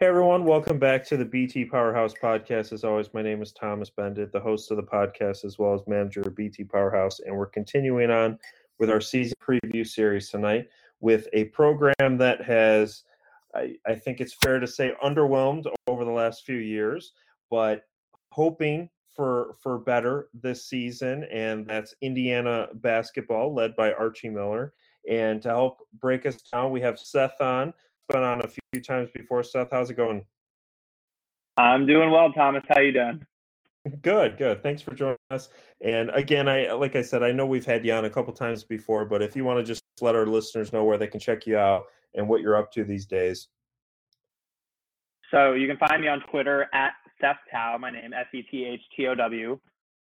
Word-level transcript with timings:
Hey 0.00 0.06
everyone, 0.06 0.44
welcome 0.44 0.78
back 0.78 1.04
to 1.06 1.16
the 1.16 1.24
BT 1.24 1.64
Powerhouse 1.64 2.14
podcast. 2.22 2.72
As 2.72 2.84
always, 2.84 3.12
my 3.12 3.20
name 3.20 3.42
is 3.42 3.50
Thomas 3.50 3.90
Beindit, 3.90 4.30
the 4.30 4.38
host 4.38 4.70
of 4.70 4.76
the 4.76 4.82
podcast 4.84 5.44
as 5.44 5.58
well 5.58 5.74
as 5.74 5.80
manager 5.88 6.20
of 6.20 6.36
BT 6.36 6.62
Powerhouse, 6.62 7.18
and 7.18 7.36
we're 7.36 7.46
continuing 7.46 8.08
on 8.08 8.38
with 8.78 8.90
our 8.90 9.00
season 9.00 9.34
preview 9.42 9.84
series 9.84 10.30
tonight 10.30 10.68
with 11.00 11.26
a 11.32 11.46
program 11.46 12.16
that 12.16 12.40
has, 12.40 13.02
I, 13.56 13.74
I 13.88 13.96
think 13.96 14.20
it's 14.20 14.34
fair 14.34 14.60
to 14.60 14.68
say, 14.68 14.92
underwhelmed 15.02 15.66
over 15.88 16.04
the 16.04 16.12
last 16.12 16.46
few 16.46 16.58
years, 16.58 17.14
but 17.50 17.82
hoping 18.30 18.88
for 19.10 19.56
for 19.60 19.78
better 19.78 20.28
this 20.32 20.64
season, 20.64 21.24
and 21.24 21.66
that's 21.66 21.96
Indiana 22.02 22.68
basketball 22.74 23.52
led 23.52 23.74
by 23.74 23.92
Archie 23.94 24.30
Miller. 24.30 24.74
And 25.10 25.42
to 25.42 25.48
help 25.48 25.78
break 25.98 26.24
us 26.24 26.36
down, 26.52 26.70
we 26.70 26.82
have 26.82 27.00
Seth 27.00 27.40
on 27.40 27.72
been 28.08 28.22
on 28.22 28.42
a 28.42 28.48
few 28.48 28.82
times 28.82 29.10
before. 29.14 29.42
Seth, 29.42 29.68
how's 29.70 29.90
it 29.90 29.94
going? 29.94 30.24
I'm 31.56 31.86
doing 31.86 32.10
well, 32.10 32.32
Thomas. 32.32 32.62
How 32.68 32.80
you 32.80 32.92
doing? 32.92 33.24
Good, 34.02 34.38
good. 34.38 34.62
Thanks 34.62 34.82
for 34.82 34.94
joining 34.94 35.16
us. 35.30 35.48
And 35.80 36.10
again, 36.10 36.48
I 36.48 36.72
like 36.72 36.96
I 36.96 37.02
said, 37.02 37.22
I 37.22 37.32
know 37.32 37.46
we've 37.46 37.64
had 37.64 37.84
you 37.84 37.92
on 37.92 38.04
a 38.04 38.10
couple 38.10 38.32
times 38.32 38.64
before, 38.64 39.04
but 39.04 39.22
if 39.22 39.34
you 39.34 39.44
want 39.44 39.58
to 39.58 39.64
just 39.64 39.82
let 40.00 40.14
our 40.14 40.26
listeners 40.26 40.72
know 40.72 40.84
where 40.84 40.98
they 40.98 41.06
can 41.06 41.20
check 41.20 41.46
you 41.46 41.56
out 41.56 41.84
and 42.14 42.28
what 42.28 42.40
you're 42.40 42.56
up 42.56 42.72
to 42.72 42.84
these 42.84 43.06
days. 43.06 43.48
So 45.30 45.52
you 45.52 45.66
can 45.66 45.76
find 45.76 46.00
me 46.00 46.08
on 46.08 46.22
Twitter 46.30 46.68
at 46.72 46.92
Seth 47.20 47.36
Tow, 47.52 47.76
my 47.78 47.90
name 47.90 48.12
S 48.12 48.26
E 48.34 48.42
T 48.42 48.64
H 48.64 48.80
T 48.96 49.06
O 49.06 49.14
W. 49.14 49.58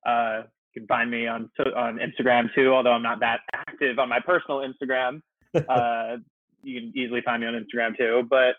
Uh, 0.06 0.42
you 0.74 0.80
can 0.80 0.86
find 0.86 1.10
me 1.10 1.26
on 1.26 1.50
on 1.76 1.98
Instagram 1.98 2.48
too, 2.54 2.72
although 2.72 2.92
I'm 2.92 3.02
not 3.02 3.20
that 3.20 3.40
active 3.54 3.98
on 3.98 4.08
my 4.08 4.20
personal 4.20 4.60
Instagram. 4.60 5.20
Uh, 5.68 6.16
you 6.64 6.80
can 6.80 6.92
easily 6.96 7.20
find 7.22 7.42
me 7.42 7.48
on 7.48 7.54
Instagram 7.54 7.96
too, 7.96 8.26
but 8.28 8.54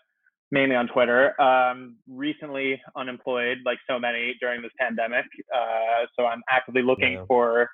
mainly 0.50 0.76
on 0.76 0.88
Twitter. 0.88 1.40
Um, 1.40 1.96
recently 2.08 2.80
unemployed, 2.96 3.58
like 3.64 3.78
so 3.88 3.98
many 3.98 4.34
during 4.40 4.62
this 4.62 4.72
pandemic. 4.78 5.24
Uh, 5.54 6.06
so 6.18 6.26
I'm 6.26 6.42
actively 6.50 6.82
looking 6.82 7.14
yeah. 7.14 7.24
for 7.26 7.68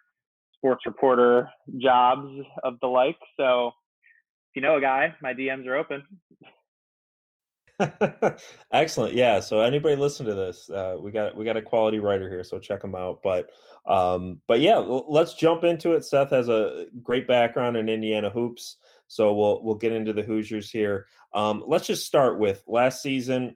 sports 0.56 0.86
reporter 0.86 1.48
jobs 1.78 2.28
of 2.62 2.74
the 2.80 2.86
like. 2.86 3.18
So 3.36 3.68
if 3.68 4.56
you 4.56 4.62
know 4.62 4.76
a 4.76 4.80
guy, 4.80 5.14
my 5.22 5.34
DMs 5.34 5.66
are 5.66 5.76
open. 5.76 6.02
Excellent. 8.72 9.14
Yeah. 9.14 9.40
So 9.40 9.60
anybody 9.60 9.96
listen 9.96 10.26
to 10.26 10.34
this, 10.34 10.70
uh, 10.70 10.96
we 11.00 11.10
got 11.10 11.36
we 11.36 11.44
got 11.44 11.56
a 11.56 11.62
quality 11.62 11.98
writer 11.98 12.28
here, 12.28 12.44
so 12.44 12.58
check 12.58 12.80
them 12.80 12.94
out. 12.94 13.20
But 13.22 13.50
um, 13.86 14.40
but 14.46 14.60
yeah, 14.60 14.76
let's 14.76 15.34
jump 15.34 15.64
into 15.64 15.92
it. 15.92 16.04
Seth 16.04 16.30
has 16.30 16.48
a 16.48 16.86
great 17.02 17.26
background 17.26 17.76
in 17.76 17.88
Indiana 17.88 18.30
hoops. 18.30 18.76
So 19.12 19.34
we'll 19.34 19.62
we'll 19.62 19.74
get 19.74 19.92
into 19.92 20.14
the 20.14 20.22
Hoosiers 20.22 20.70
here. 20.70 21.06
Um, 21.34 21.62
let's 21.66 21.86
just 21.86 22.06
start 22.06 22.38
with 22.38 22.64
last 22.66 23.02
season. 23.02 23.54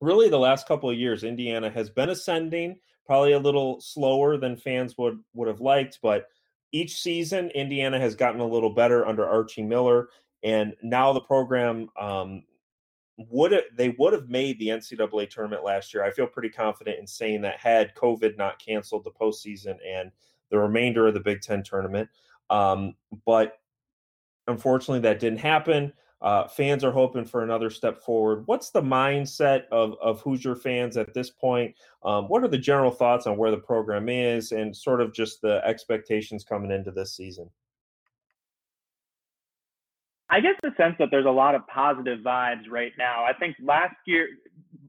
Really, 0.00 0.30
the 0.30 0.38
last 0.38 0.66
couple 0.66 0.88
of 0.88 0.96
years, 0.96 1.22
Indiana 1.22 1.68
has 1.68 1.90
been 1.90 2.08
ascending, 2.08 2.78
probably 3.04 3.32
a 3.32 3.38
little 3.38 3.78
slower 3.82 4.38
than 4.38 4.56
fans 4.56 4.96
would 4.96 5.20
would 5.34 5.48
have 5.48 5.60
liked, 5.60 5.98
but 6.02 6.28
each 6.72 7.02
season, 7.02 7.50
Indiana 7.50 8.00
has 8.00 8.14
gotten 8.14 8.40
a 8.40 8.46
little 8.46 8.70
better 8.70 9.06
under 9.06 9.28
Archie 9.28 9.62
Miller, 9.62 10.08
and 10.42 10.74
now 10.82 11.12
the 11.12 11.20
program 11.20 11.90
um, 12.00 12.42
would 13.18 13.52
they 13.76 13.90
would 13.98 14.14
have 14.14 14.30
made 14.30 14.58
the 14.58 14.68
NCAA 14.68 15.28
tournament 15.28 15.62
last 15.62 15.92
year. 15.92 16.04
I 16.04 16.10
feel 16.10 16.26
pretty 16.26 16.48
confident 16.48 16.98
in 16.98 17.06
saying 17.06 17.42
that 17.42 17.60
had 17.60 17.94
COVID 17.96 18.38
not 18.38 18.58
canceled 18.58 19.04
the 19.04 19.10
postseason 19.10 19.76
and 19.86 20.10
the 20.50 20.58
remainder 20.58 21.06
of 21.06 21.12
the 21.12 21.20
Big 21.20 21.42
Ten 21.42 21.62
tournament. 21.62 22.08
Um, 22.48 22.94
but 23.26 23.59
Unfortunately, 24.50 25.00
that 25.00 25.20
didn't 25.20 25.38
happen. 25.38 25.92
Uh, 26.20 26.46
fans 26.46 26.84
are 26.84 26.92
hoping 26.92 27.24
for 27.24 27.42
another 27.42 27.70
step 27.70 28.02
forward. 28.02 28.42
What's 28.46 28.70
the 28.70 28.82
mindset 28.82 29.62
of, 29.72 29.94
of 30.02 30.20
Hoosier 30.20 30.54
fans 30.54 30.98
at 30.98 31.14
this 31.14 31.30
point? 31.30 31.74
Um, 32.04 32.28
what 32.28 32.44
are 32.44 32.48
the 32.48 32.58
general 32.58 32.90
thoughts 32.90 33.26
on 33.26 33.38
where 33.38 33.50
the 33.50 33.56
program 33.56 34.10
is 34.10 34.52
and 34.52 34.76
sort 34.76 35.00
of 35.00 35.14
just 35.14 35.40
the 35.40 35.62
expectations 35.64 36.44
coming 36.44 36.70
into 36.70 36.90
this 36.90 37.16
season? 37.16 37.48
I 40.28 40.40
get 40.40 40.56
the 40.62 40.72
sense 40.76 40.96
that 40.98 41.08
there's 41.10 41.26
a 41.26 41.30
lot 41.30 41.54
of 41.54 41.66
positive 41.68 42.20
vibes 42.20 42.70
right 42.70 42.92
now. 42.98 43.24
I 43.24 43.32
think 43.32 43.56
last 43.62 43.96
year, 44.06 44.28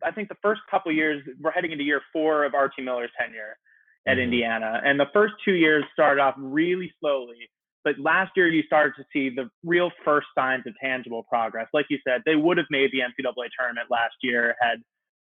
I 0.03 0.11
think 0.11 0.27
the 0.27 0.35
first 0.41 0.61
couple 0.69 0.91
years, 0.91 1.23
we're 1.39 1.51
heading 1.51 1.71
into 1.71 1.83
year 1.83 2.01
four 2.11 2.43
of 2.43 2.53
Archie 2.53 2.81
Miller's 2.81 3.09
tenure 3.17 3.57
at 4.05 4.13
mm-hmm. 4.13 4.23
Indiana. 4.23 4.81
And 4.83 4.99
the 4.99 5.07
first 5.13 5.33
two 5.45 5.53
years 5.53 5.85
started 5.93 6.21
off 6.21 6.35
really 6.37 6.91
slowly 6.99 7.49
but 7.83 7.95
last 7.99 8.31
year, 8.35 8.47
you 8.47 8.63
started 8.63 8.93
to 8.97 9.03
see 9.11 9.33
the 9.33 9.49
real 9.63 9.91
first 10.05 10.27
signs 10.37 10.65
of 10.67 10.73
tangible 10.81 11.23
progress. 11.23 11.67
Like 11.73 11.87
you 11.89 11.97
said, 12.07 12.21
they 12.25 12.35
would 12.35 12.57
have 12.57 12.67
made 12.69 12.91
the 12.91 12.99
NCAA 12.99 13.47
tournament 13.57 13.87
last 13.89 14.15
year 14.21 14.55
had 14.61 14.79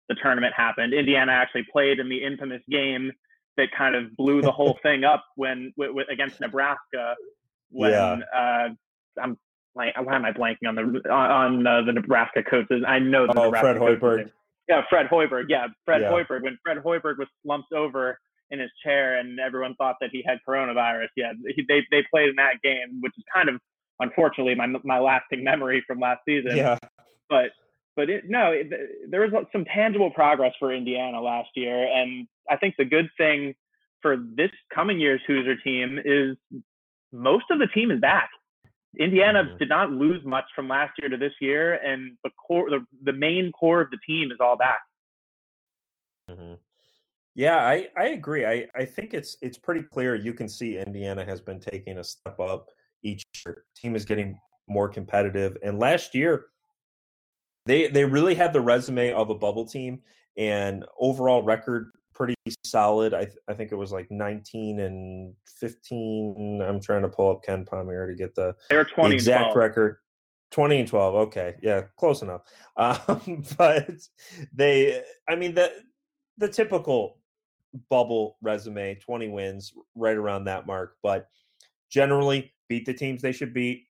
the 0.09 0.15
tournament 0.15 0.53
happened. 0.55 0.93
Indiana 0.93 1.31
actually 1.31 1.65
played 1.71 1.99
in 1.99 2.09
the 2.09 2.23
infamous 2.23 2.61
game 2.69 3.11
that 3.57 3.69
kind 3.77 3.95
of 3.95 4.15
blew 4.15 4.41
the 4.41 4.51
whole 4.51 4.77
thing 4.83 5.03
up 5.03 5.23
when 5.35 5.73
w- 5.77 5.91
w- 5.91 6.07
against 6.11 6.39
Nebraska. 6.39 7.15
When 7.71 7.91
yeah. 7.91 8.17
uh, 8.35 8.69
I'm 9.21 9.37
like, 9.75 9.95
why 9.99 10.15
am 10.15 10.25
I 10.25 10.31
blanking 10.31 10.67
on 10.67 10.75
the 10.75 11.09
on 11.09 11.65
uh, 11.65 11.81
the 11.83 11.93
Nebraska 11.93 12.43
coaches? 12.43 12.83
I 12.87 12.99
know 12.99 13.25
the 13.25 13.39
oh, 13.39 13.45
Nebraska 13.45 13.79
Fred 13.79 13.99
Hoiberg. 13.99 14.31
Yeah, 14.67 14.81
Fred 14.89 15.07
Hoiberg. 15.07 15.45
Yeah, 15.49 15.67
Fred 15.85 16.01
yeah. 16.01 16.11
Hoiberg. 16.11 16.43
When 16.43 16.57
Fred 16.63 16.77
Hoiberg 16.77 17.17
was 17.17 17.27
slumped 17.43 17.73
over 17.73 18.19
in 18.51 18.59
his 18.59 18.71
chair 18.83 19.17
and 19.19 19.39
everyone 19.39 19.75
thought 19.75 19.95
that 20.01 20.09
he 20.11 20.23
had 20.25 20.39
coronavirus. 20.47 21.07
Yeah, 21.15 21.33
he, 21.55 21.63
they 21.67 21.85
they 21.89 22.03
played 22.11 22.29
in 22.29 22.35
that 22.35 22.61
game, 22.63 22.99
which 23.01 23.13
is 23.17 23.23
kind 23.33 23.49
of 23.49 23.55
unfortunately 23.99 24.55
my 24.55 24.67
my 24.83 24.99
lasting 24.99 25.43
memory 25.43 25.83
from 25.87 25.99
last 25.99 26.19
season. 26.27 26.55
Yeah, 26.55 26.77
but 27.29 27.51
but 27.95 28.09
it, 28.09 28.29
no, 28.29 28.51
it, 28.51 28.71
there 29.09 29.21
was 29.21 29.31
some 29.51 29.65
tangible 29.65 30.11
progress 30.11 30.53
for 30.59 30.73
Indiana 30.73 31.21
last 31.21 31.49
year, 31.55 31.87
and 31.93 32.27
I 32.49 32.57
think 32.57 32.75
the 32.77 32.85
good 32.85 33.09
thing 33.17 33.53
for 34.01 34.17
this 34.35 34.51
coming 34.73 34.99
year's 34.99 35.21
Hoosier 35.27 35.55
team 35.57 35.99
is 36.03 36.37
most 37.11 37.45
of 37.51 37.59
the 37.59 37.67
team 37.67 37.91
is 37.91 37.99
back. 37.99 38.29
Indiana 38.99 39.43
mm-hmm. 39.43 39.57
did 39.57 39.69
not 39.69 39.91
lose 39.91 40.23
much 40.25 40.45
from 40.55 40.67
last 40.67 40.93
year 40.99 41.09
to 41.09 41.17
this 41.17 41.33
year, 41.39 41.75
and 41.75 42.17
the 42.23 42.29
core, 42.31 42.69
the, 42.69 42.85
the 43.03 43.13
main 43.13 43.51
core 43.51 43.81
of 43.81 43.89
the 43.89 43.99
team 44.05 44.31
is 44.31 44.37
all 44.39 44.57
back. 44.57 44.81
Mm-hmm. 46.29 46.53
Yeah, 47.35 47.57
I, 47.57 47.87
I 47.97 48.09
agree. 48.09 48.45
I, 48.45 48.67
I 48.75 48.85
think 48.85 49.13
it's 49.13 49.37
it's 49.41 49.57
pretty 49.57 49.83
clear. 49.83 50.15
You 50.15 50.33
can 50.33 50.49
see 50.49 50.77
Indiana 50.77 51.23
has 51.23 51.39
been 51.41 51.59
taking 51.59 51.97
a 51.97 52.03
step 52.03 52.39
up 52.39 52.69
each 53.03 53.23
year. 53.45 53.63
Team 53.75 53.95
is 53.95 54.05
getting 54.05 54.37
more 54.67 54.89
competitive. 54.89 55.57
And 55.63 55.79
last 55.79 56.13
year, 56.13 56.47
they 57.65 57.87
they 57.87 58.05
really 58.05 58.35
had 58.35 58.53
the 58.53 58.61
resume 58.61 59.13
of 59.13 59.29
a 59.29 59.35
bubble 59.35 59.65
team 59.65 60.01
and 60.37 60.85
overall 60.99 61.43
record 61.43 61.91
pretty 62.13 62.35
solid. 62.65 63.13
I 63.13 63.27
I 63.47 63.53
think 63.53 63.71
it 63.71 63.75
was 63.75 63.91
like 63.91 64.09
19 64.11 64.79
and 64.79 65.33
15. 65.59 66.61
I'm 66.67 66.81
trying 66.81 67.03
to 67.03 67.09
pull 67.09 67.31
up 67.31 67.43
KenPom 67.47 68.07
to 68.07 68.15
get 68.15 68.35
the, 68.35 68.55
they 68.69 68.83
20 68.83 69.09
the 69.09 69.15
exact 69.15 69.55
record. 69.55 69.97
20 70.51 70.79
and 70.79 70.87
12. 70.87 71.15
Okay. 71.15 71.55
Yeah, 71.61 71.83
close 71.97 72.21
enough. 72.21 72.41
Um, 72.77 73.43
but 73.57 73.89
they, 74.53 75.03
I 75.27 75.35
mean, 75.35 75.53
the, 75.53 75.71
the 76.37 76.47
typical 76.47 77.20
bubble 77.89 78.37
resume 78.41 78.95
20 78.95 79.29
wins 79.29 79.73
right 79.95 80.17
around 80.17 80.43
that 80.45 80.67
mark 80.67 80.97
but 81.01 81.27
generally 81.89 82.53
beat 82.67 82.85
the 82.85 82.93
teams 82.93 83.21
they 83.21 83.31
should 83.31 83.53
beat 83.53 83.85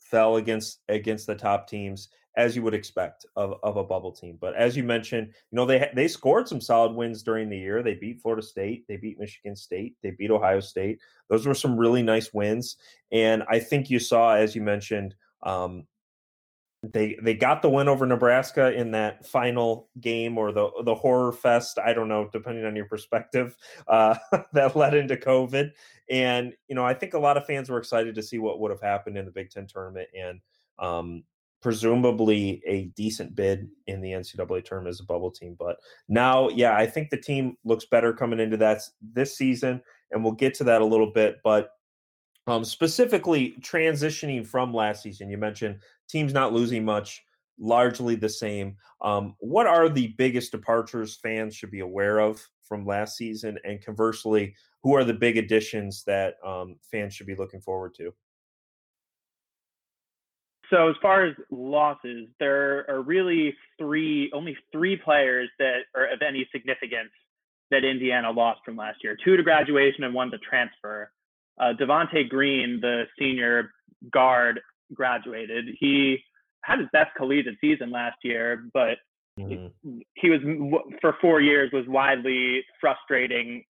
fell 0.00 0.36
against 0.36 0.80
against 0.88 1.26
the 1.26 1.34
top 1.34 1.68
teams 1.68 2.08
as 2.36 2.54
you 2.54 2.62
would 2.62 2.74
expect 2.74 3.26
of, 3.36 3.54
of 3.62 3.76
a 3.76 3.84
bubble 3.84 4.12
team 4.12 4.38
but 4.40 4.54
as 4.54 4.76
you 4.76 4.82
mentioned 4.82 5.26
you 5.26 5.56
know 5.56 5.66
they 5.66 5.90
they 5.94 6.08
scored 6.08 6.48
some 6.48 6.60
solid 6.60 6.94
wins 6.94 7.22
during 7.22 7.48
the 7.48 7.58
year. 7.58 7.82
They 7.82 7.94
beat 7.94 8.20
florida 8.20 8.42
state 8.42 8.86
they 8.88 8.96
beat 8.96 9.18
michigan 9.18 9.56
state 9.56 9.96
they 10.02 10.12
beat 10.12 10.30
ohio 10.30 10.60
state. 10.60 11.00
Those 11.28 11.46
were 11.46 11.54
some 11.54 11.76
really 11.76 12.02
nice 12.02 12.32
wins 12.32 12.76
and 13.12 13.42
i 13.50 13.58
think 13.58 13.90
you 13.90 13.98
saw 13.98 14.34
as 14.34 14.54
you 14.54 14.62
mentioned 14.62 15.14
um, 15.42 15.86
they 16.82 17.16
they 17.22 17.34
got 17.34 17.60
the 17.60 17.68
win 17.68 17.88
over 17.88 18.06
Nebraska 18.06 18.72
in 18.72 18.92
that 18.92 19.26
final 19.26 19.88
game 20.00 20.38
or 20.38 20.52
the 20.52 20.70
the 20.84 20.94
horror 20.94 21.32
fest. 21.32 21.78
I 21.78 21.92
don't 21.92 22.08
know, 22.08 22.28
depending 22.32 22.64
on 22.64 22.76
your 22.76 22.86
perspective, 22.86 23.56
uh, 23.88 24.16
that 24.52 24.76
led 24.76 24.94
into 24.94 25.16
COVID. 25.16 25.72
And 26.10 26.54
you 26.68 26.74
know, 26.74 26.84
I 26.84 26.94
think 26.94 27.14
a 27.14 27.18
lot 27.18 27.36
of 27.36 27.46
fans 27.46 27.68
were 27.68 27.78
excited 27.78 28.14
to 28.14 28.22
see 28.22 28.38
what 28.38 28.60
would 28.60 28.70
have 28.70 28.80
happened 28.80 29.18
in 29.18 29.24
the 29.24 29.32
Big 29.32 29.50
Ten 29.50 29.66
tournament, 29.66 30.08
and 30.16 30.40
um, 30.78 31.24
presumably 31.60 32.62
a 32.64 32.84
decent 32.96 33.34
bid 33.34 33.68
in 33.88 34.00
the 34.00 34.12
NCAA 34.12 34.64
tournament 34.64 34.94
as 34.94 35.00
a 35.00 35.04
bubble 35.04 35.32
team. 35.32 35.56
But 35.58 35.78
now, 36.08 36.48
yeah, 36.48 36.76
I 36.76 36.86
think 36.86 37.10
the 37.10 37.16
team 37.16 37.56
looks 37.64 37.86
better 37.86 38.12
coming 38.12 38.38
into 38.38 38.56
that 38.58 38.82
this 39.02 39.36
season, 39.36 39.82
and 40.12 40.22
we'll 40.22 40.34
get 40.34 40.54
to 40.54 40.64
that 40.64 40.80
a 40.80 40.86
little 40.86 41.12
bit. 41.12 41.38
But 41.42 41.70
um, 42.48 42.64
specifically 42.64 43.56
transitioning 43.60 44.46
from 44.46 44.72
last 44.72 45.02
season, 45.02 45.30
you 45.30 45.38
mentioned 45.38 45.78
teams 46.08 46.32
not 46.32 46.52
losing 46.52 46.84
much, 46.84 47.22
largely 47.58 48.14
the 48.14 48.28
same. 48.28 48.76
Um, 49.02 49.34
what 49.38 49.66
are 49.66 49.88
the 49.88 50.08
biggest 50.18 50.52
departures 50.52 51.18
fans 51.22 51.54
should 51.54 51.70
be 51.70 51.80
aware 51.80 52.20
of 52.20 52.44
from 52.62 52.86
last 52.86 53.16
season? 53.16 53.58
And 53.64 53.84
conversely, 53.84 54.54
who 54.82 54.94
are 54.94 55.04
the 55.04 55.14
big 55.14 55.36
additions 55.36 56.04
that 56.04 56.34
um, 56.44 56.76
fans 56.90 57.14
should 57.14 57.26
be 57.26 57.36
looking 57.36 57.60
forward 57.60 57.94
to? 57.96 58.12
so 60.70 60.88
as 60.88 60.96
far 61.00 61.24
as 61.24 61.34
losses, 61.50 62.28
there 62.38 62.88
are 62.90 63.02
really 63.02 63.54
three, 63.78 64.30
only 64.34 64.56
three 64.72 64.96
players 64.96 65.48
that 65.58 65.80
are 65.94 66.06
of 66.12 66.20
any 66.22 66.48
significance 66.52 67.10
that 67.70 67.84
Indiana 67.84 68.30
lost 68.30 68.60
from 68.64 68.76
last 68.76 68.98
year. 69.02 69.16
Two 69.24 69.36
to 69.36 69.42
graduation 69.42 70.04
and 70.04 70.14
one 70.14 70.30
to 70.30 70.38
transfer. 70.38 71.10
Uh, 71.60 71.72
Devonte 71.78 72.28
Green, 72.28 72.78
the 72.80 73.04
senior 73.18 73.70
guard, 74.12 74.60
graduated. 74.94 75.66
He 75.78 76.18
had 76.64 76.78
his 76.78 76.88
best 76.92 77.10
collegiate 77.16 77.56
season 77.60 77.90
last 77.90 78.16
year, 78.22 78.64
but 78.72 78.98
mm-hmm. 79.38 79.98
he 80.14 80.30
was 80.30 80.40
for 81.00 81.16
four 81.20 81.40
years 81.40 81.70
was 81.72 81.84
widely 81.88 82.62
frustrating 82.80 83.64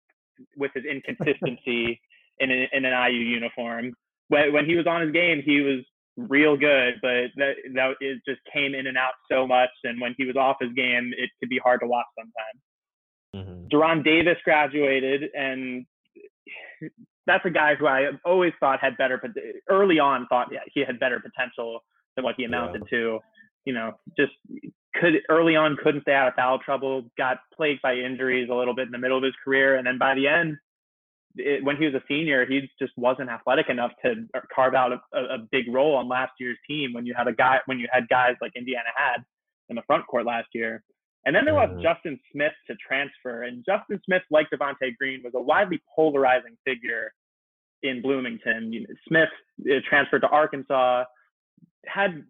with 0.57 0.71
his 0.75 0.85
inconsistency 0.91 2.01
in, 2.39 2.51
a, 2.51 2.69
in 2.73 2.85
an 2.85 3.13
IU 3.13 3.21
uniform. 3.21 3.93
When, 4.29 4.53
when 4.53 4.67
he 4.67 4.77
was 4.77 4.87
on 4.87 5.03
his 5.03 5.13
game, 5.13 5.43
he 5.45 5.61
was 5.61 5.85
real 6.17 6.57
good, 6.57 6.95
but 7.03 7.27
that 7.37 7.55
that 7.75 7.95
it 8.01 8.21
just 8.27 8.41
came 8.53 8.75
in 8.75 8.87
and 8.87 8.97
out 8.97 9.15
so 9.31 9.47
much. 9.47 9.71
And 9.83 10.01
when 10.01 10.15
he 10.17 10.25
was 10.25 10.37
off 10.37 10.57
his 10.61 10.73
game, 10.75 11.13
it 11.17 11.31
could 11.41 11.49
be 11.49 11.59
hard 11.59 11.81
to 11.81 11.87
watch 11.87 12.07
sometimes. 12.19 13.49
Mm-hmm. 13.49 13.67
De'Ron 13.69 14.05
Davis 14.05 14.39
graduated, 14.45 15.25
and 15.35 15.85
that's 17.27 17.45
a 17.45 17.51
guy 17.51 17.75
who 17.75 17.87
I 17.87 18.11
always 18.25 18.53
thought 18.61 18.81
had 18.81 18.97
better, 18.97 19.21
early 19.69 19.99
on 19.99 20.27
thought 20.29 20.49
he 20.73 20.85
had 20.85 21.01
better 21.01 21.21
potential 21.21 21.81
than 22.17 22.25
what 22.25 22.35
he 22.37 22.45
amounted 22.45 22.83
yeah. 22.91 22.99
to. 22.99 23.19
You 23.65 23.73
know, 23.73 23.93
just 24.17 24.33
could 24.95 25.15
early 25.31 25.57
on 25.57 25.77
couldn't 25.83 26.03
stay 26.03 26.13
out 26.13 26.29
of 26.29 26.35
foul 26.35 26.59
trouble, 26.59 27.05
got 27.17 27.39
plagued 27.57 27.81
by 27.83 27.95
injuries 27.95 28.49
a 28.51 28.55
little 28.55 28.75
bit 28.75 28.87
in 28.87 28.93
the 28.93 28.99
middle 28.99 29.17
of 29.17 29.25
his 29.25 29.33
career, 29.43 29.77
and 29.77 29.87
then 29.87 29.99
by 29.99 30.15
the 30.15 30.29
end, 30.29 30.57
it, 31.37 31.65
when 31.65 31.77
he 31.77 31.85
was 31.85 31.95
a 31.95 32.03
senior, 32.07 32.47
he 32.47 32.71
just 32.79 32.93
wasn't 32.97 33.29
athletic 33.29 33.69
enough 33.69 33.93
to 34.05 34.13
uh, 34.35 34.41
carve 34.55 34.75
out 34.75 34.93
a, 34.93 35.19
a, 35.19 35.39
big 35.51 35.73
role 35.73 35.97
on 35.97 36.09
last 36.09 36.33
year's 36.39 36.59
team. 36.69 36.93
When 36.93 37.07
you 37.07 37.15
had 37.17 37.27
a 37.27 37.33
guy, 37.33 37.59
when 37.67 37.79
you 37.79 37.89
had 37.91 38.09
guys 38.09 38.35
like 38.41 38.53
Indiana 38.55 38.91
had 38.95 39.25
in 39.69 39.77
the 39.77 39.83
front 39.83 40.07
court 40.07 40.27
last 40.27 40.49
year, 40.53 40.85
and 41.27 41.35
then 41.35 41.45
there 41.45 41.55
was 41.55 41.71
mm-hmm. 41.71 41.83
Justin 41.83 42.21
Smith 42.33 42.53
to 42.67 42.75
transfer, 42.77 43.45
and 43.45 43.65
Justin 43.65 44.01
Smith, 44.05 44.23
like 44.31 44.49
Devonte 44.51 44.97
Green, 44.99 45.23
was 45.23 45.33
a 45.35 45.41
widely 45.41 45.83
polarizing 45.95 46.57
figure 46.65 47.13
in 47.83 48.03
Bloomington. 48.03 48.73
You 48.73 48.81
know, 48.81 48.95
Smith 49.09 49.29
uh, 49.71 49.81
transferred 49.89 50.21
to 50.21 50.29
Arkansas, 50.29 51.05
had 51.87 52.25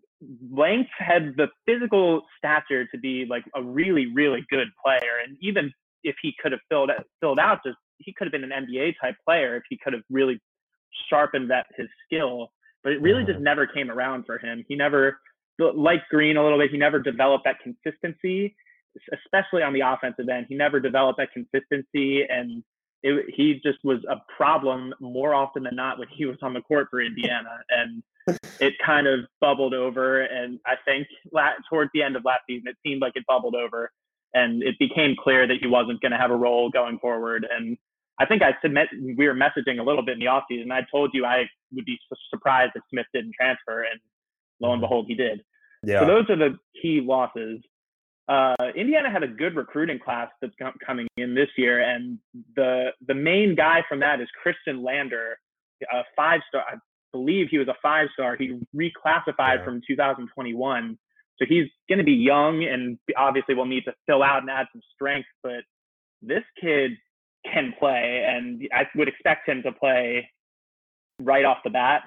length, 0.50 0.90
had 0.98 1.34
the 1.36 1.48
physical 1.66 2.22
stature 2.38 2.86
to 2.86 2.98
be 2.98 3.26
like 3.28 3.44
a 3.54 3.62
really, 3.62 4.06
really 4.14 4.44
good 4.50 4.68
player, 4.84 5.22
and 5.26 5.36
even 5.40 5.72
if 6.02 6.16
he 6.22 6.34
could 6.40 6.52
have 6.52 6.60
filled 6.68 6.90
filled 7.20 7.38
out 7.38 7.60
just 7.64 7.78
he 7.98 8.12
could 8.12 8.26
have 8.26 8.32
been 8.32 8.44
an 8.44 8.66
NBA 8.66 8.94
type 9.00 9.16
player 9.26 9.56
if 9.56 9.62
he 9.68 9.78
could 9.82 9.92
have 9.92 10.02
really 10.10 10.40
sharpened 11.08 11.50
that 11.50 11.66
his 11.76 11.88
skill. 12.06 12.50
But 12.82 12.92
it 12.92 13.02
really 13.02 13.24
just 13.24 13.36
mm-hmm. 13.36 13.44
never 13.44 13.66
came 13.66 13.90
around 13.90 14.26
for 14.26 14.38
him. 14.38 14.64
He 14.68 14.74
never, 14.74 15.18
like 15.58 16.02
Green 16.10 16.36
a 16.36 16.42
little 16.42 16.58
bit, 16.58 16.70
he 16.70 16.76
never 16.76 16.98
developed 16.98 17.44
that 17.44 17.56
consistency, 17.62 18.54
especially 19.12 19.62
on 19.62 19.72
the 19.72 19.80
offensive 19.80 20.28
end. 20.28 20.46
He 20.48 20.54
never 20.54 20.80
developed 20.80 21.18
that 21.18 21.32
consistency, 21.32 22.24
and 22.28 22.62
it, 23.02 23.26
he 23.34 23.60
just 23.64 23.78
was 23.84 23.98
a 24.08 24.16
problem 24.36 24.94
more 25.00 25.34
often 25.34 25.64
than 25.64 25.76
not 25.76 25.98
when 25.98 26.08
he 26.08 26.24
was 26.24 26.36
on 26.42 26.54
the 26.54 26.62
court 26.62 26.88
for 26.90 27.00
Indiana. 27.00 27.58
And 27.68 28.02
it 28.60 28.74
kind 28.84 29.06
of 29.06 29.20
bubbled 29.40 29.74
over. 29.74 30.22
And 30.22 30.58
I 30.66 30.74
think 30.84 31.06
towards 31.68 31.90
the 31.92 32.02
end 32.02 32.16
of 32.16 32.24
last 32.24 32.40
season, 32.48 32.68
it 32.68 32.76
seemed 32.82 33.02
like 33.02 33.12
it 33.14 33.24
bubbled 33.26 33.54
over 33.54 33.90
and 34.34 34.62
it 34.62 34.78
became 34.78 35.14
clear 35.22 35.46
that 35.46 35.58
he 35.60 35.66
wasn't 35.66 36.00
going 36.00 36.12
to 36.12 36.18
have 36.18 36.30
a 36.30 36.36
role 36.36 36.68
going 36.70 36.98
forward. 36.98 37.46
And 37.50 37.78
I 38.18 38.26
think 38.26 38.42
I 38.42 38.54
submit 38.62 38.88
we 39.16 39.26
were 39.26 39.34
messaging 39.34 39.78
a 39.78 39.82
little 39.82 40.04
bit 40.04 40.14
in 40.14 40.20
the 40.20 40.26
offseason. 40.26 40.70
I 40.70 40.86
told 40.90 41.10
you 41.14 41.24
I 41.24 41.44
would 41.72 41.84
be 41.84 41.98
surprised 42.30 42.72
if 42.74 42.82
Smith 42.90 43.06
didn't 43.12 43.32
transfer, 43.38 43.82
and 43.82 44.00
lo 44.60 44.72
and 44.72 44.80
behold, 44.80 45.06
he 45.08 45.14
did. 45.14 45.42
Yeah. 45.84 46.00
So 46.00 46.06
those 46.06 46.30
are 46.30 46.36
the 46.36 46.58
key 46.80 47.00
losses. 47.00 47.60
Uh, 48.26 48.54
Indiana 48.74 49.10
had 49.10 49.22
a 49.22 49.28
good 49.28 49.54
recruiting 49.54 49.98
class 49.98 50.28
that's 50.40 50.54
coming 50.84 51.06
in 51.16 51.34
this 51.34 51.48
year, 51.56 51.82
and 51.82 52.18
the 52.56 52.90
the 53.06 53.14
main 53.14 53.54
guy 53.54 53.82
from 53.88 54.00
that 54.00 54.20
is 54.20 54.28
Khristian 54.44 54.82
Lander, 54.82 55.36
a 55.92 56.02
five 56.16 56.40
star. 56.48 56.64
I 56.66 56.76
believe 57.12 57.48
he 57.50 57.58
was 57.58 57.68
a 57.68 57.76
five 57.82 58.08
star. 58.14 58.36
He 58.36 58.58
reclassified 58.74 59.58
yeah. 59.58 59.64
from 59.64 59.82
2021 59.86 60.98
so 61.38 61.46
he's 61.48 61.66
going 61.88 61.98
to 61.98 62.04
be 62.04 62.12
young 62.12 62.64
and 62.64 62.98
obviously 63.16 63.54
will 63.54 63.66
need 63.66 63.84
to 63.84 63.94
fill 64.06 64.22
out 64.22 64.42
and 64.42 64.50
add 64.50 64.66
some 64.72 64.82
strength, 64.94 65.28
but 65.42 65.64
this 66.22 66.44
kid 66.60 66.92
can 67.44 67.74
play 67.78 68.24
and 68.26 68.62
I 68.72 68.84
would 68.94 69.08
expect 69.08 69.48
him 69.48 69.62
to 69.62 69.72
play 69.72 70.28
right 71.20 71.44
off 71.44 71.58
the 71.64 71.70
bat. 71.70 72.02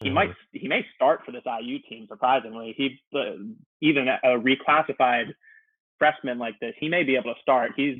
He 0.00 0.06
mm-hmm. 0.06 0.14
might 0.14 0.30
he 0.52 0.66
may 0.66 0.84
start 0.94 1.20
for 1.24 1.32
this 1.32 1.44
IU 1.46 1.78
team 1.88 2.06
surprisingly. 2.08 2.74
He 2.76 2.98
uh, 3.14 3.36
even 3.80 4.08
a 4.08 4.38
reclassified 4.38 5.26
freshman 6.02 6.36
like 6.36 6.58
this, 6.60 6.74
he 6.78 6.88
may 6.88 7.04
be 7.04 7.14
able 7.14 7.32
to 7.32 7.40
start. 7.40 7.70
He's 7.76 7.96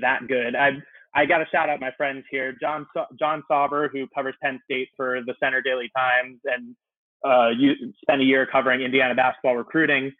that 0.00 0.26
good. 0.28 0.56
I 0.56 0.70
I 1.14 1.26
got 1.26 1.38
to 1.38 1.46
shout 1.52 1.68
out 1.68 1.78
my 1.78 1.92
friends 1.96 2.24
here, 2.30 2.54
John 2.58 2.86
John 3.18 3.42
Sauber, 3.46 3.90
who 3.92 4.06
covers 4.14 4.34
Penn 4.42 4.58
State 4.64 4.88
for 4.96 5.20
the 5.26 5.34
Centre 5.40 5.60
Daily 5.60 5.90
Times, 5.94 6.38
and 6.44 6.74
uh, 7.24 7.50
you 7.50 7.74
spent 8.00 8.22
a 8.22 8.24
year 8.24 8.46
covering 8.50 8.80
Indiana 8.80 9.14
basketball 9.14 9.56
recruiting. 9.56 10.10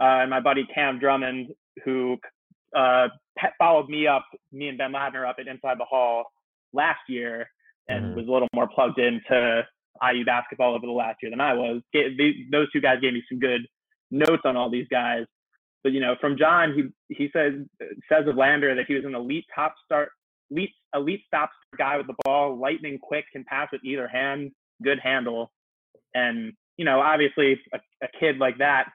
Uh, 0.00 0.22
and 0.22 0.30
my 0.30 0.40
buddy 0.40 0.66
Cam 0.74 0.98
Drummond, 0.98 1.52
who 1.84 2.16
uh, 2.76 3.08
followed 3.58 3.88
me 3.88 4.08
up, 4.08 4.24
me 4.50 4.68
and 4.68 4.78
Ben 4.78 4.92
Ladner 4.92 5.28
up 5.28 5.36
at 5.38 5.46
Inside 5.46 5.78
the 5.78 5.84
Hall 5.84 6.24
last 6.72 7.00
year, 7.08 7.48
and 7.88 8.06
mm-hmm. 8.06 8.16
was 8.16 8.26
a 8.26 8.30
little 8.30 8.48
more 8.54 8.68
plugged 8.74 8.98
into 8.98 9.62
IU 10.02 10.24
basketball 10.24 10.74
over 10.74 10.86
the 10.86 10.92
last 10.92 11.18
year 11.22 11.30
than 11.30 11.40
I 11.40 11.54
was. 11.54 11.82
Those 11.94 12.72
two 12.72 12.80
guys 12.80 12.98
gave 13.00 13.12
me 13.12 13.22
some 13.30 13.38
good 13.38 13.62
notes 14.10 14.42
on 14.44 14.56
all 14.56 14.70
these 14.70 14.88
guys. 14.90 15.24
But 15.82 15.92
you 15.92 16.00
know, 16.00 16.14
from 16.20 16.38
John, 16.38 16.74
he 16.74 17.14
he 17.14 17.30
says 17.32 17.54
says 18.08 18.28
of 18.28 18.36
Lander 18.36 18.74
that 18.74 18.86
he 18.86 18.94
was 18.94 19.04
an 19.04 19.14
elite 19.14 19.46
top 19.54 19.74
start, 19.84 20.10
elite 20.50 20.70
elite 20.94 21.22
stop 21.26 21.50
guy 21.76 21.96
with 21.96 22.06
the 22.06 22.14
ball, 22.24 22.58
lightning 22.58 22.98
quick, 22.98 23.24
can 23.32 23.44
pass 23.44 23.68
with 23.72 23.82
either 23.84 24.08
hand, 24.08 24.50
good 24.82 24.98
handle. 25.02 25.50
And, 26.14 26.52
you 26.76 26.84
know, 26.84 27.00
obviously 27.00 27.58
a, 27.72 27.78
a 28.02 28.08
kid 28.18 28.38
like 28.38 28.58
that, 28.58 28.86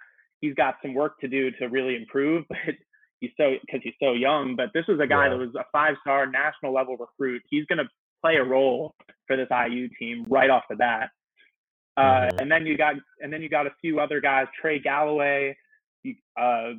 he's 0.42 0.54
got 0.54 0.76
some 0.82 0.94
work 0.94 1.20
to 1.20 1.28
do 1.28 1.52
to 1.52 1.68
really 1.68 1.96
improve, 1.96 2.46
but 2.50 2.76
he's 3.20 3.32
so, 3.38 3.56
because 3.66 3.82
he's 3.84 3.94
so 4.02 4.14
young. 4.14 4.56
But 4.56 4.70
this 4.74 4.86
was 4.88 5.00
a 5.00 5.08
guy 5.08 5.26
yeah. 5.26 5.30
that 5.32 5.38
was 5.38 5.56
a 5.56 5.66
five 5.72 5.96
star 6.02 6.26
national 6.28 6.74
level 6.74 6.98
recruit. 6.98 7.42
He's 7.50 7.66
going 7.66 7.80
to 7.80 7.90
play 8.24 8.36
a 8.36 8.44
role 8.44 8.96
for 9.26 9.36
this 9.36 9.48
IU 9.52 9.90
team 10.00 10.26
right 10.30 10.50
off 10.50 10.64
the 10.70 10.76
bat. 10.76 11.10
Uh, 11.96 12.02
mm-hmm. 12.02 12.40
and 12.40 12.52
then 12.52 12.66
you 12.66 12.78
got, 12.78 12.94
and 13.22 13.34
then 13.34 13.42
you 13.42 13.50
got 13.50 13.66
a 13.66 13.72
few 13.82 14.00
other 14.00 14.22
guys, 14.22 14.46
Trey 14.60 14.80
Galloway, 14.80 15.58
uh, 16.40 16.72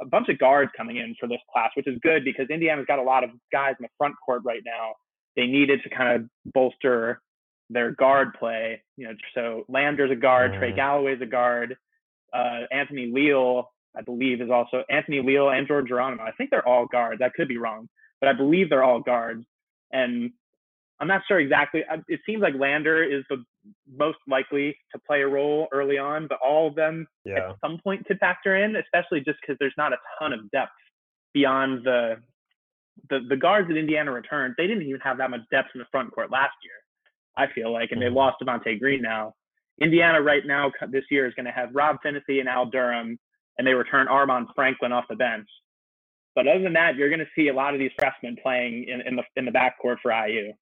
a 0.00 0.06
bunch 0.06 0.28
of 0.28 0.38
guards 0.38 0.70
coming 0.76 0.96
in 0.96 1.14
for 1.18 1.28
this 1.28 1.40
class, 1.52 1.70
which 1.76 1.86
is 1.86 1.98
good 2.02 2.24
because 2.24 2.46
Indiana's 2.50 2.86
got 2.86 2.98
a 2.98 3.02
lot 3.02 3.24
of 3.24 3.30
guys 3.52 3.74
in 3.78 3.82
the 3.82 3.88
front 3.96 4.14
court 4.24 4.42
right 4.44 4.62
now. 4.64 4.92
They 5.36 5.46
needed 5.46 5.80
to 5.84 5.90
kind 5.90 6.20
of 6.20 6.52
bolster 6.52 7.20
their 7.70 7.92
guard 7.92 8.34
play. 8.38 8.82
You 8.96 9.08
know, 9.08 9.14
so 9.34 9.64
Lander's 9.68 10.10
a 10.10 10.16
guard, 10.16 10.52
mm. 10.52 10.58
Trey 10.58 10.72
Galloway's 10.74 11.20
a 11.22 11.26
guard, 11.26 11.76
uh, 12.32 12.60
Anthony 12.70 13.10
Leal, 13.12 13.70
I 13.96 14.02
believe, 14.02 14.40
is 14.40 14.50
also 14.50 14.84
Anthony 14.90 15.20
Leal 15.22 15.50
and 15.50 15.66
George 15.66 15.88
Geronimo. 15.88 16.22
I 16.22 16.32
think 16.32 16.50
they're 16.50 16.66
all 16.66 16.86
guards. 16.86 17.22
I 17.22 17.30
could 17.30 17.48
be 17.48 17.58
wrong, 17.58 17.88
but 18.20 18.28
I 18.28 18.32
believe 18.32 18.70
they're 18.70 18.84
all 18.84 19.00
guards. 19.00 19.44
And 19.92 20.32
I'm 21.00 21.08
not 21.08 21.22
sure 21.28 21.38
exactly. 21.38 21.84
It 22.08 22.20
seems 22.26 22.42
like 22.42 22.54
Lander 22.58 23.04
is 23.04 23.24
the 23.30 23.44
most 23.96 24.18
likely 24.26 24.76
to 24.92 25.00
play 25.06 25.22
a 25.22 25.28
role 25.28 25.68
early 25.72 25.96
on, 25.96 26.26
but 26.28 26.38
all 26.44 26.68
of 26.68 26.74
them 26.74 27.06
yeah. 27.24 27.50
at 27.50 27.56
some 27.64 27.78
point 27.82 28.04
could 28.06 28.18
factor 28.18 28.56
in, 28.56 28.74
especially 28.76 29.20
just 29.20 29.38
because 29.40 29.56
there's 29.60 29.74
not 29.78 29.92
a 29.92 29.96
ton 30.18 30.32
of 30.32 30.50
depth 30.50 30.72
beyond 31.32 31.84
the 31.84 32.16
the 33.10 33.20
the 33.28 33.36
guards 33.36 33.68
that 33.68 33.76
Indiana 33.76 34.10
returned. 34.10 34.54
They 34.58 34.66
didn't 34.66 34.82
even 34.82 35.00
have 35.00 35.18
that 35.18 35.30
much 35.30 35.42
depth 35.52 35.68
in 35.74 35.78
the 35.78 35.86
front 35.92 36.12
court 36.12 36.32
last 36.32 36.54
year. 36.64 36.72
I 37.36 37.52
feel 37.52 37.72
like, 37.72 37.92
and 37.92 38.02
they 38.02 38.06
mm-hmm. 38.06 38.16
lost 38.16 38.38
Devonte 38.42 38.80
Green 38.80 39.00
now. 39.00 39.34
Indiana 39.80 40.20
right 40.20 40.42
now 40.44 40.72
this 40.90 41.04
year 41.08 41.28
is 41.28 41.34
going 41.34 41.46
to 41.46 41.52
have 41.52 41.68
Rob 41.72 41.98
Phinisee 42.04 42.40
and 42.40 42.48
Al 42.48 42.66
Durham, 42.66 43.16
and 43.56 43.66
they 43.66 43.74
return 43.74 44.08
Armaan 44.08 44.46
Franklin 44.56 44.90
off 44.90 45.04
the 45.08 45.14
bench. 45.14 45.46
But 46.34 46.48
other 46.48 46.62
than 46.62 46.72
that, 46.72 46.96
you're 46.96 47.08
going 47.08 47.20
to 47.20 47.26
see 47.36 47.48
a 47.48 47.54
lot 47.54 47.74
of 47.74 47.80
these 47.80 47.92
freshmen 47.96 48.36
playing 48.42 48.86
in, 48.88 49.00
in 49.06 49.16
the 49.16 49.22
in 49.36 49.44
the 49.44 49.52
backcourt 49.52 49.96
for 50.02 50.10
IU. 50.10 50.52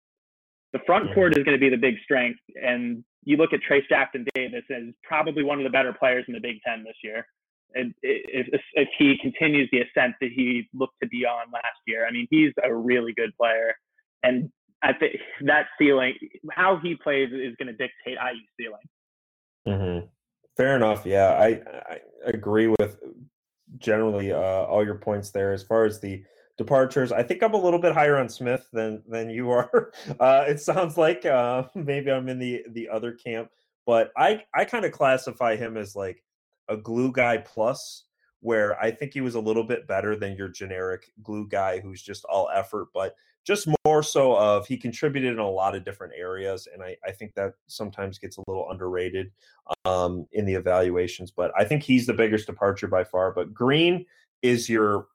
The 0.77 0.85
front 0.85 1.15
court 1.15 1.39
is 1.39 1.43
going 1.43 1.57
to 1.57 1.61
be 1.61 1.71
the 1.71 1.81
big 1.81 1.95
strength, 2.05 2.39
and 2.63 3.03
you 3.25 3.39
look 3.39 3.55
at 3.55 3.61
Trayce 3.61 3.89
Jackson 3.89 4.27
Davis 4.35 4.65
as 4.71 4.93
probably 5.03 5.43
one 5.43 5.59
of 5.59 5.65
the 5.65 5.71
better 5.71 5.95
players 5.99 6.27
in 6.29 6.35
the 6.35 6.41
Big 6.41 6.57
Ten 6.67 6.85
this 6.85 6.97
year. 7.03 7.27
And 7.75 7.95
if, 8.03 8.47
if 8.75 8.89
he 8.99 9.17
continues 9.23 9.71
the 9.73 9.79
ascent 9.81 10.17
that 10.21 10.31
he 10.35 10.69
looked 10.75 10.97
to 11.03 11.09
be 11.09 11.25
on 11.25 11.51
last 11.51 11.81
year, 11.87 12.07
I 12.07 12.13
mean, 12.13 12.27
he's 12.31 12.53
a 12.63 12.75
really 12.75 13.15
good 13.17 13.31
player. 13.41 13.75
And 14.23 14.51
I 14.83 14.93
think 14.93 15.15
that 15.47 15.67
ceiling, 15.79 16.13
how 16.53 16.79
he 16.83 16.95
plays, 16.95 17.31
is 17.33 17.57
going 17.57 17.69
to 17.69 17.73
dictate 17.73 18.19
IU's 18.19 18.47
ceiling. 18.61 18.87
Mm-hmm. 19.67 20.07
Fair 20.59 20.77
enough. 20.77 21.07
Yeah, 21.07 21.29
I, 21.29 21.63
I 21.91 21.99
agree 22.27 22.67
with 22.79 22.99
generally 23.79 24.31
uh, 24.31 24.37
all 24.37 24.85
your 24.85 24.97
points 24.97 25.31
there. 25.31 25.55
As 25.55 25.63
far 25.63 25.87
as 25.87 26.01
the 26.01 26.23
departures, 26.59 27.13
I 27.13 27.23
think 27.23 27.43
I'm 27.43 27.55
a 27.55 27.61
little 27.61 27.79
bit 27.79 27.93
higher 27.93 28.17
on 28.17 28.29
Smith 28.29 28.69
than 28.73 29.03
than 29.09 29.31
you 29.31 29.51
are. 29.51 29.93
Uh, 30.21 30.45
it 30.49 30.61
sounds 30.61 30.97
like 30.97 31.27
uh, 31.27 31.65
maybe 31.75 32.11
I'm 32.11 32.29
in 32.29 32.39
the 32.39 32.65
the 32.71 32.89
other 32.89 33.13
camp, 33.13 33.51
but 33.85 34.13
I 34.17 34.45
I 34.55 34.65
kind 34.65 34.85
of 34.85 34.93
classify 34.93 35.57
him 35.57 35.77
as 35.77 35.95
like 35.97 36.23
a 36.69 36.77
glue 36.77 37.13
guy 37.13 37.39
plus 37.39 38.05
where 38.41 38.81
I 38.81 38.91
think 38.91 39.13
he 39.13 39.21
was 39.21 39.35
a 39.35 39.41
little 39.41 39.65
bit 39.65 39.89
better 39.89 40.17
than 40.17 40.37
your 40.37 40.49
generic 40.49 41.11
glue 41.23 41.49
guy 41.49 41.81
who's 41.81 42.03
just 42.03 42.25
all 42.27 42.49
effort, 42.55 42.89
but 42.95 43.17
just 43.47 43.69
more 43.85 44.03
so 44.03 44.37
of 44.37 44.67
he 44.67 44.77
contributed 44.77 45.33
in 45.33 45.39
a 45.39 45.49
lot 45.49 45.77
of 45.77 45.85
different 45.85 46.13
areas. 46.19 46.67
And 46.73 46.83
I, 46.83 46.97
I 47.05 47.13
think 47.13 47.35
that 47.35 47.55
sometimes 47.69 48.19
gets 48.19 48.39
a 48.39 48.43
little 48.49 48.69
underrated 48.71 49.31
um, 49.85 50.27
in 50.33 50.45
the 50.45 50.55
evaluations. 50.55 51.31
But 51.31 51.53
I 51.57 51.65
think 51.65 51.83
he's 51.83 52.07
the 52.07 52.13
biggest 52.13 52.47
departure 52.47 52.89
by 52.89 53.05
far. 53.05 53.33
But 53.33 53.55
Green 53.55 54.05
is 54.43 54.69
your, 54.69 55.07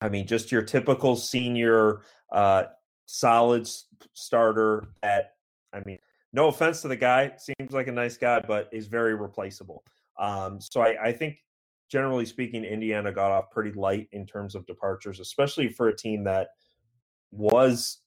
I 0.00 0.08
mean, 0.08 0.26
just 0.26 0.52
your 0.52 0.62
typical 0.62 1.16
senior 1.16 2.02
uh, 2.32 2.64
solid 3.06 3.68
starter 4.12 4.88
at, 5.02 5.32
I 5.72 5.80
mean, 5.86 5.98
no 6.32 6.48
offense 6.48 6.82
to 6.82 6.88
the 6.88 6.96
guy, 6.96 7.32
seems 7.38 7.72
like 7.72 7.88
a 7.88 7.92
nice 7.92 8.16
guy, 8.16 8.40
but 8.46 8.68
is 8.72 8.86
very 8.86 9.14
replaceable. 9.14 9.84
Um, 10.18 10.60
so 10.60 10.82
I, 10.82 10.96
I 11.06 11.12
think 11.12 11.38
generally 11.90 12.26
speaking, 12.26 12.64
Indiana 12.64 13.12
got 13.12 13.30
off 13.30 13.50
pretty 13.50 13.72
light 13.72 14.08
in 14.12 14.26
terms 14.26 14.54
of 14.54 14.66
departures, 14.66 15.20
especially 15.20 15.68
for 15.68 15.88
a 15.88 15.96
team 15.96 16.24
that 16.24 16.48
was 17.30 17.98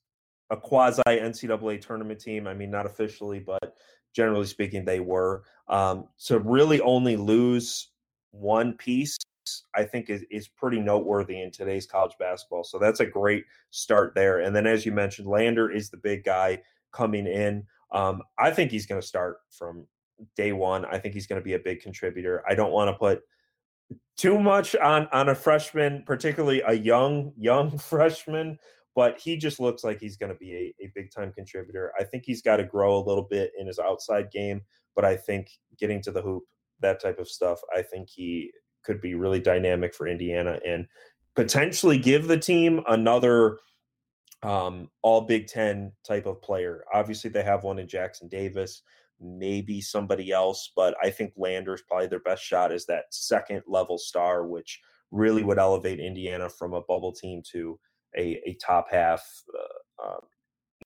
a 0.50 0.58
quasi 0.58 1.02
NCAA 1.08 1.82
tournament 1.82 2.20
team. 2.20 2.48
I 2.48 2.54
mean, 2.54 2.72
not 2.72 2.86
officially, 2.86 3.40
but 3.40 3.76
generally 4.16 4.46
speaking, 4.46 4.86
they 4.86 5.00
were. 5.00 5.44
Um, 5.68 6.08
to 6.26 6.40
really 6.40 6.82
only 6.82 7.16
lose 7.16 7.90
one 8.32 8.74
piece, 8.74 9.18
I 9.76 9.84
think 9.84 10.10
is, 10.10 10.24
is 10.32 10.48
pretty 10.48 10.80
noteworthy 10.80 11.42
in 11.42 11.52
today's 11.52 11.86
college 11.86 12.16
basketball. 12.20 12.64
So 12.64 12.80
that's 12.80 13.00
a 13.00 13.06
great 13.06 13.46
start 13.72 14.14
there. 14.16 14.40
And 14.40 14.56
then, 14.56 14.68
as 14.68 14.86
you 14.86 14.92
mentioned, 14.92 15.28
Lander 15.28 15.72
is 15.72 15.90
the 15.90 15.98
big 15.98 16.24
guy 16.24 16.62
coming 16.92 17.28
in. 17.28 17.66
Um, 17.92 18.22
I 18.38 18.52
think 18.52 18.72
he's 18.72 18.86
going 18.86 19.02
to 19.02 19.08
start 19.08 19.38
from 19.52 19.88
day 20.36 20.54
one. 20.54 20.86
I 20.86 20.98
think 20.98 21.14
he's 21.14 21.28
going 21.28 21.42
to 21.42 21.46
be 21.46 21.54
a 21.54 21.60
big 21.60 21.82
contributor. 21.82 22.44
I 22.48 22.56
don't 22.56 22.72
want 22.72 22.90
to 22.90 22.98
put 22.98 23.22
too 24.18 24.40
much 24.40 24.76
on 24.76 25.08
on 25.12 25.30
a 25.30 25.36
freshman, 25.36 26.04
particularly 26.06 26.62
a 26.66 26.74
young 26.74 27.34
young 27.38 27.78
freshman. 27.78 28.60
But 28.96 29.20
he 29.20 29.38
just 29.38 29.60
looks 29.60 29.84
like 29.84 30.00
he's 30.00 30.18
going 30.18 30.32
to 30.32 30.38
be 30.38 30.74
a, 30.80 30.86
a 30.86 30.92
big 30.94 31.12
time 31.12 31.32
contributor. 31.32 31.94
I 31.98 32.04
think 32.04 32.24
he's 32.26 32.42
got 32.42 32.58
to 32.58 32.64
grow 32.64 32.98
a 32.98 33.06
little 33.06 33.24
bit 33.24 33.52
in 33.58 33.68
his 33.68 33.80
outside 33.80 34.32
game, 34.32 34.62
but 34.96 35.06
I 35.06 35.16
think 35.16 35.52
getting 35.80 36.02
to 36.02 36.12
the 36.12 36.22
hoop, 36.22 36.44
that 36.82 37.02
type 37.02 37.20
of 37.20 37.30
stuff, 37.30 37.60
I 37.74 37.82
think 37.82 38.10
he 38.10 38.52
could 38.84 39.02
be 39.02 39.16
really 39.16 39.40
dynamic 39.40 39.94
for 39.94 40.08
Indiana 40.08 40.60
and 40.66 40.88
potentially 41.36 41.98
give 41.98 42.28
the 42.28 42.38
team 42.38 42.82
another 42.88 43.60
um, 44.42 44.90
all 45.02 45.22
Big 45.22 45.48
Ten 45.48 45.92
type 46.06 46.26
of 46.26 46.42
player. 46.42 46.84
Obviously, 46.94 47.30
they 47.30 47.44
have 47.44 47.64
one 47.64 47.80
in 47.80 47.88
Jackson 47.88 48.28
Davis 48.28 48.82
maybe 49.20 49.82
somebody 49.82 50.32
else, 50.32 50.72
but 50.76 50.96
I 51.04 51.10
think 51.10 51.34
Lander's 51.36 51.82
probably 51.82 52.08
their 52.08 52.20
best 52.20 52.44
shot 52.44 52.72
as 52.72 52.86
that 52.86 53.06
second 53.12 53.64
level 53.68 53.98
star, 53.98 54.48
which 54.48 54.80
really 55.12 55.44
would 55.44 55.60
elevate 55.60 56.00
Indiana 56.00 56.50
from 56.50 56.74
a 56.74 56.82
bubble 56.82 57.12
team 57.12 57.42
to 57.52 57.80
a, 58.18 58.42
a 58.46 58.58
top 58.62 58.88
half, 58.92 59.24
uh, 59.58 60.08
um, 60.08 60.22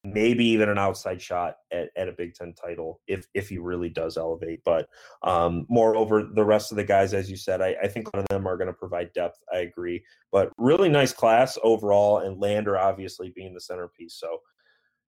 maybe 0.03 0.45
even 0.45 0.69
an 0.69 0.77
outside 0.77 1.21
shot 1.21 1.55
at, 1.71 1.89
at 1.95 2.09
a 2.09 2.13
Big 2.13 2.33
Ten 2.33 2.53
title 2.53 2.99
if 3.07 3.25
if 3.33 3.49
he 3.49 3.57
really 3.57 3.89
does 3.89 4.17
elevate. 4.17 4.61
But 4.65 4.87
um, 5.23 5.65
moreover, 5.69 6.23
the 6.33 6.43
rest 6.43 6.71
of 6.71 6.77
the 6.77 6.83
guys, 6.83 7.13
as 7.13 7.29
you 7.29 7.37
said, 7.37 7.61
I, 7.61 7.75
I 7.83 7.87
think 7.87 8.13
one 8.13 8.21
of 8.21 8.27
them 8.29 8.47
are 8.47 8.57
going 8.57 8.67
to 8.67 8.73
provide 8.73 9.13
depth. 9.13 9.39
I 9.53 9.59
agree, 9.59 10.03
but 10.31 10.51
really 10.57 10.89
nice 10.89 11.13
class 11.13 11.57
overall, 11.63 12.19
and 12.19 12.39
Lander 12.39 12.77
obviously 12.77 13.31
being 13.35 13.53
the 13.53 13.61
centerpiece. 13.61 14.15
So 14.15 14.39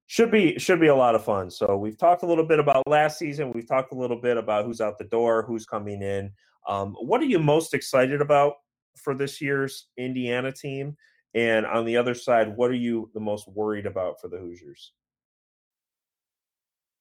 should 0.07 0.31
be 0.31 0.57
should 0.59 0.79
be 0.79 0.87
a 0.87 0.95
lot 0.95 1.15
of 1.15 1.25
fun. 1.25 1.49
So 1.49 1.77
we've 1.77 1.97
talked 1.97 2.23
a 2.23 2.27
little 2.27 2.45
bit 2.45 2.59
about 2.59 2.87
last 2.87 3.17
season. 3.17 3.51
We've 3.53 3.67
talked 3.67 3.91
a 3.91 3.97
little 3.97 4.19
bit 4.21 4.37
about 4.37 4.65
who's 4.65 4.81
out 4.81 4.97
the 4.97 5.05
door, 5.05 5.43
who's 5.43 5.65
coming 5.65 6.01
in. 6.01 6.31
Um, 6.67 6.95
what 6.99 7.21
are 7.21 7.25
you 7.25 7.39
most 7.39 7.73
excited 7.73 8.21
about 8.21 8.53
for 8.95 9.13
this 9.13 9.41
year's 9.41 9.87
Indiana 9.97 10.51
team? 10.51 10.95
And 11.35 11.65
on 11.65 11.85
the 11.85 11.97
other 11.97 12.13
side, 12.13 12.55
what 12.55 12.71
are 12.71 12.75
you 12.75 13.11
the 13.13 13.19
most 13.19 13.47
worried 13.47 13.85
about 13.85 14.21
for 14.21 14.29
the 14.29 14.37
Hoosiers? 14.37 14.93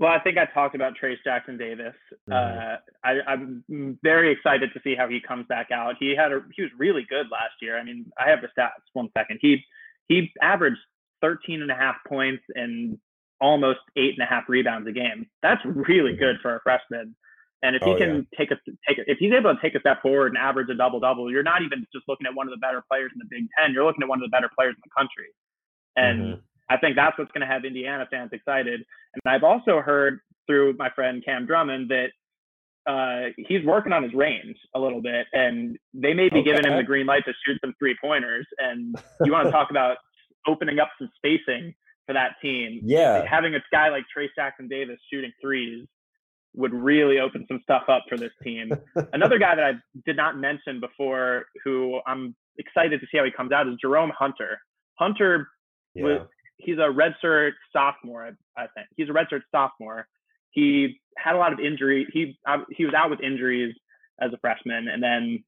Well, 0.01 0.11
I 0.11 0.19
think 0.19 0.39
I 0.39 0.47
talked 0.47 0.75
about 0.75 0.95
Trayce 1.01 1.23
Jackson 1.23 1.57
Davis. 1.57 1.95
Mm-hmm. 2.29 2.33
Uh, 2.33 2.77
I, 3.05 3.33
am 3.33 3.99
very 4.03 4.33
excited 4.33 4.71
to 4.75 4.81
see 4.83 4.97
how 4.97 5.09
he 5.09 5.21
comes 5.21 5.47
back 5.49 5.71
out. 5.71 5.95
He 6.01 6.17
had 6.17 6.33
a 6.33 6.41
he 6.57 6.63
was 6.63 6.73
really 6.77 7.07
good 7.09 7.27
last 7.31 7.55
year. 7.63 7.79
I 7.79 7.85
mean, 7.85 8.07
I 8.19 8.29
have 8.29 8.41
the 8.41 8.49
stats. 8.59 8.71
One 8.93 9.09
second. 9.17 9.39
He 9.41 9.63
he 10.09 10.33
averaged 10.43 10.81
13 11.23 11.63
and 11.63 11.71
a 11.71 11.77
half 11.77 11.95
points 12.09 12.43
and 12.57 12.99
almost 13.41 13.79
eight 13.97 14.15
and 14.19 14.23
a 14.23 14.27
half 14.27 14.45
rebounds 14.49 14.89
a 14.89 14.93
game. 14.93 15.27
That's 15.43 15.65
really 15.65 16.13
mm-hmm. 16.13 16.21
good 16.21 16.37
for 16.43 16.57
a 16.57 16.61
freshman. 16.63 17.15
And 17.65 17.75
if 17.75 17.83
he 17.83 17.93
oh, 17.93 17.97
can 17.97 18.29
yeah. 18.31 18.39
take 18.39 18.51
a 18.51 18.57
take 18.87 18.99
a, 18.99 19.11
if 19.11 19.17
he's 19.19 19.33
able 19.33 19.55
to 19.55 19.61
take 19.61 19.75
a 19.75 19.81
step 19.81 20.03
forward 20.03 20.29
and 20.29 20.37
average 20.37 20.69
a 20.69 20.75
double 20.75 21.01
double, 21.01 21.33
you're 21.33 21.43
not 21.43 21.63
even 21.63 21.87
just 21.95 22.05
looking 22.07 22.27
at 22.27 22.35
one 22.35 22.47
of 22.47 22.53
the 22.53 22.59
better 22.59 22.85
players 22.91 23.11
in 23.15 23.19
the 23.19 23.25
Big 23.25 23.49
Ten. 23.59 23.73
You're 23.73 23.87
looking 23.87 24.03
at 24.03 24.09
one 24.09 24.23
of 24.23 24.29
the 24.29 24.35
better 24.35 24.51
players 24.55 24.75
in 24.77 24.83
the 24.85 24.93
country. 24.95 25.33
And 25.97 26.21
mm-hmm. 26.23 26.41
I 26.69 26.77
think 26.77 26.95
that's 26.95 27.17
what's 27.19 27.33
going 27.33 27.41
to 27.41 27.47
have 27.47 27.65
Indiana 27.65 28.07
fans 28.11 28.31
excited. 28.33 28.85
And 29.15 29.35
I've 29.35 29.45
also 29.45 29.81
heard 29.81 30.21
through 30.47 30.75
my 30.79 30.91
friend 30.91 31.25
Cam 31.25 31.47
Drummond 31.47 31.91
that 31.91 32.11
uh, 32.87 33.33
he's 33.49 33.65
working 33.65 33.95
on 33.95 34.03
his 34.03 34.13
range 34.13 34.59
a 34.75 34.79
little 34.79 35.01
bit, 35.01 35.27
and 35.33 35.79
they 35.95 36.13
may 36.13 36.29
be 36.29 36.41
okay. 36.41 36.51
giving 36.53 36.71
him 36.71 36.77
the 36.77 36.85
green 36.85 37.07
light 37.07 37.25
to 37.25 37.33
shoot 37.47 37.59
some 37.65 37.73
three 37.79 37.97
pointers. 37.99 38.47
And 38.59 38.95
you 39.25 39.33
want 39.33 39.47
to 39.47 39.53
talk 39.53 39.71
about 39.71 39.97
opening 40.47 40.81
up 40.81 40.91
some 40.99 41.09
spacing 41.17 41.75
for 42.07 42.13
that 42.13 42.33
team. 42.43 42.81
Yeah. 42.85 43.25
Having 43.27 43.55
a 43.55 43.61
guy 43.73 43.89
like 43.89 44.05
Trayce 44.15 44.29
Jackson 44.37 44.69
Davis 44.69 44.99
shooting 45.11 45.33
threes 45.41 45.87
would 46.55 46.73
really 46.73 47.19
open 47.19 47.45
some 47.49 47.61
stuff 47.63 47.83
up 47.89 48.05
for 48.09 48.17
this 48.17 48.31
team. 48.43 48.71
Another 49.13 49.39
guy 49.39 49.55
that 49.55 49.65
I 49.65 49.73
did 50.07 50.17
not 50.17 50.39
mention 50.39 50.81
before, 50.81 51.47
who 51.65 52.01
I'm 52.07 52.35
excited 52.59 53.01
to 53.01 53.07
see 53.11 53.19
how 53.19 53.25
he 53.25 53.31
comes 53.31 53.53
out, 53.53 53.69
is 53.69 53.75
Jerome 53.81 54.13
Hunter. 54.17 54.59
Hunter, 54.99 55.49
yeah. 55.95 56.05
was, 56.05 56.29
he's 56.59 56.77
a 56.77 56.89
redshirt 56.89 57.53
sophomore, 57.73 58.31
I, 58.57 58.63
I 58.63 58.67
think. 58.75 58.87
He's 58.97 59.09
a 59.09 59.13
redshirt 59.13 59.43
sophomore. 59.51 60.07
He 60.51 61.01
had 61.19 61.35
a 61.35 61.39
lot 61.39 61.53
of 61.53 61.59
injury. 61.59 62.07
He 62.13 62.39
um, 62.49 62.65
he 62.71 62.85
was 62.85 62.95
out 62.95 63.11
with 63.11 63.21
injuries 63.21 63.75
as 64.21 64.33
a 64.33 64.39
freshman, 64.39 64.87
and 64.89 65.03
then 65.03 65.43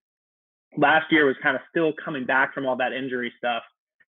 last 0.77 1.07
year 1.13 1.27
was 1.27 1.37
kind 1.43 1.55
of 1.55 1.63
still 1.71 1.93
coming 2.05 2.27
back 2.27 2.53
from 2.53 2.67
all 2.67 2.77
that 2.77 2.93
injury 2.93 3.33
stuff 3.39 3.63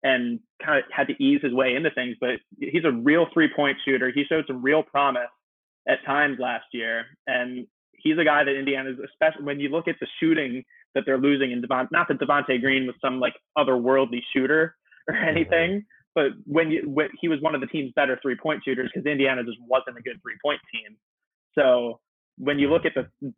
and 0.02 0.40
kind 0.64 0.78
of 0.78 0.84
had 0.92 1.06
to 1.06 1.22
ease 1.22 1.40
his 1.42 1.54
way 1.54 1.74
into 1.74 1.90
things. 1.92 2.16
But 2.20 2.40
he's 2.60 2.84
a 2.84 2.92
real 2.92 3.26
three 3.32 3.48
point 3.54 3.78
shooter. 3.84 4.12
He 4.14 4.24
showed 4.24 4.44
some 4.46 4.62
real 4.62 4.82
promise 4.82 5.30
at 5.88 6.04
times 6.04 6.38
last 6.40 6.66
year. 6.72 7.04
And 7.26 7.66
he's 7.92 8.18
a 8.18 8.24
guy 8.24 8.44
that 8.44 8.54
Indiana's, 8.58 8.98
especially 9.04 9.44
when 9.44 9.60
you 9.60 9.68
look 9.68 9.88
at 9.88 9.96
the 10.00 10.06
shooting 10.20 10.64
that 10.94 11.04
they're 11.06 11.18
losing 11.18 11.52
in 11.52 11.60
Devon, 11.60 11.88
not 11.90 12.08
that 12.08 12.20
Devonte 12.20 12.60
Green 12.60 12.86
was 12.86 12.96
some 13.00 13.20
like 13.20 13.34
otherworldly 13.56 14.20
shooter 14.34 14.76
or 15.08 15.14
mm-hmm. 15.14 15.28
anything, 15.28 15.84
but 16.14 16.32
when 16.44 16.70
you, 16.70 16.88
when 16.88 17.08
he 17.20 17.28
was 17.28 17.40
one 17.40 17.54
of 17.54 17.60
the 17.60 17.66
team's 17.66 17.92
better 17.96 18.18
three 18.20 18.36
point 18.36 18.62
shooters 18.64 18.90
because 18.92 19.06
Indiana 19.06 19.42
just 19.42 19.58
wasn't 19.66 19.98
a 19.98 20.02
good 20.02 20.20
three 20.22 20.36
point 20.44 20.60
team. 20.72 20.96
So 21.58 22.00
when 22.38 22.58
you 22.58 22.70
look 22.70 22.84
at 22.84 22.92
the, 22.94 23.32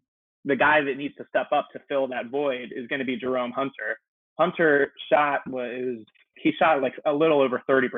the 0.45 0.57
guy 0.57 0.83
that 0.83 0.97
needs 0.97 1.15
to 1.17 1.25
step 1.29 1.49
up 1.53 1.69
to 1.73 1.81
fill 1.89 2.07
that 2.09 2.31
void 2.31 2.73
is 2.75 2.87
going 2.89 2.99
to 2.99 3.05
be 3.05 3.17
Jerome 3.17 3.53
Hunter. 3.53 3.99
Hunter 4.39 4.93
shot 5.11 5.41
was 5.49 5.99
he 6.37 6.53
shot 6.59 6.83
like 6.83 6.95
a 7.07 7.13
little 7.13 7.41
over 7.41 7.63
30% 7.69 7.89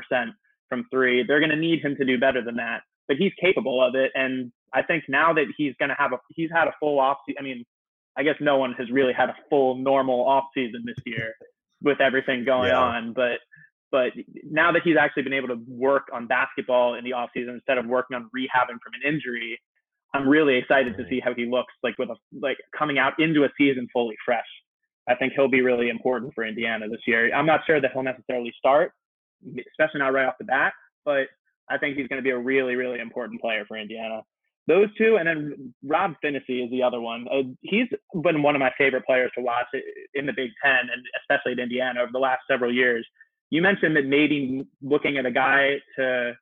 from 0.68 0.86
three. 0.90 1.24
They're 1.26 1.40
going 1.40 1.50
to 1.50 1.56
need 1.56 1.80
him 1.80 1.96
to 1.96 2.04
do 2.04 2.18
better 2.18 2.44
than 2.44 2.56
that, 2.56 2.82
but 3.08 3.16
he's 3.16 3.32
capable 3.40 3.82
of 3.82 3.94
it. 3.94 4.10
And 4.14 4.52
I 4.72 4.82
think 4.82 5.04
now 5.08 5.32
that 5.34 5.46
he's 5.56 5.74
going 5.78 5.88
to 5.90 5.96
have 5.98 6.12
a, 6.12 6.18
he's 6.30 6.50
had 6.52 6.68
a 6.68 6.74
full 6.80 6.98
off. 6.98 7.18
I 7.38 7.42
mean, 7.42 7.64
I 8.16 8.22
guess 8.22 8.36
no 8.40 8.58
one 8.58 8.72
has 8.74 8.90
really 8.90 9.12
had 9.12 9.28
a 9.28 9.36
full 9.50 9.76
normal 9.76 10.26
off 10.26 10.44
season 10.54 10.82
this 10.86 10.96
year 11.04 11.34
with 11.82 12.00
everything 12.00 12.44
going 12.44 12.68
yeah. 12.68 12.78
on, 12.78 13.12
but 13.12 13.38
but 13.92 14.12
now 14.50 14.72
that 14.72 14.82
he's 14.82 14.96
actually 14.98 15.22
been 15.22 15.32
able 15.32 15.48
to 15.48 15.60
work 15.68 16.08
on 16.12 16.26
basketball 16.26 16.94
in 16.94 17.04
the 17.04 17.12
off 17.12 17.30
season 17.32 17.54
instead 17.54 17.78
of 17.78 17.86
working 17.86 18.16
on 18.16 18.24
rehabbing 18.36 18.80
from 18.82 18.92
an 19.00 19.14
injury, 19.14 19.60
I'm 20.12 20.28
really 20.28 20.56
excited 20.56 20.96
to 20.96 21.02
mm-hmm. 21.02 21.10
see 21.10 21.20
how 21.20 21.34
he 21.34 21.46
looks 21.46 21.72
like 21.82 21.96
with 21.98 22.10
a 22.10 22.16
like 22.40 22.58
coming 22.76 22.98
out 22.98 23.12
into 23.18 23.44
a 23.44 23.48
season 23.56 23.86
fully 23.92 24.16
fresh. 24.24 24.46
I 25.08 25.14
think 25.14 25.34
he'll 25.34 25.48
be 25.48 25.62
really 25.62 25.88
important 25.88 26.34
for 26.34 26.44
Indiana 26.44 26.88
this 26.88 27.00
year. 27.06 27.32
I'm 27.32 27.46
not 27.46 27.60
sure 27.66 27.80
that 27.80 27.92
he'll 27.92 28.02
necessarily 28.02 28.52
start, 28.58 28.90
especially 29.46 30.00
not 30.00 30.12
right 30.12 30.26
off 30.26 30.34
the 30.38 30.44
bat, 30.44 30.72
but 31.04 31.28
I 31.70 31.78
think 31.78 31.96
he's 31.96 32.08
going 32.08 32.18
to 32.18 32.24
be 32.24 32.30
a 32.30 32.38
really, 32.38 32.74
really 32.74 33.00
important 33.00 33.40
player 33.40 33.64
for 33.66 33.76
Indiana. 33.76 34.22
Those 34.68 34.88
two, 34.98 35.16
and 35.16 35.28
then 35.28 35.74
Rob 35.84 36.14
Phinisee 36.24 36.64
is 36.64 36.70
the 36.70 36.82
other 36.82 37.00
one. 37.00 37.26
Uh, 37.30 37.42
he's 37.60 37.86
been 38.22 38.42
one 38.42 38.56
of 38.56 38.60
my 38.60 38.72
favorite 38.76 39.06
players 39.06 39.30
to 39.36 39.42
watch 39.42 39.66
in 40.14 40.26
the 40.26 40.32
Big 40.32 40.50
Ten, 40.64 40.80
and 40.80 41.02
especially 41.20 41.52
at 41.52 41.60
Indiana 41.60 42.00
over 42.00 42.10
the 42.12 42.18
last 42.18 42.40
several 42.50 42.72
years. 42.74 43.06
You 43.50 43.62
mentioned 43.62 43.94
that 43.96 44.06
maybe 44.06 44.66
looking 44.82 45.18
at 45.18 45.26
a 45.26 45.30
guy 45.30 45.76
to 45.96 46.32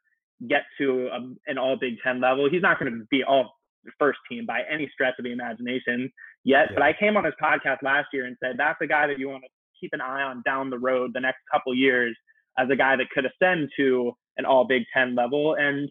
get 0.49 0.62
to 0.78 1.09
a, 1.09 1.50
an 1.50 1.59
All 1.59 1.76
Big 1.76 1.97
Ten 2.02 2.19
level, 2.21 2.49
he's 2.50 2.62
not 2.62 2.78
going 2.78 2.93
to 2.93 3.04
be 3.11 3.23
all 3.23 3.52
first 3.99 4.19
team 4.31 4.47
by 4.47 4.62
any 4.73 4.88
stretch 4.93 5.14
of 5.19 5.25
the 5.25 5.33
imagination 5.33 6.11
yet. 6.45 6.69
Yeah. 6.71 6.75
But 6.75 6.83
I 6.83 6.95
came 6.99 7.19
on 7.19 7.25
his 7.25 7.35
podcast 7.43 7.83
last 7.83 8.09
year 8.12 8.25
and 8.25 8.37
said 8.43 8.54
that's 8.57 8.81
a 8.81 8.87
guy 8.87 9.07
that 9.07 9.19
you 9.19 9.28
want 9.28 9.43
to 9.43 9.50
keep 9.78 9.90
an 9.93 10.00
eye 10.00 10.23
on 10.23 10.43
down 10.47 10.71
the 10.71 10.78
road 10.78 11.11
the 11.12 11.21
next 11.21 11.40
couple 11.52 11.75
years 11.75 12.16
as 12.59 12.69
a 12.71 12.76
guy 12.76 12.97
that 12.97 13.11
could 13.14 13.26
ascend 13.26 13.69
to 13.76 14.12
an 14.37 14.45
all 14.45 14.64
Big 14.64 14.85
Ten 14.93 15.14
level. 15.14 15.55
And 15.55 15.91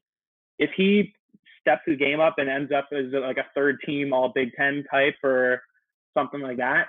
if 0.60 0.72
he 0.76 1.14
steps 1.62 1.84
his 1.86 1.98
game 1.98 2.20
up 2.20 2.36
and 2.38 2.50
ends 2.50 2.72
up 2.72 2.90
as 2.92 3.06
like 3.12 3.38
a 3.38 3.46
third 3.56 3.78
team 3.86 4.14
All 4.14 4.32
Big 4.34 4.54
Ten 4.56 4.84
type 4.92 5.16
or 5.24 5.62
something 6.16 6.42
like 6.42 6.58
that, 6.58 6.88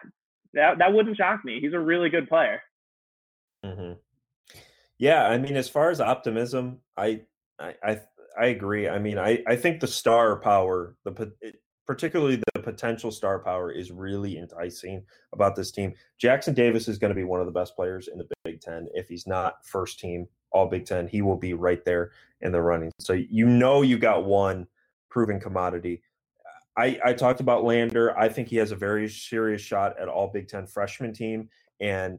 that 0.54 0.78
that 0.78 0.92
wouldn't 0.92 1.16
shock 1.16 1.44
me. 1.44 1.60
He's 1.60 1.72
a 1.72 1.78
really 1.78 2.08
good 2.08 2.28
player. 2.28 2.60
Mm-hmm. 3.64 3.92
Yeah, 4.98 5.26
I 5.26 5.38
mean, 5.38 5.56
as 5.56 5.68
far 5.68 5.90
as 5.90 6.00
optimism, 6.00 6.80
I 6.96 7.22
I 7.58 7.74
I, 7.82 8.00
I 8.38 8.46
agree. 8.46 8.88
I 8.88 8.98
mean, 8.98 9.18
I 9.18 9.42
I 9.46 9.56
think 9.56 9.80
the 9.80 9.86
star 9.86 10.36
power, 10.40 10.96
the 11.04 11.32
particularly 11.86 12.40
the 12.54 12.62
potential 12.62 13.10
star 13.10 13.40
power, 13.40 13.70
is 13.70 13.90
really 13.90 14.38
enticing 14.38 15.04
about 15.32 15.56
this 15.56 15.70
team. 15.70 15.94
Jackson 16.18 16.54
Davis 16.54 16.88
is 16.88 16.98
going 16.98 17.10
to 17.10 17.14
be 17.14 17.24
one 17.24 17.40
of 17.40 17.46
the 17.46 17.52
best 17.52 17.76
players 17.76 18.08
in 18.08 18.18
the 18.18 18.26
Big 18.44 18.60
Ten. 18.60 18.88
If 18.94 19.08
he's 19.08 19.26
not 19.26 19.56
first 19.64 19.98
team 19.98 20.26
All 20.54 20.66
Big 20.66 20.86
Ten, 20.86 21.08
he 21.08 21.20
will 21.20 21.36
be 21.36 21.52
right 21.52 21.84
there 21.84 22.12
in 22.40 22.52
the 22.52 22.62
running. 22.62 22.92
So 23.00 23.12
you 23.12 23.46
know 23.46 23.82
you 23.82 23.98
got 23.98 24.24
one 24.24 24.66
proven 25.10 25.40
commodity. 25.40 26.02
I, 26.76 26.98
I 27.04 27.12
talked 27.12 27.40
about 27.40 27.64
Lander. 27.64 28.18
I 28.18 28.28
think 28.28 28.48
he 28.48 28.56
has 28.56 28.70
a 28.70 28.76
very 28.76 29.08
serious 29.08 29.60
shot 29.60 29.98
at 29.98 30.08
all 30.08 30.28
Big 30.28 30.48
Ten 30.48 30.66
freshman 30.66 31.12
team. 31.12 31.50
And 31.80 32.18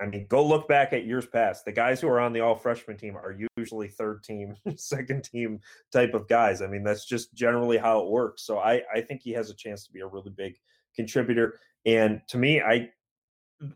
I 0.00 0.06
mean, 0.06 0.26
go 0.28 0.44
look 0.44 0.68
back 0.68 0.92
at 0.92 1.06
years 1.06 1.26
past. 1.26 1.64
The 1.64 1.72
guys 1.72 2.00
who 2.00 2.08
are 2.08 2.20
on 2.20 2.32
the 2.32 2.40
all 2.40 2.56
freshman 2.56 2.96
team 2.96 3.16
are 3.16 3.36
usually 3.56 3.88
third 3.88 4.24
team, 4.24 4.56
second 4.76 5.24
team 5.24 5.60
type 5.92 6.14
of 6.14 6.28
guys. 6.28 6.62
I 6.62 6.66
mean, 6.66 6.82
that's 6.82 7.04
just 7.04 7.32
generally 7.34 7.78
how 7.78 8.00
it 8.00 8.08
works. 8.08 8.42
So 8.42 8.58
I, 8.58 8.82
I 8.92 9.00
think 9.00 9.22
he 9.22 9.30
has 9.32 9.50
a 9.50 9.54
chance 9.54 9.86
to 9.86 9.92
be 9.92 10.00
a 10.00 10.06
really 10.06 10.30
big 10.30 10.58
contributor. 10.94 11.58
And 11.86 12.20
to 12.28 12.38
me, 12.38 12.60
I 12.60 12.90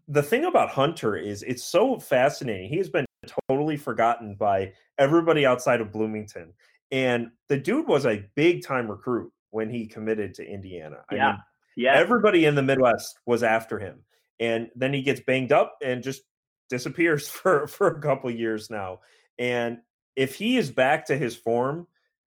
the 0.09 0.23
thing 0.23 0.45
about 0.45 0.71
Hunter 0.71 1.17
is 1.17 1.43
it's 1.45 1.65
so 1.65 1.99
fascinating. 1.99 2.69
He 2.69 2.79
has 2.79 2.89
been 2.89 3.07
totally 3.49 3.77
forgotten 3.77 4.35
by 4.35 4.73
everybody 4.99 5.47
outside 5.47 5.81
of 5.81 5.93
Bloomington. 5.93 6.53
And 6.91 7.31
the 7.49 7.59
dude 7.59 7.87
was 7.87 8.07
a 8.07 8.25
big 8.35 8.65
time 8.65 8.91
recruit 8.91 9.33
when 9.51 9.71
he 9.71 9.87
committed 9.87 10.35
to 10.35 10.47
Indiana. 10.47 10.99
Yeah. 11.13 11.27
I 11.27 11.31
mean, 11.31 11.39
yeah. 11.77 11.95
Everybody 11.95 12.45
in 12.45 12.55
the 12.55 12.63
Midwest 12.63 13.19
was 13.27 13.43
after 13.43 13.79
him 13.79 14.05
and 14.41 14.71
then 14.75 14.93
he 14.93 15.03
gets 15.03 15.21
banged 15.21 15.53
up 15.53 15.79
and 15.83 16.03
just 16.03 16.23
disappears 16.69 17.29
for 17.29 17.67
for 17.67 17.89
a 17.89 18.01
couple 18.01 18.31
years 18.31 18.71
now. 18.71 19.01
And 19.39 19.79
if 20.17 20.35
he 20.35 20.57
is 20.57 20.71
back 20.71 21.07
to 21.07 21.17
his 21.17 21.37
form, 21.37 21.87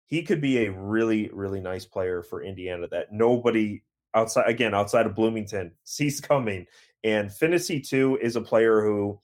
he 0.06 0.22
could 0.22 0.40
be 0.40 0.64
a 0.64 0.72
really 0.72 1.30
really 1.32 1.60
nice 1.60 1.84
player 1.84 2.22
for 2.22 2.42
Indiana 2.42 2.88
that 2.88 3.12
nobody 3.12 3.82
outside 4.14 4.48
again 4.48 4.74
outside 4.74 5.06
of 5.06 5.14
Bloomington 5.14 5.72
sees 5.84 6.20
coming. 6.22 6.66
And 7.04 7.30
Phinisee 7.30 7.86
too 7.86 8.18
is 8.20 8.36
a 8.36 8.40
player 8.40 8.82
who 8.82 9.20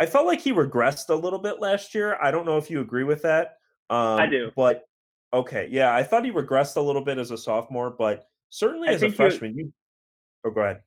I 0.00 0.06
felt 0.06 0.26
like 0.26 0.40
he 0.40 0.52
regressed 0.52 1.08
a 1.08 1.14
little 1.14 1.38
bit 1.38 1.60
last 1.60 1.94
year. 1.94 2.16
I 2.22 2.30
don't 2.30 2.46
know 2.46 2.56
if 2.56 2.70
you 2.70 2.80
agree 2.80 3.04
with 3.04 3.22
that. 3.22 3.56
Um, 3.90 4.20
I 4.20 4.26
do, 4.26 4.50
but 4.54 4.84
okay, 5.32 5.68
yeah, 5.70 5.94
I 5.94 6.02
thought 6.02 6.24
he 6.24 6.30
regressed 6.30 6.76
a 6.76 6.80
little 6.80 7.02
bit 7.02 7.18
as 7.18 7.30
a 7.30 7.38
sophomore, 7.38 7.90
but 7.90 8.26
certainly 8.50 8.88
as 8.88 9.02
a 9.02 9.10
freshman, 9.10 9.56
you. 9.56 9.72
Oh, 10.44 10.50
go 10.50 10.60
ahead 10.60 10.80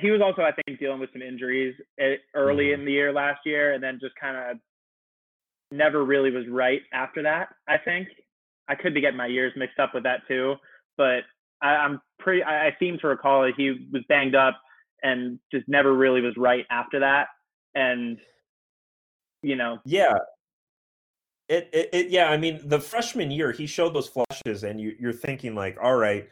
he 0.00 0.10
was 0.10 0.20
also, 0.20 0.42
I 0.42 0.52
think, 0.52 0.78
dealing 0.78 1.00
with 1.00 1.10
some 1.12 1.22
injuries 1.22 1.74
eh, 2.00 2.16
early 2.34 2.66
mm-hmm. 2.66 2.80
in 2.80 2.86
the 2.86 2.92
year 2.92 3.12
last 3.12 3.40
year, 3.44 3.74
and 3.74 3.82
then 3.82 3.98
just 4.00 4.14
kind 4.20 4.36
of 4.36 4.58
never 5.70 6.04
really 6.04 6.30
was 6.30 6.44
right 6.48 6.82
after 6.92 7.22
that. 7.22 7.48
I 7.68 7.78
think 7.78 8.08
I 8.68 8.74
could 8.74 8.94
be 8.94 9.00
getting 9.00 9.16
my 9.16 9.26
years 9.26 9.52
mixed 9.56 9.78
up 9.78 9.94
with 9.94 10.04
that 10.04 10.20
too, 10.26 10.54
but 10.96 11.22
I, 11.62 11.84
am 11.84 12.00
pretty. 12.18 12.42
I, 12.42 12.68
I 12.68 12.76
seem 12.78 12.98
to 12.98 13.08
recall 13.08 13.42
that 13.42 13.54
he 13.56 13.88
was 13.92 14.02
banged 14.08 14.34
up 14.34 14.60
and 15.02 15.38
just 15.52 15.68
never 15.68 15.94
really 15.94 16.20
was 16.20 16.34
right 16.36 16.64
after 16.70 17.00
that, 17.00 17.28
and 17.74 18.18
you 19.42 19.56
know, 19.56 19.78
yeah. 19.84 20.18
It, 21.46 21.68
it, 21.74 21.90
it 21.92 22.08
yeah 22.08 22.30
i 22.30 22.38
mean 22.38 22.58
the 22.64 22.80
freshman 22.80 23.30
year 23.30 23.52
he 23.52 23.66
showed 23.66 23.92
those 23.92 24.08
flushes 24.08 24.64
and 24.64 24.80
you, 24.80 24.96
you're 24.98 25.12
thinking 25.12 25.54
like 25.54 25.76
all 25.78 25.94
right 25.94 26.26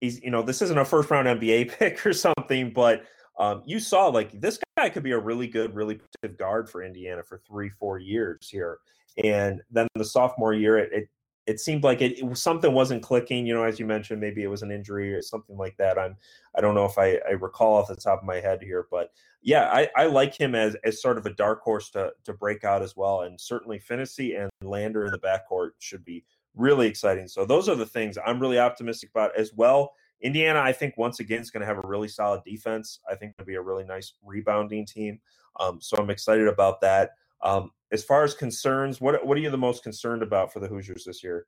he's 0.00 0.22
you 0.22 0.30
know 0.30 0.42
this 0.42 0.62
isn't 0.62 0.78
a 0.78 0.84
first 0.84 1.10
round 1.10 1.26
NBA 1.26 1.72
pick 1.78 2.04
or 2.06 2.12
something, 2.12 2.72
but 2.72 3.04
um, 3.38 3.62
you 3.66 3.78
saw 3.78 4.06
like 4.06 4.38
this 4.40 4.58
guy 4.76 4.88
could 4.88 5.02
be 5.02 5.12
a 5.12 5.18
really 5.18 5.46
good, 5.46 5.74
really 5.74 5.94
productive 5.96 6.38
guard 6.38 6.68
for 6.68 6.82
Indiana 6.82 7.22
for 7.22 7.40
three, 7.46 7.68
four 7.68 7.98
years 7.98 8.48
here. 8.50 8.78
And 9.22 9.62
then 9.70 9.86
the 9.94 10.04
sophomore 10.04 10.54
year, 10.54 10.78
it 10.78 10.92
it, 10.92 11.08
it 11.48 11.58
seemed 11.58 11.82
like 11.82 12.02
it, 12.02 12.18
it, 12.18 12.36
something 12.36 12.72
wasn't 12.72 13.02
clicking. 13.02 13.46
You 13.46 13.54
know, 13.54 13.64
as 13.64 13.80
you 13.80 13.86
mentioned, 13.86 14.20
maybe 14.20 14.42
it 14.42 14.48
was 14.48 14.62
an 14.62 14.70
injury 14.70 15.14
or 15.14 15.22
something 15.22 15.56
like 15.56 15.76
that. 15.78 15.98
I'm 15.98 16.16
I 16.54 16.60
don't 16.60 16.74
know 16.74 16.84
if 16.84 16.98
I, 16.98 17.18
I 17.26 17.32
recall 17.32 17.76
off 17.76 17.88
the 17.88 17.96
top 17.96 18.20
of 18.20 18.26
my 18.26 18.36
head 18.36 18.62
here, 18.62 18.86
but 18.90 19.12
yeah, 19.40 19.70
I, 19.72 19.88
I 19.96 20.06
like 20.06 20.38
him 20.38 20.54
as 20.54 20.76
as 20.84 21.00
sort 21.00 21.16
of 21.16 21.24
a 21.24 21.32
dark 21.32 21.62
horse 21.62 21.88
to 21.90 22.12
to 22.24 22.34
break 22.34 22.64
out 22.64 22.82
as 22.82 22.96
well. 22.96 23.22
And 23.22 23.40
certainly 23.40 23.80
Phinisee 23.80 24.40
and 24.40 24.50
Lander 24.60 25.06
in 25.06 25.12
the 25.12 25.18
backcourt 25.18 25.70
should 25.78 26.04
be 26.04 26.24
really 26.54 26.86
exciting. 26.86 27.26
So 27.28 27.46
those 27.46 27.68
are 27.68 27.76
the 27.76 27.86
things 27.86 28.18
I'm 28.24 28.40
really 28.40 28.58
optimistic 28.58 29.10
about 29.10 29.36
as 29.36 29.54
well. 29.54 29.94
Indiana, 30.20 30.60
I 30.60 30.72
think 30.72 30.98
once 30.98 31.20
again 31.20 31.40
is 31.40 31.50
going 31.50 31.60
to 31.60 31.66
have 31.66 31.78
a 31.78 31.86
really 31.86 32.08
solid 32.08 32.42
defense. 32.44 33.00
I 33.08 33.14
think 33.14 33.34
it'll 33.38 33.46
be 33.46 33.54
a 33.54 33.62
really 33.62 33.84
nice 33.84 34.14
rebounding 34.22 34.84
team. 34.84 35.20
Um, 35.60 35.80
so 35.80 35.96
I'm 35.96 36.10
excited 36.10 36.48
about 36.48 36.80
that. 36.82 37.12
Um, 37.42 37.70
as 37.92 38.04
far 38.04 38.24
as 38.24 38.34
concerns, 38.34 39.00
what 39.00 39.24
what 39.26 39.36
are 39.36 39.40
you 39.40 39.50
the 39.50 39.58
most 39.58 39.82
concerned 39.82 40.22
about 40.22 40.52
for 40.52 40.60
the 40.60 40.68
Hoosiers 40.68 41.04
this 41.04 41.22
year? 41.22 41.46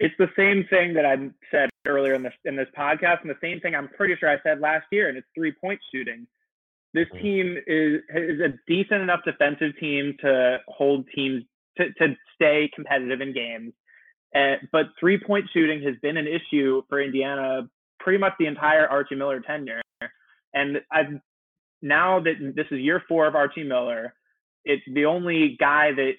It's 0.00 0.14
the 0.18 0.30
same 0.36 0.66
thing 0.68 0.94
that 0.94 1.04
I 1.04 1.16
said 1.50 1.70
earlier 1.86 2.14
in 2.14 2.22
this 2.22 2.32
in 2.44 2.56
this 2.56 2.68
podcast, 2.76 3.20
and 3.22 3.30
the 3.30 3.38
same 3.40 3.60
thing 3.60 3.74
I'm 3.74 3.88
pretty 3.88 4.16
sure 4.18 4.30
I 4.30 4.38
said 4.42 4.60
last 4.60 4.86
year, 4.90 5.08
and 5.08 5.16
it's 5.16 5.26
three 5.34 5.52
point 5.52 5.80
shooting. 5.94 6.26
This 6.94 7.06
mm-hmm. 7.08 7.22
team 7.22 7.56
is 7.66 8.00
is 8.14 8.40
a 8.40 8.54
decent 8.66 9.02
enough 9.02 9.20
defensive 9.24 9.72
team 9.78 10.16
to 10.20 10.58
hold 10.68 11.06
teams 11.14 11.44
to, 11.78 11.92
to 11.94 12.16
stay 12.34 12.70
competitive 12.74 13.20
in 13.20 13.32
games. 13.32 13.72
Uh, 14.34 14.56
but 14.72 14.86
three 14.98 15.18
point 15.24 15.44
shooting 15.52 15.82
has 15.82 15.94
been 16.02 16.16
an 16.16 16.26
issue 16.26 16.82
for 16.88 17.00
Indiana 17.00 17.68
pretty 18.00 18.18
much 18.18 18.32
the 18.38 18.46
entire 18.46 18.86
Archie 18.86 19.14
Miller 19.14 19.40
tenure. 19.40 19.80
And 20.54 20.78
I've 20.90 21.20
now 21.80 22.20
that 22.20 22.52
this 22.54 22.66
is 22.70 22.80
year 22.80 23.02
four 23.08 23.26
of 23.26 23.34
Archie 23.34 23.64
Miller, 23.64 24.14
it's 24.64 24.82
the 24.92 25.04
only 25.04 25.56
guy 25.58 25.92
that 25.92 26.12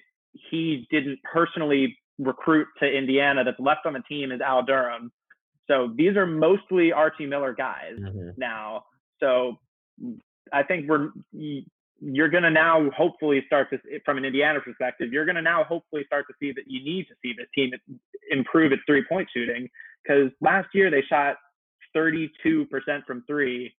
he 0.50 0.86
didn't 0.90 1.18
personally 1.22 1.96
recruit 2.18 2.68
to 2.80 2.86
Indiana 2.86 3.44
that's 3.44 3.58
left 3.58 3.86
on 3.86 3.94
the 3.94 4.02
team 4.08 4.32
is 4.32 4.40
Al 4.40 4.62
Durham. 4.62 5.10
So 5.68 5.92
these 5.96 6.16
are 6.16 6.26
mostly 6.26 6.92
Archie 6.92 7.26
Miller 7.26 7.54
guys 7.54 7.98
mm-hmm. 7.98 8.30
now. 8.36 8.84
So 9.20 9.56
I 10.52 10.62
think 10.62 10.88
we're 10.88 11.10
you're 12.00 12.28
going 12.28 12.42
to 12.42 12.50
now 12.50 12.90
hopefully 12.90 13.42
start 13.46 13.70
to, 13.70 13.78
from 14.04 14.18
an 14.18 14.24
Indiana 14.24 14.60
perspective, 14.60 15.12
you're 15.12 15.24
going 15.24 15.36
to 15.36 15.42
now 15.42 15.64
hopefully 15.64 16.02
start 16.06 16.26
to 16.28 16.34
see 16.38 16.52
that 16.52 16.64
you 16.66 16.84
need 16.84 17.06
to 17.06 17.14
see 17.22 17.32
the 17.32 17.46
team 17.54 17.70
improve 18.30 18.72
its 18.72 18.82
three 18.86 19.04
point 19.08 19.28
shooting 19.34 19.68
because 20.02 20.30
last 20.40 20.68
year 20.74 20.90
they 20.90 21.02
shot 21.08 21.36
32% 21.96 22.28
from 23.06 23.24
three. 23.26 23.74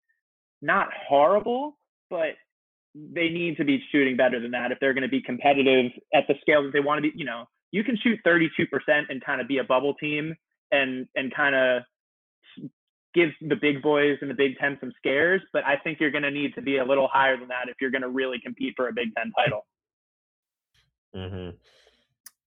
Not 0.61 0.89
horrible, 1.07 1.77
but 2.09 2.35
they 2.95 3.29
need 3.29 3.57
to 3.57 3.65
be 3.65 3.83
shooting 3.91 4.15
better 4.15 4.39
than 4.39 4.51
that 4.51 4.71
if 4.71 4.79
they're 4.79 4.93
going 4.93 5.03
to 5.03 5.09
be 5.09 5.21
competitive 5.21 5.91
at 6.13 6.23
the 6.27 6.35
scale 6.41 6.63
that 6.63 6.71
they 6.71 6.79
want 6.79 6.97
to 6.97 7.01
be. 7.01 7.11
You 7.15 7.25
know, 7.25 7.45
you 7.71 7.83
can 7.83 7.97
shoot 8.01 8.19
32% 8.25 8.47
and 9.09 9.23
kind 9.23 9.41
of 9.41 9.47
be 9.47 9.57
a 9.57 9.63
bubble 9.63 9.95
team 9.95 10.33
and 10.71 11.07
and 11.15 11.33
kind 11.33 11.55
of 11.55 11.83
give 13.15 13.29
the 13.41 13.55
big 13.55 13.81
boys 13.81 14.17
in 14.21 14.27
the 14.27 14.33
Big 14.33 14.57
Ten 14.57 14.77
some 14.81 14.91
scares, 14.97 15.41
but 15.53 15.63
I 15.63 15.77
think 15.77 15.99
you're 15.99 16.11
going 16.11 16.23
to 16.23 16.31
need 16.31 16.53
to 16.55 16.61
be 16.61 16.77
a 16.77 16.85
little 16.85 17.07
higher 17.11 17.37
than 17.37 17.47
that 17.47 17.69
if 17.69 17.75
you're 17.79 17.89
going 17.89 18.01
to 18.01 18.09
really 18.09 18.39
compete 18.43 18.73
for 18.75 18.89
a 18.89 18.93
Big 18.93 19.07
Ten 19.17 19.31
title. 19.37 19.65
Mm-hmm. 21.15 21.55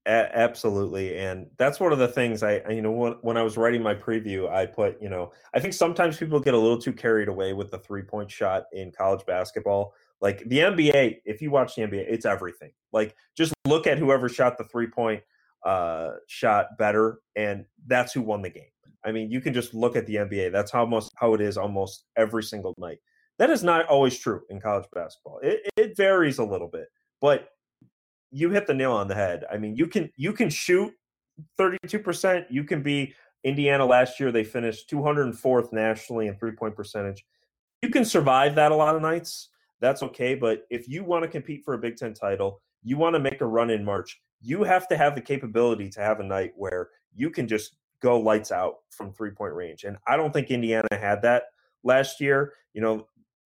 A- 0.06 0.38
absolutely, 0.38 1.18
and 1.18 1.46
that's 1.56 1.80
one 1.80 1.92
of 1.92 1.98
the 1.98 2.08
things 2.08 2.42
I, 2.42 2.61
you 2.68 2.82
know, 2.82 2.92
when, 2.92 3.12
when 3.22 3.37
I 3.38 3.42
was 3.42 3.56
writing 3.56 3.82
my 3.82 3.94
preview, 3.94 4.50
I 4.50 4.66
put, 4.66 5.00
you 5.02 5.08
know, 5.08 5.32
I 5.54 5.61
think 5.61 5.72
sometimes 5.72 6.18
people 6.18 6.38
get 6.38 6.54
a 6.54 6.58
little 6.58 6.78
too 6.78 6.92
carried 6.92 7.28
away 7.28 7.54
with 7.54 7.70
the 7.70 7.78
three 7.78 8.02
point 8.02 8.30
shot 8.30 8.64
in 8.72 8.92
college 8.92 9.24
basketball. 9.26 9.94
Like 10.20 10.40
the 10.48 10.59
NBA, 10.59 11.18
if 11.24 11.40
you 11.40 11.50
watch 11.50 11.76
the 11.76 11.83
NBA, 11.83 12.04
it's 12.09 12.26
everything. 12.26 12.72
Like 12.92 13.14
just 13.37 13.52
look 13.66 13.87
at 13.87 13.98
whoever 13.98 14.28
shot 14.28 14.59
the 14.59 14.64
three 14.64 14.88
point 14.88 15.22
uh, 15.64 16.11
shot 16.26 16.76
better, 16.78 17.20
and 17.37 17.64
that's 17.87 18.12
who 18.12 18.22
won 18.22 18.42
the 18.42 18.50
game 18.50 18.70
I 19.04 19.12
mean, 19.12 19.31
you 19.31 19.40
can 19.40 19.54
just 19.54 19.74
look 19.74 19.96
at 19.96 20.07
the 20.07 20.16
NBA. 20.16 20.52
That's 20.52 20.70
how 20.70 20.85
most 20.85 21.12
how 21.16 21.35
it 21.35 21.40
is 21.40 21.57
almost 21.57 22.04
every 22.16 22.42
single 22.42 22.74
night. 22.78 22.98
That 23.38 23.50
is 23.50 23.62
not 23.62 23.87
always 23.87 24.18
true 24.18 24.42
in 24.50 24.61
college 24.61 24.87
basketball. 24.92 25.38
It, 25.42 25.61
it 25.76 25.96
varies 25.96 26.38
a 26.38 26.44
little 26.44 26.68
bit, 26.68 26.88
but 27.20 27.48
you 28.31 28.50
hit 28.50 28.66
the 28.66 28.74
nail 28.74 28.92
on 28.92 29.09
the 29.09 29.14
head. 29.14 29.44
I 29.50 29.57
mean, 29.57 29.76
you 29.76 29.87
can 29.87 30.11
you 30.16 30.33
can 30.33 30.50
shoot 30.50 30.92
32%. 31.59 32.46
You 32.50 32.64
can 32.64 32.83
be 32.83 33.14
Indiana 33.44 33.87
last 33.87 34.18
year. 34.18 34.33
They 34.33 34.44
finished 34.44 34.90
204th 34.90 35.72
nationally 35.72 36.26
in 36.26 36.37
three 36.37 36.52
point 36.52 36.74
percentage. 36.74 37.24
You 37.83 37.90
can 37.90 38.04
survive 38.04 38.57
that 38.57 38.72
a 38.72 38.76
lot 38.76 38.96
of 38.96 39.02
nights. 39.02 39.50
That's 39.80 40.02
okay. 40.02 40.34
But 40.34 40.64
if 40.70 40.88
you 40.88 41.04
want 41.04 41.24
to 41.24 41.28
compete 41.28 41.64
for 41.64 41.74
a 41.74 41.78
Big 41.78 41.96
Ten 41.96 42.14
title, 42.14 42.60
you 42.82 42.96
want 42.96 43.14
to 43.14 43.20
make 43.20 43.40
a 43.40 43.46
run 43.46 43.70
in 43.70 43.84
March. 43.84 44.20
You 44.40 44.62
have 44.62 44.88
to 44.88 44.96
have 44.96 45.14
the 45.14 45.20
capability 45.20 45.88
to 45.90 46.00
have 46.00 46.20
a 46.20 46.24
night 46.24 46.52
where 46.56 46.90
you 47.14 47.30
can 47.30 47.48
just 47.48 47.76
go 48.00 48.18
lights 48.18 48.52
out 48.52 48.76
from 48.90 49.12
three 49.12 49.30
point 49.30 49.54
range. 49.54 49.84
And 49.84 49.96
I 50.06 50.16
don't 50.16 50.32
think 50.32 50.50
Indiana 50.50 50.88
had 50.92 51.22
that 51.22 51.44
last 51.82 52.20
year. 52.20 52.52
You 52.72 52.80
know, 52.80 53.06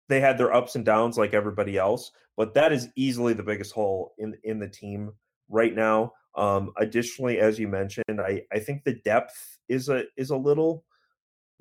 they 0.09 0.21
had 0.21 0.37
their 0.37 0.53
ups 0.53 0.75
and 0.75 0.85
downs 0.85 1.17
like 1.17 1.33
everybody 1.33 1.77
else, 1.77 2.11
but 2.35 2.53
that 2.53 2.71
is 2.71 2.89
easily 2.95 3.33
the 3.33 3.43
biggest 3.43 3.73
hole 3.73 4.13
in 4.17 4.35
in 4.43 4.59
the 4.59 4.69
team 4.69 5.11
right 5.49 5.75
now. 5.75 6.13
Um, 6.35 6.71
additionally, 6.77 7.39
as 7.39 7.57
you 7.57 7.67
mentioned, 7.67 8.21
I, 8.21 8.43
I 8.53 8.59
think 8.59 8.83
the 8.83 8.99
depth 9.03 9.59
is 9.69 9.89
a 9.89 10.03
is 10.15 10.29
a 10.29 10.37
little 10.37 10.85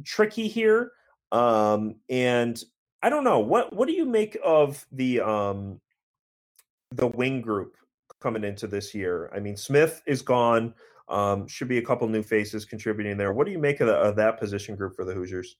tricky 0.04 0.48
here. 0.48 0.92
Um, 1.32 1.96
and 2.08 2.62
I 3.06 3.08
don't 3.08 3.22
know 3.22 3.38
what 3.38 3.72
what 3.72 3.86
do 3.86 3.94
you 3.94 4.04
make 4.04 4.36
of 4.44 4.84
the 4.90 5.20
um, 5.20 5.80
the 6.90 7.06
wing 7.06 7.40
group 7.40 7.76
coming 8.20 8.42
into 8.42 8.66
this 8.66 8.96
year? 8.96 9.30
I 9.32 9.38
mean, 9.38 9.56
Smith 9.56 10.02
is 10.06 10.22
gone. 10.22 10.74
Um, 11.08 11.46
should 11.46 11.68
be 11.68 11.78
a 11.78 11.82
couple 11.82 12.08
new 12.08 12.24
faces 12.24 12.64
contributing 12.64 13.16
there. 13.16 13.32
What 13.32 13.46
do 13.46 13.52
you 13.52 13.60
make 13.60 13.78
of, 13.78 13.86
the, 13.86 13.94
of 13.94 14.16
that 14.16 14.40
position 14.40 14.74
group 14.74 14.96
for 14.96 15.04
the 15.04 15.14
Hoosiers? 15.14 15.56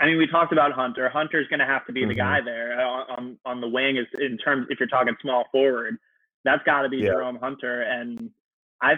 I 0.00 0.06
mean, 0.06 0.18
we 0.18 0.26
talked 0.26 0.50
about 0.52 0.72
Hunter. 0.72 1.08
Hunter's 1.08 1.46
going 1.46 1.60
to 1.60 1.64
have 1.64 1.86
to 1.86 1.92
be 1.92 2.00
mm-hmm. 2.00 2.08
the 2.08 2.14
guy 2.16 2.40
there 2.44 2.84
on, 2.84 3.06
on, 3.16 3.38
on 3.44 3.60
the 3.60 3.68
wing. 3.68 3.96
Is 3.96 4.06
in 4.18 4.36
terms 4.36 4.66
if 4.68 4.80
you're 4.80 4.88
talking 4.88 5.14
small 5.22 5.44
forward, 5.52 5.96
that's 6.42 6.64
got 6.64 6.82
to 6.82 6.88
be 6.88 6.96
yeah. 6.96 7.10
Jerome 7.10 7.38
Hunter. 7.40 7.82
And 7.82 8.30
I, 8.82 8.94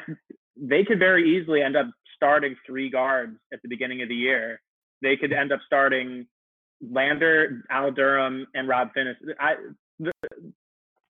they 0.57 0.83
could 0.83 0.99
very 0.99 1.37
easily 1.37 1.61
end 1.61 1.77
up 1.77 1.89
starting 2.17 2.57
three 2.67 2.89
guards 2.89 3.37
at 3.53 3.61
the 3.61 3.69
beginning 3.69 4.01
of 4.01 4.09
the 4.09 4.15
year. 4.15 4.63
They 5.03 5.19
could 5.19 5.35
end 5.35 5.53
up 5.53 5.61
starting 5.67 6.27
Lander, 6.91 7.63
Al 7.71 7.91
Durham, 7.93 8.47
and 8.55 8.69
Rob 8.69 8.89
Finnis. 8.97 9.15
I, 9.41 9.55
the, 9.99 10.13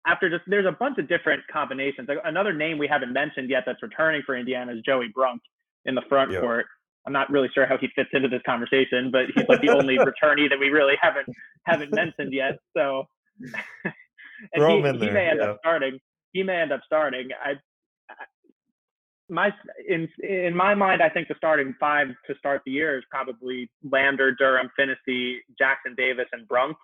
after 0.07 0.29
just 0.29 0.43
there's 0.47 0.67
a 0.67 0.73
bunch 0.73 0.99
of 0.99 1.09
different 1.09 1.43
combinations. 1.53 2.09
Another 2.25 2.53
name 2.53 2.79
we 2.79 2.89
haven't 2.89 3.13
mentioned 3.13 3.51
yet 3.51 3.63
that's 3.67 3.83
returning 3.83 4.23
for 4.27 4.37
Indiana 4.37 4.73
is 4.73 4.79
Joey 4.85 5.09
Brunk 5.15 5.41
in 5.85 5.95
the 5.95 6.03
front 6.09 6.33
yeah. 6.33 6.41
court. 6.41 6.67
I'm 7.07 7.13
not 7.13 7.31
really 7.31 7.49
sure 7.53 7.67
how 7.67 7.77
he 7.79 7.89
fits 7.97 8.11
into 8.13 8.29
this 8.29 8.43
conversation, 8.47 9.11
but 9.11 9.27
he's 9.35 9.45
like 9.49 9.61
the 9.61 9.71
only 9.77 9.97
returnee 9.97 10.49
that 10.49 10.59
we 10.59 10.69
really 10.69 10.95
haven't 11.01 11.27
haven't 11.67 11.93
mentioned 11.95 12.33
yet. 12.33 12.59
So, 12.77 13.05
and 14.55 14.99
he, 14.99 15.07
he 15.07 15.11
may 15.11 15.29
end 15.29 15.41
yeah. 15.41 15.51
up 15.51 15.59
starting. 15.61 15.99
He 16.33 16.43
may 16.43 16.61
end 16.61 16.73
up 16.73 16.81
starting. 16.87 17.29
I, 17.45 17.55
my 19.33 19.51
in 19.89 20.09
in 20.23 20.55
my 20.55 20.75
mind, 20.75 21.03
I 21.03 21.09
think 21.09 21.29
the 21.29 21.35
starting 21.37 21.75
five 21.81 22.09
to 22.27 22.35
start 22.39 22.63
the 22.65 22.73
year 22.73 22.99
is 22.99 23.05
probably 23.11 23.71
Lander, 23.91 24.35
Durham, 24.35 24.71
Phinisee, 24.79 25.39
Jackson 25.59 25.95
Davis, 25.97 26.27
and 26.33 26.47
Brunk. 26.47 26.77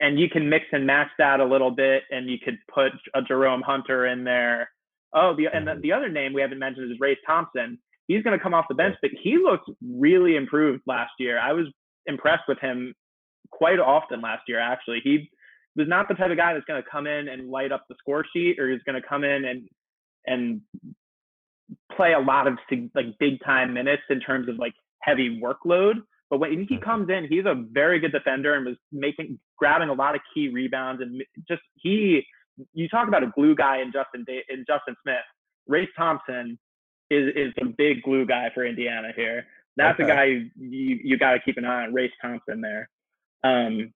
And 0.00 0.18
you 0.18 0.30
can 0.30 0.48
mix 0.48 0.64
and 0.72 0.86
match 0.86 1.10
that 1.18 1.40
a 1.40 1.44
little 1.44 1.70
bit, 1.70 2.04
and 2.10 2.30
you 2.30 2.38
could 2.42 2.58
put 2.72 2.92
a 3.14 3.22
Jerome 3.22 3.62
Hunter 3.62 4.06
in 4.06 4.24
there. 4.24 4.70
Oh, 5.12 5.34
the 5.36 5.48
and 5.52 5.66
the, 5.66 5.72
mm-hmm. 5.72 5.80
the 5.80 5.92
other 5.92 6.08
name 6.08 6.32
we 6.32 6.40
haven't 6.40 6.58
mentioned 6.58 6.90
is 6.90 7.00
Race 7.00 7.18
Thompson 7.26 7.78
he's 8.10 8.24
going 8.24 8.36
to 8.36 8.42
come 8.42 8.54
off 8.54 8.64
the 8.68 8.74
bench, 8.74 8.96
but 9.00 9.12
he 9.22 9.38
looked 9.38 9.70
really 9.88 10.34
improved 10.34 10.82
last 10.84 11.12
year. 11.20 11.38
I 11.38 11.52
was 11.52 11.66
impressed 12.06 12.42
with 12.48 12.58
him 12.58 12.92
quite 13.52 13.78
often 13.78 14.20
last 14.20 14.42
year, 14.48 14.58
actually. 14.58 15.00
He 15.04 15.30
was 15.76 15.86
not 15.86 16.08
the 16.08 16.14
type 16.14 16.32
of 16.32 16.36
guy 16.36 16.52
that's 16.52 16.64
going 16.64 16.82
to 16.82 16.88
come 16.90 17.06
in 17.06 17.28
and 17.28 17.50
light 17.50 17.70
up 17.70 17.84
the 17.88 17.94
score 18.00 18.24
sheet 18.32 18.58
or 18.58 18.68
he's 18.68 18.82
going 18.82 19.00
to 19.00 19.08
come 19.08 19.22
in 19.22 19.44
and, 19.44 19.68
and 20.26 20.60
play 21.94 22.12
a 22.12 22.18
lot 22.18 22.46
of 22.46 22.58
like 22.94 23.06
big 23.18 23.42
time 23.44 23.74
minutes 23.74 24.02
in 24.10 24.20
terms 24.20 24.48
of 24.48 24.56
like 24.58 24.74
heavy 25.00 25.40
workload. 25.42 25.94
But 26.28 26.38
when 26.38 26.52
he 26.52 26.76
mm-hmm. 26.76 26.84
comes 26.84 27.10
in, 27.10 27.26
he's 27.28 27.44
a 27.44 27.64
very 27.72 27.98
good 27.98 28.12
defender 28.12 28.54
and 28.54 28.64
was 28.64 28.76
making, 28.92 29.38
grabbing 29.58 29.88
a 29.88 29.92
lot 29.92 30.14
of 30.14 30.20
key 30.32 30.48
rebounds 30.48 31.02
and 31.02 31.22
just 31.48 31.62
he, 31.74 32.24
you 32.72 32.88
talk 32.88 33.08
about 33.08 33.22
a 33.22 33.32
glue 33.34 33.54
guy 33.54 33.80
in 33.80 33.92
Justin, 33.92 34.24
in 34.48 34.64
Justin 34.66 34.94
Smith. 35.02 35.16
Race 35.66 35.88
Thompson 35.96 36.58
is 37.10 37.32
is 37.34 37.52
a 37.60 37.64
big 37.66 38.02
glue 38.02 38.24
guy 38.24 38.50
for 38.54 38.64
Indiana 38.64 39.08
here. 39.14 39.46
That's 39.76 39.98
okay. 40.00 40.10
a 40.10 40.14
guy 40.14 40.24
you 40.56 40.98
you 41.02 41.18
got 41.18 41.32
to 41.32 41.40
keep 41.40 41.56
an 41.56 41.64
eye 41.64 41.84
on. 41.84 41.94
Race 41.94 42.12
Thompson 42.22 42.60
there. 42.60 42.88
Um, 43.42 43.92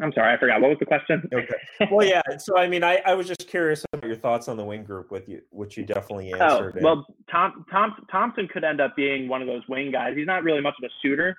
I'm 0.00 0.12
sorry, 0.12 0.34
I 0.34 0.38
forgot. 0.38 0.60
What 0.60 0.70
was 0.70 0.78
the 0.80 0.86
question? 0.86 1.22
Okay. 1.32 1.88
Well, 1.90 2.06
yeah. 2.06 2.22
So, 2.38 2.58
I 2.58 2.68
mean, 2.68 2.82
I, 2.82 3.00
I 3.06 3.14
was 3.14 3.28
just 3.28 3.46
curious 3.46 3.84
about 3.92 4.06
your 4.06 4.16
thoughts 4.16 4.48
on 4.48 4.56
the 4.56 4.64
wing 4.64 4.82
group 4.82 5.12
with 5.12 5.28
you, 5.28 5.40
which 5.50 5.76
you 5.76 5.84
definitely 5.84 6.32
oh, 6.34 6.38
answered. 6.38 6.78
Oh, 6.80 6.82
well, 6.82 7.06
Tom, 7.30 7.64
Tom, 7.70 7.94
Thompson 8.10 8.48
could 8.48 8.64
end 8.64 8.80
up 8.80 8.96
being 8.96 9.28
one 9.28 9.40
of 9.40 9.46
those 9.46 9.62
wing 9.68 9.92
guys. 9.92 10.14
He's 10.16 10.26
not 10.26 10.42
really 10.42 10.60
much 10.60 10.74
of 10.82 10.88
a 10.88 10.92
shooter, 11.02 11.36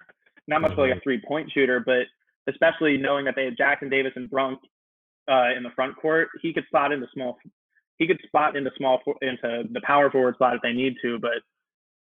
not 0.48 0.62
much 0.62 0.72
mm-hmm. 0.72 0.82
like 0.82 0.91
a 0.91 0.94
mm-hmm. 0.94 1.04
three 1.04 1.22
point 1.28 1.52
shooter, 1.52 1.82
but 1.86 2.04
especially 2.48 2.98
knowing 2.98 3.26
that 3.26 3.36
they 3.36 3.46
had 3.46 3.58
Jackson 3.58 3.89
Davis 3.89 4.13
and 4.15 4.30
Brunk 4.30 4.60
uh, 5.30 5.50
in 5.56 5.63
the 5.63 5.72
front 5.76 5.98
court, 5.98 6.30
he 6.41 6.54
could 6.54 6.65
slot 6.70 6.91
into 6.91 7.08
small 7.13 7.38
he 7.98 8.08
could 8.08 8.20
spot 8.26 8.56
into 8.56 8.72
small 8.78 9.02
into 9.22 9.63
the 9.72 9.82
power 9.82 10.12
forward 10.12 10.36
spot 10.36 10.56
if 10.56 10.62
they 10.62 10.74
need 10.74 10.96
to, 11.02 11.18
but 11.20 11.41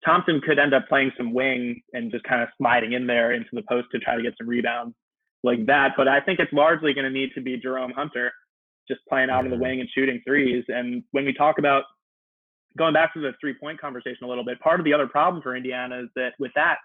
Thompson 0.04 0.40
could 0.40 0.58
end 0.58 0.74
up 0.74 0.88
playing 0.88 1.12
some 1.16 1.32
wing 1.32 1.80
and 1.92 2.10
just 2.10 2.24
kind 2.24 2.42
of 2.42 2.48
sliding 2.58 2.92
in 2.92 3.06
there 3.06 3.32
into 3.32 3.48
the 3.52 3.62
post 3.68 3.88
to 3.92 3.98
try 3.98 4.16
to 4.16 4.22
get 4.22 4.34
some 4.38 4.48
rebounds 4.48 4.94
like 5.44 5.66
that. 5.66 5.92
But 5.96 6.08
I 6.08 6.20
think 6.20 6.40
it's 6.40 6.52
largely 6.52 6.92
going 6.92 7.04
to 7.04 7.10
need 7.10 7.30
to 7.34 7.40
be 7.40 7.56
Jerome 7.56 7.92
Hunter 7.92 8.32
just 8.88 9.00
playing 9.08 9.30
out 9.30 9.44
in 9.44 9.50
the 9.50 9.56
mm-hmm. 9.56 9.62
wing 9.62 9.80
and 9.80 9.88
shooting 9.94 10.20
threes. 10.26 10.64
And 10.68 11.04
when 11.12 11.24
we 11.24 11.32
talk 11.32 11.58
about 11.58 11.84
going 12.76 12.94
back 12.94 13.14
to 13.14 13.20
the 13.20 13.32
three 13.40 13.54
point 13.54 13.80
conversation 13.80 14.24
a 14.24 14.28
little 14.28 14.44
bit, 14.44 14.58
part 14.60 14.80
of 14.80 14.84
the 14.84 14.92
other 14.92 15.06
problem 15.06 15.42
for 15.42 15.54
Indiana 15.54 16.00
is 16.00 16.08
that 16.16 16.32
with 16.40 16.50
that, 16.56 16.78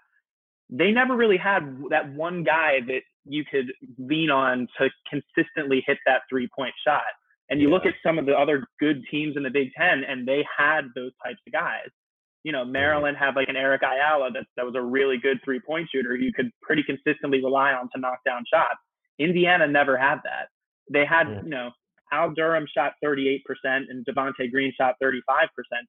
they 0.68 0.92
never 0.92 1.16
really 1.16 1.36
had 1.36 1.82
that 1.90 2.08
one 2.12 2.44
guy 2.44 2.80
that 2.86 3.00
you 3.24 3.44
could 3.44 3.72
lean 3.98 4.30
on 4.30 4.68
to 4.78 4.88
consistently 5.08 5.82
hit 5.86 5.98
that 6.06 6.22
three 6.28 6.48
point 6.56 6.74
shot. 6.86 7.02
And 7.48 7.60
you 7.60 7.68
yeah. 7.68 7.74
look 7.74 7.86
at 7.86 7.94
some 8.06 8.18
of 8.18 8.26
the 8.26 8.34
other 8.34 8.66
good 8.78 9.02
teams 9.10 9.36
in 9.36 9.42
the 9.42 9.50
Big 9.50 9.72
Ten, 9.76 10.04
and 10.04 10.26
they 10.26 10.46
had 10.56 10.82
those 10.94 11.10
types 11.24 11.40
of 11.46 11.52
guys. 11.52 11.88
You 12.44 12.52
know, 12.52 12.64
Maryland 12.64 13.16
had 13.18 13.36
like 13.36 13.48
an 13.48 13.56
Eric 13.56 13.82
Ayala 13.82 14.30
that, 14.32 14.44
that 14.56 14.64
was 14.64 14.74
a 14.76 14.82
really 14.82 15.18
good 15.18 15.38
three 15.44 15.60
point 15.60 15.88
shooter 15.92 16.16
you 16.16 16.32
could 16.32 16.50
pretty 16.62 16.82
consistently 16.82 17.42
rely 17.42 17.72
on 17.72 17.88
to 17.94 18.00
knock 18.00 18.18
down 18.24 18.42
shots. 18.52 18.78
Indiana 19.18 19.66
never 19.66 19.96
had 19.96 20.16
that. 20.24 20.48
They 20.90 21.04
had, 21.04 21.28
yeah. 21.28 21.42
you 21.42 21.50
know, 21.50 21.70
Al 22.12 22.32
Durham 22.32 22.66
shot 22.74 22.94
38% 23.04 23.40
and 23.64 24.04
Devonte 24.04 24.50
Green 24.50 24.72
shot 24.76 24.96
35%, 25.02 25.20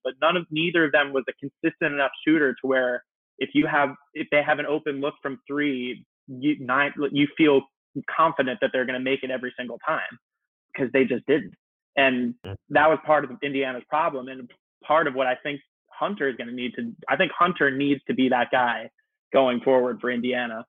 but 0.04 0.14
none 0.22 0.38
of 0.38 0.46
neither 0.52 0.86
of 0.86 0.92
them 0.92 1.14
was 1.14 1.24
a 1.30 1.34
consistent 1.34 1.94
enough 1.94 2.12
shooter 2.26 2.54
to 2.54 2.68
where 2.68 3.04
if 3.40 3.50
you 3.54 3.66
have 3.66 3.96
if 4.14 4.28
they 4.32 4.44
have 4.44 4.60
an 4.60 4.68
open 4.68 5.02
look 5.02 5.16
from 5.22 5.40
three, 5.48 6.06
you 6.28 6.58
nine 6.60 6.94
you 7.12 7.28
feel 7.36 7.62
confident 8.16 8.60
that 8.62 8.70
they're 8.72 8.86
going 8.86 9.00
to 9.00 9.04
make 9.04 9.24
it 9.24 9.32
every 9.32 9.54
single 9.58 9.80
time 9.86 10.00
because 10.74 10.92
they 10.94 11.04
just 11.04 11.26
didn't. 11.26 11.54
And 11.98 12.36
that 12.70 12.88
was 12.88 13.00
part 13.06 13.26
of 13.26 13.32
Indiana's 13.44 13.84
problem. 13.90 14.28
And 14.28 14.50
part 14.86 15.08
of 15.08 15.16
what 15.16 15.28
I 15.28 15.36
think 15.44 15.60
Hunter 16.02 16.28
is 16.28 16.36
going 16.36 16.48
to 16.48 16.54
need 16.54 16.74
to, 16.76 16.92
I 17.08 17.16
think 17.16 17.32
Hunter 17.38 17.70
needs 17.70 18.02
to 18.08 18.14
be 18.14 18.28
that 18.30 18.50
guy 18.52 18.90
going 19.32 19.62
forward 19.62 20.00
for 20.02 20.10
Indiana. 20.10 20.66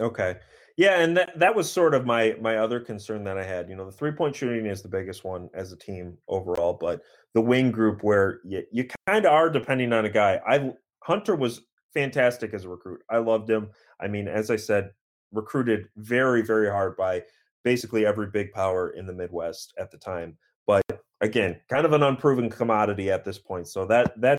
Okay. 0.00 0.36
Yeah, 0.76 1.00
and 1.00 1.16
that 1.16 1.38
that 1.38 1.54
was 1.54 1.70
sort 1.70 1.94
of 1.94 2.06
my 2.06 2.36
my 2.40 2.56
other 2.56 2.80
concern 2.80 3.22
that 3.24 3.36
I 3.36 3.44
had. 3.44 3.68
You 3.68 3.76
know, 3.76 3.84
the 3.84 3.92
three 3.92 4.12
point 4.12 4.34
shooting 4.34 4.64
is 4.64 4.80
the 4.80 4.88
biggest 4.88 5.24
one 5.24 5.50
as 5.52 5.72
a 5.72 5.76
team 5.76 6.16
overall, 6.26 6.72
but 6.72 7.02
the 7.34 7.40
wing 7.40 7.70
group 7.70 8.02
where 8.02 8.40
you, 8.44 8.62
you 8.72 8.88
kind 9.06 9.26
of 9.26 9.32
are 9.32 9.50
depending 9.50 9.92
on 9.92 10.06
a 10.06 10.08
guy. 10.08 10.40
I 10.46 10.70
Hunter 11.02 11.36
was 11.36 11.62
fantastic 11.92 12.54
as 12.54 12.64
a 12.64 12.68
recruit. 12.68 13.00
I 13.10 13.18
loved 13.18 13.50
him. 13.50 13.68
I 14.00 14.08
mean, 14.08 14.26
as 14.26 14.50
I 14.50 14.56
said, 14.56 14.90
recruited 15.32 15.86
very 15.96 16.40
very 16.40 16.70
hard 16.70 16.96
by 16.96 17.24
basically 17.62 18.06
every 18.06 18.28
big 18.28 18.52
power 18.52 18.90
in 18.90 19.06
the 19.06 19.12
Midwest 19.12 19.74
at 19.78 19.90
the 19.90 19.98
time. 19.98 20.38
But 20.66 20.82
again, 21.20 21.60
kind 21.68 21.84
of 21.84 21.92
an 21.92 22.02
unproven 22.02 22.50
commodity 22.50 23.10
at 23.10 23.24
this 23.24 23.38
point. 23.38 23.68
So 23.68 23.86
that 23.86 24.20
that 24.20 24.38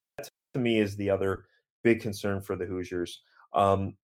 to 0.54 0.60
me 0.60 0.80
is 0.80 0.96
the 0.96 1.10
other 1.10 1.46
big 1.84 2.02
concern 2.02 2.42
for 2.42 2.56
the 2.56 2.66
Hoosiers. 2.66 3.22
Um, 3.54 3.96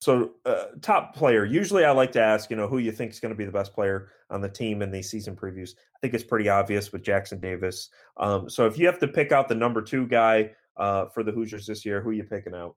so 0.00 0.32
uh, 0.46 0.66
top 0.80 1.14
player. 1.14 1.44
Usually, 1.44 1.84
I 1.84 1.90
like 1.90 2.12
to 2.12 2.22
ask, 2.22 2.50
you 2.50 2.56
know, 2.56 2.66
who 2.66 2.78
you 2.78 2.90
think 2.90 3.12
is 3.12 3.20
going 3.20 3.34
to 3.34 3.38
be 3.38 3.44
the 3.44 3.52
best 3.52 3.74
player 3.74 4.08
on 4.30 4.40
the 4.40 4.48
team 4.48 4.80
in 4.80 4.90
these 4.90 5.10
season 5.10 5.36
previews. 5.36 5.72
I 5.94 5.98
think 6.00 6.14
it's 6.14 6.24
pretty 6.24 6.48
obvious 6.48 6.90
with 6.90 7.02
Jackson 7.02 7.38
Davis. 7.38 7.90
Um, 8.16 8.48
so 8.48 8.66
if 8.66 8.78
you 8.78 8.86
have 8.86 8.98
to 9.00 9.08
pick 9.08 9.30
out 9.30 9.48
the 9.48 9.54
number 9.54 9.82
two 9.82 10.06
guy 10.06 10.52
uh, 10.78 11.06
for 11.06 11.22
the 11.22 11.32
Hoosiers 11.32 11.66
this 11.66 11.84
year, 11.84 12.00
who 12.00 12.10
are 12.10 12.14
you 12.14 12.24
picking 12.24 12.54
out? 12.54 12.76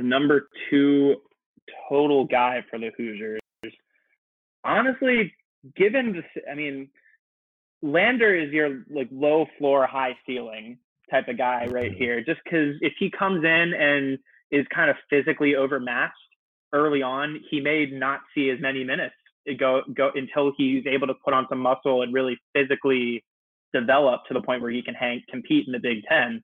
Number 0.00 0.48
two 0.70 1.16
total 1.88 2.24
guy 2.24 2.64
for 2.70 2.78
the 2.78 2.90
Hoosiers. 2.96 3.40
Honestly, 4.64 5.32
given 5.76 6.12
the, 6.12 6.50
I 6.50 6.54
mean, 6.54 6.88
Lander 7.82 8.34
is 8.34 8.52
your 8.52 8.84
like 8.90 9.08
low 9.12 9.46
floor, 9.58 9.86
high 9.86 10.16
ceiling 10.26 10.78
type 11.10 11.28
of 11.28 11.38
guy 11.38 11.66
right 11.70 11.90
mm-hmm. 11.90 11.98
here. 11.98 12.24
Just 12.24 12.40
because 12.44 12.74
if 12.80 12.92
he 12.98 13.10
comes 13.10 13.44
in 13.44 13.74
and 13.74 14.18
is 14.50 14.66
kind 14.74 14.90
of 14.90 14.96
physically 15.10 15.54
overmatched 15.54 16.14
early 16.72 17.02
on, 17.02 17.40
he 17.50 17.60
may 17.60 17.86
not 17.86 18.20
see 18.34 18.50
as 18.50 18.60
many 18.60 18.84
minutes 18.84 19.14
go 19.58 19.82
go 19.96 20.10
until 20.14 20.52
he's 20.56 20.84
able 20.86 21.06
to 21.06 21.14
put 21.24 21.34
on 21.34 21.46
some 21.48 21.58
muscle 21.58 22.02
and 22.02 22.12
really 22.12 22.36
physically 22.54 23.24
develop 23.72 24.22
to 24.28 24.34
the 24.34 24.40
point 24.40 24.62
where 24.62 24.70
he 24.70 24.82
can 24.82 24.94
hang 24.94 25.22
compete 25.30 25.66
in 25.66 25.72
the 25.72 25.78
Big 25.78 25.98
Ten. 26.08 26.42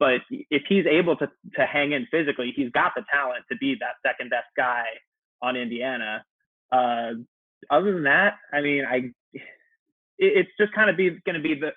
But 0.00 0.20
if 0.50 0.62
he's 0.68 0.86
able 0.86 1.16
to 1.16 1.26
to 1.56 1.66
hang 1.66 1.92
in 1.92 2.06
physically, 2.10 2.52
he's 2.56 2.70
got 2.70 2.92
the 2.96 3.04
talent 3.12 3.44
to 3.50 3.56
be 3.58 3.76
that 3.80 3.94
second 4.06 4.30
best 4.30 4.48
guy 4.56 4.84
on 5.42 5.56
Indiana. 5.56 6.24
Uh, 6.72 7.12
other 7.70 7.92
than 7.92 8.04
that, 8.04 8.34
I 8.52 8.60
mean, 8.60 8.84
I 8.84 9.12
it's 10.18 10.50
just 10.58 10.72
kind 10.72 10.88
of 10.88 10.96
be 10.96 11.10
going 11.26 11.34
to 11.34 11.40
be 11.40 11.54
the 11.54 11.72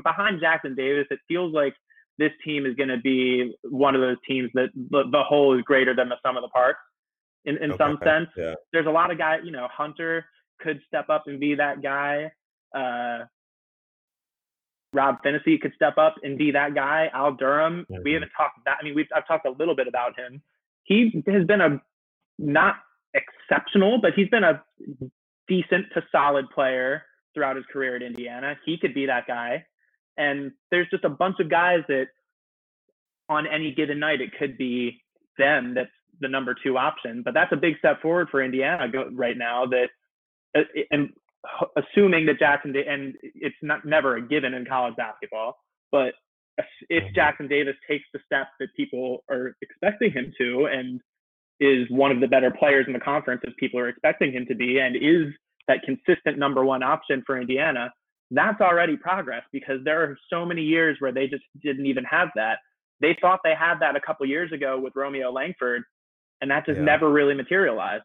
behind 0.00 0.40
Jackson 0.40 0.74
Davis. 0.74 1.06
It 1.10 1.20
feels 1.28 1.52
like 1.52 1.74
this 2.18 2.32
team 2.44 2.66
is 2.66 2.74
going 2.74 2.88
to 2.88 2.98
be 2.98 3.54
one 3.64 3.94
of 3.94 4.00
those 4.00 4.16
teams 4.26 4.50
that 4.54 4.68
the, 4.74 5.04
the 5.10 5.22
whole 5.22 5.56
is 5.56 5.62
greater 5.62 5.94
than 5.94 6.08
the 6.08 6.16
sum 6.24 6.36
of 6.36 6.42
the 6.42 6.48
parts. 6.48 6.78
In 7.44 7.56
in 7.58 7.72
okay. 7.72 7.84
some 7.84 7.98
sense, 8.04 8.28
yeah. 8.36 8.54
there's 8.72 8.86
a 8.86 8.90
lot 8.90 9.10
of 9.10 9.18
guys. 9.18 9.40
You 9.44 9.50
know, 9.50 9.68
Hunter 9.70 10.24
could 10.60 10.80
step 10.86 11.08
up 11.08 11.24
and 11.26 11.40
be 11.40 11.54
that 11.56 11.82
guy. 11.82 12.30
Uh, 12.74 13.24
Rob 14.92 15.16
Phinisee 15.24 15.60
could 15.60 15.72
step 15.74 15.98
up 15.98 16.16
and 16.22 16.38
be 16.38 16.52
that 16.52 16.74
guy. 16.74 17.10
Al 17.12 17.32
Durham, 17.32 17.86
mm-hmm. 17.90 18.02
we 18.04 18.12
haven't 18.12 18.30
talked 18.36 18.58
that. 18.64 18.76
I 18.80 18.84
mean, 18.84 18.94
we've 18.94 19.08
I've 19.14 19.26
talked 19.26 19.46
a 19.46 19.50
little 19.50 19.74
bit 19.74 19.88
about 19.88 20.18
him. 20.18 20.42
He 20.84 21.22
has 21.26 21.44
been 21.46 21.60
a 21.60 21.80
not 22.38 22.76
exceptional, 23.14 24.00
but 24.00 24.12
he's 24.14 24.28
been 24.28 24.44
a 24.44 24.62
decent 25.48 25.86
to 25.94 26.02
solid 26.12 26.48
player 26.50 27.02
throughout 27.34 27.56
his 27.56 27.64
career 27.72 27.96
at 27.96 28.02
Indiana. 28.02 28.54
He 28.64 28.78
could 28.78 28.94
be 28.94 29.06
that 29.06 29.26
guy. 29.26 29.64
And 30.16 30.52
there's 30.70 30.88
just 30.90 31.04
a 31.04 31.08
bunch 31.08 31.36
of 31.40 31.50
guys 31.50 31.80
that 31.88 32.06
on 33.28 33.46
any 33.46 33.72
given 33.72 33.98
night 33.98 34.20
it 34.20 34.30
could 34.38 34.58
be 34.58 35.00
them 35.38 35.74
that's 35.74 35.90
the 36.20 36.28
number 36.28 36.54
two 36.62 36.76
option. 36.76 37.22
But 37.24 37.34
that's 37.34 37.52
a 37.52 37.56
big 37.56 37.78
step 37.78 38.02
forward 38.02 38.28
for 38.30 38.42
Indiana 38.42 38.86
right 39.12 39.36
now. 39.36 39.66
That 39.66 39.88
uh, 40.56 40.64
and 40.90 41.10
assuming 41.76 42.26
that 42.26 42.38
Jackson 42.38 42.74
and 42.76 43.14
it's 43.22 43.56
not 43.62 43.84
never 43.84 44.16
a 44.16 44.22
given 44.28 44.54
in 44.54 44.66
college 44.66 44.96
basketball, 44.96 45.56
but 45.90 46.12
if 46.88 47.04
mm-hmm. 47.04 47.14
Jackson 47.14 47.48
Davis 47.48 47.76
takes 47.88 48.04
the 48.12 48.20
step 48.26 48.48
that 48.60 48.68
people 48.76 49.24
are 49.30 49.56
expecting 49.62 50.12
him 50.12 50.32
to 50.38 50.68
and 50.70 51.00
is 51.60 51.86
one 51.90 52.10
of 52.10 52.20
the 52.20 52.26
better 52.26 52.50
players 52.50 52.86
in 52.86 52.92
the 52.92 53.00
conference 53.00 53.42
as 53.46 53.52
people 53.58 53.78
are 53.78 53.88
expecting 53.88 54.32
him 54.32 54.46
to 54.46 54.54
be 54.54 54.78
and 54.78 54.96
is 54.96 55.32
that 55.68 55.78
consistent 55.84 56.38
number 56.38 56.64
one 56.64 56.82
option 56.82 57.22
for 57.26 57.40
Indiana, 57.40 57.92
that's 58.30 58.60
already 58.60 58.96
progress 58.96 59.42
because 59.52 59.78
there 59.84 60.02
are 60.02 60.16
so 60.30 60.44
many 60.44 60.62
years 60.62 60.96
where 61.00 61.12
they 61.12 61.26
just 61.26 61.44
didn't 61.62 61.86
even 61.86 62.04
have 62.04 62.28
that. 62.34 62.58
They 63.00 63.16
thought 63.20 63.40
they 63.44 63.54
had 63.54 63.78
that 63.80 63.96
a 63.96 64.00
couple 64.00 64.26
years 64.26 64.52
ago 64.52 64.80
with 64.80 64.94
Romeo 64.96 65.30
Langford, 65.30 65.82
and 66.40 66.50
that 66.50 66.64
just 66.66 66.78
yeah. 66.78 66.84
never 66.84 67.10
really 67.10 67.34
materialized. 67.34 68.04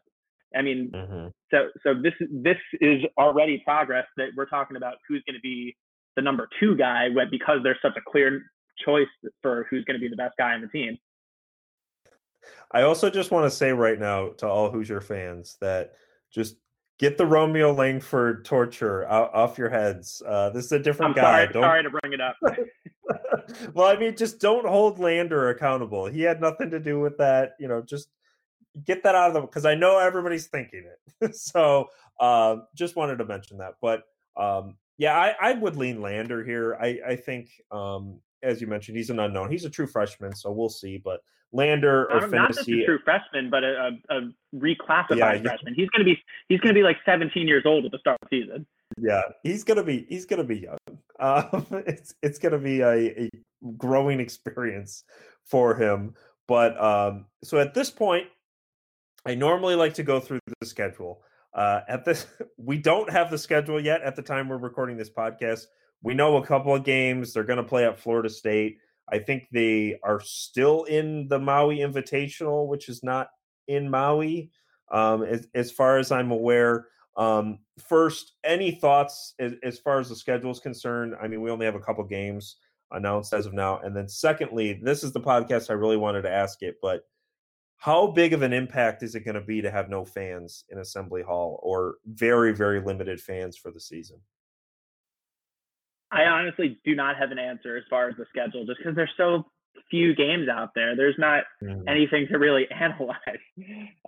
I 0.56 0.62
mean, 0.62 0.90
mm-hmm. 0.94 1.28
so 1.50 1.68
so 1.82 1.94
this 1.94 2.14
this 2.30 2.56
is 2.80 3.02
already 3.18 3.62
progress 3.64 4.06
that 4.16 4.28
we're 4.36 4.46
talking 4.46 4.76
about 4.76 4.94
who's 5.08 5.22
going 5.26 5.36
to 5.36 5.40
be 5.40 5.76
the 6.16 6.22
number 6.22 6.48
two 6.58 6.76
guy 6.76 7.08
because 7.30 7.58
there's 7.62 7.78
such 7.80 7.96
a 7.96 8.10
clear 8.10 8.42
choice 8.84 9.06
for 9.42 9.66
who's 9.70 9.84
going 9.84 9.98
to 9.98 10.00
be 10.00 10.08
the 10.08 10.16
best 10.16 10.34
guy 10.38 10.52
on 10.52 10.60
the 10.60 10.68
team. 10.68 10.96
I 12.70 12.82
also 12.82 13.10
just 13.10 13.30
want 13.30 13.46
to 13.46 13.50
say 13.50 13.72
right 13.72 13.98
now 13.98 14.30
to 14.38 14.46
all 14.46 14.70
Hoosier 14.70 15.00
fans 15.00 15.56
that 15.60 15.92
just 16.30 16.56
get 16.98 17.16
the 17.16 17.26
Romeo 17.26 17.72
Langford 17.72 18.44
torture 18.44 19.06
out, 19.08 19.32
off 19.32 19.56
your 19.56 19.70
heads. 19.70 20.22
Uh, 20.26 20.50
this 20.50 20.66
is 20.66 20.72
a 20.72 20.78
different 20.78 21.16
I'm 21.16 21.22
guy. 21.22 21.44
Sorry, 21.44 21.52
don't... 21.52 21.62
sorry 21.62 21.82
to 21.84 21.90
bring 21.90 22.12
it 22.12 22.20
up. 22.20 22.36
well, 23.74 23.86
I 23.86 23.96
mean, 23.96 24.16
just 24.16 24.40
don't 24.40 24.66
hold 24.66 24.98
Lander 24.98 25.50
accountable. 25.50 26.06
He 26.06 26.22
had 26.22 26.40
nothing 26.40 26.70
to 26.70 26.80
do 26.80 27.00
with 27.00 27.16
that. 27.18 27.52
You 27.58 27.68
know, 27.68 27.80
just 27.80 28.08
get 28.84 29.02
that 29.04 29.14
out 29.14 29.28
of 29.28 29.34
the 29.34 29.40
because 29.40 29.64
I 29.64 29.74
know 29.74 29.98
everybody's 29.98 30.46
thinking 30.46 30.84
it. 31.20 31.36
so 31.36 31.88
uh, 32.20 32.56
just 32.74 32.96
wanted 32.96 33.18
to 33.18 33.24
mention 33.24 33.58
that. 33.58 33.74
But 33.80 34.02
um, 34.36 34.76
yeah, 34.98 35.16
I, 35.16 35.34
I 35.40 35.52
would 35.52 35.76
lean 35.76 36.02
Lander 36.02 36.44
here. 36.44 36.76
I, 36.80 36.98
I 37.06 37.16
think 37.16 37.50
um, 37.70 38.20
as 38.42 38.60
you 38.60 38.66
mentioned, 38.66 38.96
he's 38.96 39.10
an 39.10 39.18
unknown. 39.18 39.50
He's 39.50 39.64
a 39.64 39.70
true 39.70 39.86
freshman, 39.86 40.34
so 40.34 40.50
we'll 40.50 40.68
see. 40.68 40.98
But 40.98 41.20
Lander 41.52 42.10
or 42.10 42.20
not, 42.20 42.30
not 42.30 42.54
just 42.54 42.68
a 42.68 42.84
true 42.84 42.98
freshman, 43.04 43.50
but 43.50 43.64
a, 43.64 43.98
a, 44.10 44.16
a 44.16 44.20
reclassified 44.54 45.16
yeah, 45.16 45.40
freshman. 45.40 45.74
He's 45.74 45.88
going 45.90 46.00
to 46.00 46.04
be 46.04 46.22
he's 46.48 46.60
going 46.60 46.74
to 46.74 46.78
be 46.78 46.82
like 46.82 46.98
17 47.04 47.48
years 47.48 47.64
old 47.64 47.84
at 47.84 47.92
the 47.92 47.98
start 47.98 48.18
of 48.22 48.28
the 48.30 48.42
season. 48.42 48.66
Yeah, 49.00 49.22
he's 49.42 49.64
gonna 49.64 49.82
be 49.82 50.06
he's 50.08 50.24
gonna 50.24 50.44
be 50.44 50.60
young. 50.60 50.78
Um, 51.20 51.66
it's 51.84 52.14
it's 52.22 52.38
gonna 52.38 52.60
be 52.60 52.80
a, 52.80 53.24
a 53.24 53.30
growing 53.76 54.20
experience 54.20 55.02
for 55.44 55.74
him. 55.74 56.14
But 56.46 56.80
um, 56.80 57.26
so 57.42 57.58
at 57.58 57.74
this 57.74 57.90
point, 57.90 58.28
I 59.26 59.34
normally 59.34 59.74
like 59.74 59.94
to 59.94 60.04
go 60.04 60.20
through 60.20 60.38
the 60.60 60.66
schedule. 60.66 61.22
Uh, 61.52 61.80
at 61.88 62.04
this, 62.04 62.26
we 62.56 62.78
don't 62.78 63.10
have 63.10 63.32
the 63.32 63.38
schedule 63.38 63.80
yet. 63.80 64.02
At 64.02 64.14
the 64.14 64.22
time 64.22 64.48
we're 64.48 64.58
recording 64.58 64.96
this 64.96 65.10
podcast, 65.10 65.66
we 66.02 66.14
know 66.14 66.36
a 66.36 66.46
couple 66.46 66.74
of 66.74 66.84
games. 66.84 67.32
They're 67.32 67.44
going 67.44 67.58
to 67.58 67.62
play 67.62 67.84
at 67.84 67.98
Florida 67.98 68.30
State. 68.30 68.78
I 69.10 69.18
think 69.18 69.48
they 69.52 69.98
are 70.02 70.20
still 70.20 70.84
in 70.84 71.28
the 71.28 71.38
Maui 71.38 71.78
Invitational, 71.78 72.66
which 72.68 72.88
is 72.88 73.02
not 73.02 73.28
in 73.66 73.90
Maui, 73.90 74.50
um, 74.92 75.22
as, 75.22 75.46
as, 75.54 75.70
far 75.70 75.98
as 75.98 76.12
I'm 76.12 76.30
aware. 76.30 76.86
Um, 77.16 77.58
first, 77.78 78.34
any 78.44 78.70
thoughts 78.70 79.34
as, 79.38 79.54
as, 79.62 79.78
far 79.78 79.98
as 79.98 80.08
the 80.08 80.16
schedule 80.16 80.50
is 80.50 80.60
concerned? 80.60 81.14
I 81.20 81.26
mean, 81.26 81.40
we 81.40 81.50
only 81.50 81.66
have 81.66 81.74
a 81.74 81.80
couple 81.80 82.04
games 82.04 82.56
announced 82.90 83.32
as 83.32 83.46
of 83.46 83.54
now. 83.54 83.78
And 83.78 83.96
then, 83.96 84.08
secondly, 84.08 84.78
this 84.82 85.02
is 85.02 85.12
the 85.12 85.20
podcast 85.20 85.70
I 85.70 85.74
really 85.74 85.96
wanted 85.96 86.22
to 86.22 86.30
ask 86.30 86.62
it, 86.62 86.76
but 86.80 87.02
how 87.76 88.08
big 88.08 88.32
of 88.32 88.42
an 88.42 88.52
impact 88.52 89.02
is 89.02 89.14
it 89.14 89.24
going 89.24 89.36
to 89.36 89.40
be 89.40 89.62
to 89.62 89.70
have 89.70 89.88
no 89.88 90.04
fans 90.04 90.64
in 90.70 90.78
Assembly 90.78 91.22
Hall 91.22 91.60
or 91.62 91.96
very, 92.06 92.52
very 92.52 92.80
limited 92.80 93.20
fans 93.20 93.56
for 93.56 93.70
the 93.70 93.80
season? 93.80 94.18
I 96.10 96.24
honestly 96.24 96.78
do 96.84 96.94
not 96.94 97.16
have 97.16 97.30
an 97.30 97.38
answer 97.38 97.76
as 97.76 97.84
far 97.90 98.08
as 98.08 98.16
the 98.16 98.26
schedule, 98.30 98.64
just 98.64 98.78
because 98.78 98.96
there's 98.96 99.12
so 99.16 99.44
few 99.90 100.14
games 100.14 100.48
out 100.48 100.70
there. 100.74 100.96
There's 100.96 101.18
not 101.18 101.44
mm-hmm. 101.62 101.88
anything 101.88 102.26
to 102.30 102.38
really 102.38 102.66
analyze. 102.70 103.18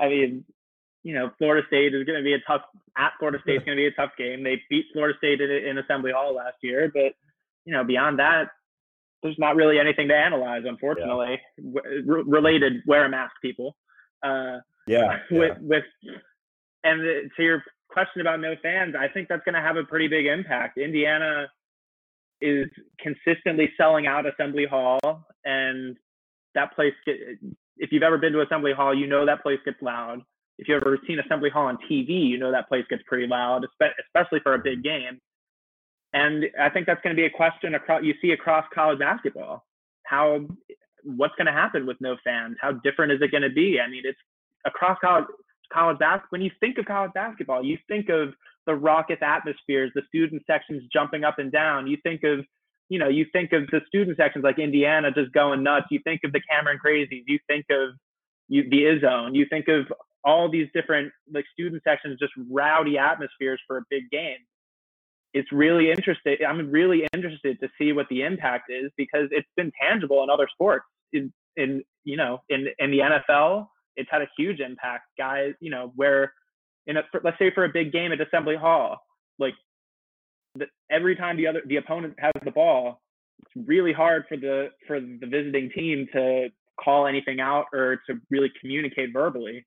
I 0.01 0.09
mean, 0.09 0.45
you 1.03 1.15
know, 1.15 1.31
Florida 1.39 1.67
State 1.67 1.95
is 1.95 2.05
going 2.05 2.19
to 2.19 2.25
be 2.25 2.35
a 2.35 2.41
tough 2.47 2.63
at 2.97 3.13
Florida 3.19 3.39
State 3.43 3.57
is 3.57 3.63
going 3.65 3.77
to 3.77 3.83
be 3.83 3.87
a 3.87 3.93
tough 3.93 4.13
game. 4.19 4.43
They 4.43 4.61
beat 4.69 4.87
Florida 4.93 5.17
State 5.19 5.41
in, 5.41 5.51
in 5.51 5.79
Assembly 5.79 6.13
Hall 6.13 6.35
last 6.35 6.57
year, 6.63 6.91
but 6.93 7.13
you 7.65 7.73
know, 7.75 7.85
beyond 7.85 8.19
that, 8.19 8.49
there's 9.23 9.39
not 9.39 9.57
really 9.57 9.79
anything 9.79 10.09
to 10.09 10.15
analyze, 10.15 10.63
unfortunately. 10.65 11.39
Yeah. 11.59 11.73
W- 12.07 12.25
related, 12.27 12.83
wear 12.87 13.05
a 13.05 13.09
mask, 13.09 13.35
people. 13.43 13.77
Uh, 14.23 14.59
yeah, 14.87 15.19
With 15.31 15.59
with 15.61 15.85
and 16.83 17.01
the, 17.01 17.31
to 17.37 17.43
your 17.43 17.63
question 17.91 18.21
about 18.21 18.41
no 18.41 18.55
fans, 18.63 18.95
I 18.99 19.09
think 19.09 19.29
that's 19.29 19.45
going 19.45 19.55
to 19.55 19.61
have 19.61 19.77
a 19.77 19.85
pretty 19.85 20.09
big 20.09 20.27
impact. 20.27 20.79
Indiana 20.79 21.47
is 22.41 22.69
consistently 22.99 23.71
selling 23.77 24.07
out 24.07 24.27
Assembly 24.27 24.67
Hall, 24.67 25.27
and 25.45 25.97
that 26.55 26.75
place. 26.75 26.95
Get, 27.07 27.17
if 27.77 27.91
you've 27.93 28.03
ever 28.03 28.19
been 28.19 28.33
to 28.35 28.43
Assembly 28.43 28.73
Hall, 28.73 28.95
you 28.95 29.07
know 29.07 29.25
that 29.25 29.43
place 29.43 29.59
gets 29.65 29.81
loud. 29.81 30.21
If 30.59 30.69
you've 30.69 30.83
ever 30.83 30.99
seen 31.07 31.19
Assembly 31.19 31.49
Hall 31.49 31.67
on 31.67 31.79
TV, 31.91 32.29
you 32.29 32.39
know 32.39 32.53
that 32.53 32.69
place 32.69 32.85
gets 32.91 33.03
pretty 33.07 33.27
loud, 33.27 33.65
especially 34.07 34.41
for 34.41 34.55
a 34.55 34.59
big 34.59 34.83
game. 34.83 35.19
And 36.13 36.45
I 36.61 36.69
think 36.69 36.87
that's 36.87 37.01
going 37.03 37.15
to 37.15 37.21
be 37.21 37.27
a 37.27 37.31
question 37.31 37.75
across 37.75 38.03
you 38.03 38.15
see 38.21 38.33
across 38.33 38.65
college 38.75 38.99
basketball. 38.99 39.65
How 40.05 40.47
what's 41.05 41.35
going 41.37 41.47
to 41.47 41.53
happen 41.53 41.87
with 41.87 41.97
no 42.01 42.17
fans? 42.25 42.57
How 42.61 42.73
different 42.73 43.13
is 43.13 43.23
it 43.23 43.31
going 43.31 43.43
to 43.43 43.51
be? 43.51 43.81
I 43.81 43.89
mean, 43.89 44.03
it's 44.05 44.19
across 44.67 44.99
college 45.01 45.27
college 45.73 45.99
basketball. 45.99 46.29
When 46.31 46.43
you 46.43 46.51
think 46.61 46.79
of 46.79 46.85
college 46.85 47.13
basketball, 47.15 47.65
you 47.65 47.79
think 47.89 48.09
of 48.09 48.35
the 48.67 48.75
raucous 48.75 49.19
atmospheres, 49.23 49.91
the 49.95 50.03
student 50.09 50.43
sections 50.47 50.83
jumping 50.93 51.25
up 51.25 51.39
and 51.39 51.51
down. 51.51 51.87
You 51.87 51.97
think 52.03 52.23
of, 52.25 52.41
you 52.89 52.99
know, 52.99 53.09
you 53.09 53.27
think 53.33 53.53
of 53.53 53.67
the 53.71 53.81
student 53.87 54.17
sections 54.17 54.45
like 54.45 54.59
Indiana 54.59 55.11
just 55.13 55.33
going 55.33 55.63
nuts. 55.63 55.87
You 55.91 56.01
think 56.05 56.21
of 56.25 56.33
the 56.33 56.41
Cameron 56.51 56.79
Crazies. 56.85 57.25
You 57.27 57.39
think 57.49 57.67
of 57.71 57.95
you, 58.49 58.69
the 58.69 58.83
Izzone. 58.83 59.35
You 59.35 59.47
think 59.49 59.69
of 59.69 59.87
all 60.25 60.51
these 60.51 60.69
different 60.75 61.13
like 61.33 61.45
student 61.53 61.83
sections, 61.87 62.19
just 62.19 62.33
rowdy 62.51 62.99
atmospheres 62.99 63.61
for 63.67 63.79
a 63.79 63.83
big 63.91 64.11
game. 64.11 64.39
It's 65.33 65.51
really 65.53 65.91
interesting. 65.91 66.37
I'm 66.47 66.71
really 66.71 67.07
interested 67.15 67.59
to 67.61 67.69
see 67.79 67.93
what 67.93 68.07
the 68.11 68.23
impact 68.23 68.71
is 68.71 68.91
because 68.97 69.29
it's 69.31 69.49
been 69.57 69.73
tangible 69.81 70.23
in 70.25 70.31
other 70.31 70.49
sports. 70.53 70.85
In, 71.13 71.33
in 71.57 71.83
you 72.05 72.17
know, 72.17 72.41
in 72.49 72.67
in 72.79 72.91
the 72.91 72.99
NFL, 72.99 73.69
it's 73.97 74.11
had 74.11 74.23
a 74.23 74.29
huge 74.37 74.61
impact. 74.61 75.05
Guys, 75.17 75.53
you 75.61 75.71
know, 75.71 75.93
where 75.95 76.33
in 76.91 76.97
a, 76.97 77.03
for, 77.11 77.21
let's 77.25 77.39
say 77.39 77.51
for 77.55 77.65
a 77.65 77.69
big 77.69 77.93
game 77.93 78.13
at 78.13 78.21
Assembly 78.21 78.57
Hall, 78.57 78.99
like 79.39 79.55
the, 80.57 80.67
every 80.91 81.15
time 81.15 81.37
the 81.37 81.47
other 81.47 81.63
the 81.67 81.77
opponent 81.77 82.15
has 82.19 82.33
the 82.45 82.51
ball, 82.51 83.01
it's 83.41 83.69
really 83.69 83.93
hard 83.93 84.25
for 84.29 84.37
the 84.37 84.69
for 84.87 85.01
the 85.01 85.27
visiting 85.27 85.71
team 85.71 86.09
to 86.13 86.49
call 86.83 87.07
anything 87.07 87.41
out 87.41 87.67
or 87.73 88.01
to 88.09 88.21
really 88.31 88.51
communicate 88.61 89.13
verbally. 89.13 89.65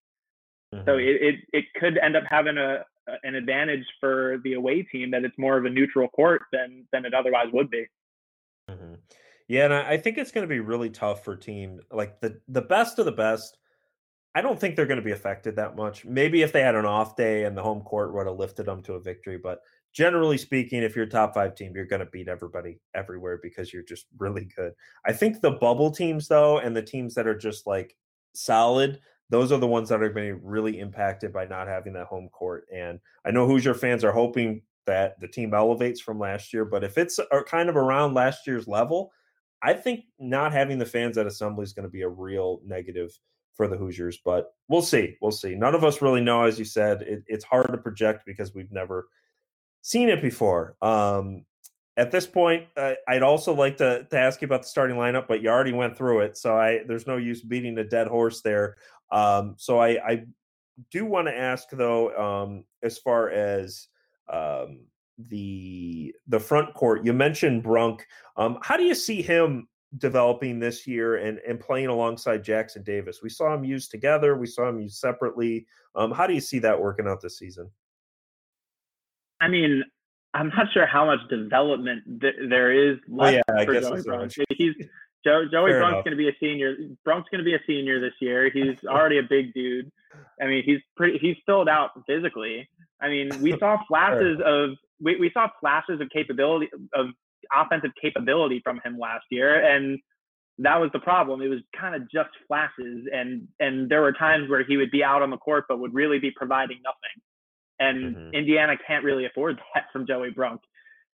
Mm-hmm. 0.75 0.85
So 0.85 0.97
it, 0.97 1.21
it 1.21 1.35
it 1.53 1.65
could 1.79 1.97
end 1.97 2.15
up 2.15 2.23
having 2.29 2.57
a 2.57 2.83
an 3.23 3.35
advantage 3.35 3.85
for 3.99 4.39
the 4.43 4.53
away 4.53 4.83
team 4.83 5.11
that 5.11 5.23
it's 5.23 5.37
more 5.37 5.57
of 5.57 5.65
a 5.65 5.69
neutral 5.69 6.09
court 6.09 6.43
than 6.51 6.85
than 6.91 7.05
it 7.05 7.13
otherwise 7.13 7.47
would 7.53 7.69
be. 7.69 7.85
Mm-hmm. 8.69 8.95
Yeah, 9.47 9.65
and 9.65 9.73
I 9.73 9.97
think 9.97 10.17
it's 10.17 10.31
going 10.31 10.47
to 10.47 10.53
be 10.53 10.59
really 10.59 10.89
tough 10.89 11.23
for 11.23 11.35
team 11.35 11.79
like 11.91 12.19
the 12.19 12.39
the 12.49 12.61
best 12.61 12.99
of 12.99 13.05
the 13.05 13.11
best 13.11 13.57
I 14.35 14.41
don't 14.41 14.59
think 14.59 14.75
they're 14.75 14.87
going 14.87 14.99
to 14.99 15.05
be 15.05 15.11
affected 15.11 15.55
that 15.57 15.75
much. 15.75 16.05
Maybe 16.05 16.41
if 16.41 16.51
they 16.51 16.61
had 16.61 16.75
an 16.75 16.85
off 16.85 17.15
day 17.15 17.43
and 17.43 17.55
the 17.55 17.61
home 17.61 17.81
court 17.81 18.13
would 18.13 18.25
have 18.25 18.37
lifted 18.37 18.65
them 18.65 18.81
to 18.83 18.93
a 18.93 18.99
victory, 18.99 19.37
but 19.37 19.59
generally 19.93 20.39
speaking, 20.39 20.81
if 20.81 20.95
you're 20.95 21.05
a 21.05 21.09
top 21.09 21.35
five 21.35 21.53
team, 21.53 21.73
you're 21.75 21.85
going 21.85 21.99
to 21.99 22.07
beat 22.07 22.27
everybody 22.27 22.79
everywhere 22.95 23.39
because 23.43 23.71
you're 23.71 23.83
just 23.83 24.07
really 24.17 24.49
good. 24.55 24.73
I 25.05 25.13
think 25.13 25.39
the 25.39 25.51
bubble 25.51 25.91
teams, 25.91 26.27
though, 26.27 26.57
and 26.57 26.75
the 26.75 26.81
teams 26.81 27.13
that 27.13 27.27
are 27.27 27.37
just 27.37 27.67
like 27.67 27.95
solid, 28.33 28.99
those 29.29 29.51
are 29.51 29.59
the 29.59 29.67
ones 29.67 29.89
that 29.89 30.01
are 30.01 30.09
going 30.09 30.29
to 30.29 30.35
be 30.35 30.41
really 30.43 30.79
impacted 30.79 31.31
by 31.31 31.45
not 31.45 31.67
having 31.67 31.93
that 31.93 32.07
home 32.07 32.29
court. 32.29 32.65
And 32.73 32.99
I 33.23 33.29
know 33.29 33.45
Hoosier 33.45 33.75
fans 33.75 34.03
are 34.03 34.11
hoping 34.11 34.63
that 34.87 35.19
the 35.21 35.27
team 35.27 35.53
elevates 35.53 36.01
from 36.01 36.19
last 36.19 36.53
year, 36.53 36.65
but 36.65 36.83
if 36.83 36.97
it's 36.97 37.19
kind 37.47 37.69
of 37.69 37.77
around 37.77 38.15
last 38.15 38.47
year's 38.47 38.67
level, 38.67 39.11
I 39.61 39.73
think 39.73 40.05
not 40.19 40.53
having 40.53 40.79
the 40.79 40.85
fans 40.85 41.17
at 41.17 41.27
assembly 41.27 41.63
is 41.63 41.73
going 41.73 41.87
to 41.87 41.91
be 41.91 42.01
a 42.01 42.09
real 42.09 42.59
negative 42.65 43.17
for 43.55 43.67
the 43.67 43.77
Hoosiers, 43.77 44.19
but 44.23 44.53
we'll 44.67 44.81
see. 44.81 45.17
We'll 45.21 45.31
see. 45.31 45.55
None 45.55 45.75
of 45.75 45.83
us 45.83 46.01
really 46.01 46.21
know, 46.21 46.43
as 46.43 46.57
you 46.57 46.65
said. 46.65 47.03
It, 47.03 47.23
it's 47.27 47.45
hard 47.45 47.71
to 47.71 47.77
project 47.77 48.25
because 48.25 48.53
we've 48.53 48.71
never 48.71 49.07
seen 49.81 50.09
it 50.09 50.21
before. 50.21 50.75
Um, 50.81 51.45
at 51.95 52.11
this 52.11 52.25
point, 52.25 52.65
uh, 52.75 52.93
I'd 53.07 53.21
also 53.21 53.53
like 53.53 53.77
to, 53.77 54.07
to 54.09 54.17
ask 54.17 54.41
you 54.41 54.45
about 54.45 54.63
the 54.63 54.67
starting 54.67 54.97
lineup, 54.97 55.27
but 55.27 55.41
you 55.41 55.49
already 55.49 55.73
went 55.73 55.95
through 55.95 56.21
it, 56.21 56.37
so 56.37 56.57
I 56.57 56.81
there's 56.87 57.05
no 57.05 57.17
use 57.17 57.41
beating 57.41 57.77
a 57.77 57.83
dead 57.83 58.07
horse 58.07 58.41
there. 58.41 58.77
Um, 59.11 59.55
so 59.57 59.79
I, 59.79 59.89
I 60.03 60.23
do 60.89 61.05
want 61.05 61.27
to 61.27 61.37
ask 61.37 61.69
though, 61.69 62.15
um, 62.17 62.65
as 62.81 62.97
far 62.97 63.29
as 63.29 63.87
um, 64.31 64.79
the 65.19 66.15
the 66.27 66.39
front 66.39 66.73
court, 66.73 67.05
you 67.05 67.13
mentioned 67.13 67.61
Brunk. 67.61 68.07
Um, 68.37 68.57
how 68.63 68.75
do 68.75 68.83
you 68.83 68.95
see 68.95 69.21
him 69.21 69.67
developing 69.97 70.59
this 70.59 70.87
year 70.87 71.17
and 71.17 71.39
and 71.47 71.59
playing 71.59 71.87
alongside 71.87 72.43
Jackson 72.43 72.83
Davis? 72.83 73.21
We 73.21 73.29
saw 73.29 73.53
him 73.53 73.63
used 73.63 73.91
together, 73.91 74.37
we 74.37 74.47
saw 74.47 74.69
him 74.69 74.79
used 74.79 74.97
separately. 74.97 75.65
Um, 75.95 76.11
how 76.11 76.27
do 76.27 76.33
you 76.33 76.41
see 76.41 76.59
that 76.59 76.79
working 76.79 77.07
out 77.07 77.21
this 77.21 77.37
season? 77.37 77.69
I 79.41 79.47
mean, 79.47 79.83
I'm 80.33 80.49
not 80.49 80.67
sure 80.73 80.85
how 80.85 81.05
much 81.05 81.19
development 81.29 82.21
th- 82.21 82.35
there 82.49 82.71
is 82.71 82.97
Oh 83.11 83.15
left 83.15 83.35
yeah, 83.35 83.55
I 83.55 83.65
for 83.65 83.73
guess 83.73 83.83
Joey 83.83 84.01
Brunk. 84.01 84.33
He's 84.57 84.73
Joe, 85.23 85.45
Joey 85.51 85.71
Fair 85.71 85.81
Brunk's 85.81 86.03
going 86.03 86.11
to 86.11 86.15
be 86.15 86.29
a 86.29 86.35
senior. 86.39 86.75
Brunk's 87.05 87.29
going 87.29 87.39
to 87.39 87.43
be 87.43 87.53
a 87.53 87.61
senior 87.67 87.99
this 87.99 88.13
year. 88.19 88.49
He's 88.49 88.77
already 88.87 89.19
a 89.19 89.23
big 89.23 89.53
dude. 89.53 89.91
I 90.41 90.47
mean, 90.47 90.63
he's 90.65 90.79
pretty. 90.95 91.19
He's 91.19 91.35
filled 91.45 91.69
out 91.69 91.91
physically. 92.07 92.67
I 93.01 93.09
mean, 93.09 93.29
we 93.41 93.57
saw 93.59 93.77
flashes 93.87 94.39
of 94.43 94.71
we, 95.01 95.17
we 95.17 95.29
saw 95.33 95.47
flashes 95.59 96.01
of 96.01 96.09
capability 96.09 96.69
of 96.93 97.07
offensive 97.53 97.91
capability 98.01 98.61
from 98.63 98.79
him 98.83 98.97
last 98.99 99.25
year, 99.31 99.63
and 99.65 99.99
that 100.59 100.79
was 100.79 100.91
the 100.93 100.99
problem. 100.99 101.41
It 101.41 101.47
was 101.47 101.59
kind 101.79 101.95
of 101.95 102.09
just 102.11 102.29
flashes, 102.47 103.07
and 103.11 103.47
and 103.59 103.89
there 103.89 104.01
were 104.01 104.13
times 104.13 104.49
where 104.49 104.63
he 104.63 104.77
would 104.77 104.91
be 104.91 105.03
out 105.03 105.21
on 105.21 105.29
the 105.31 105.37
court, 105.37 105.65
but 105.67 105.79
would 105.79 105.93
really 105.93 106.19
be 106.19 106.31
providing 106.31 106.79
nothing. 106.83 107.21
And 107.79 108.15
Mhm. 108.15 108.33
Indiana 108.33 108.77
can't 108.87 109.03
really 109.03 109.25
afford 109.25 109.59
that 109.73 109.91
from 109.91 110.05
Joey 110.05 110.29
Brunk. 110.29 110.61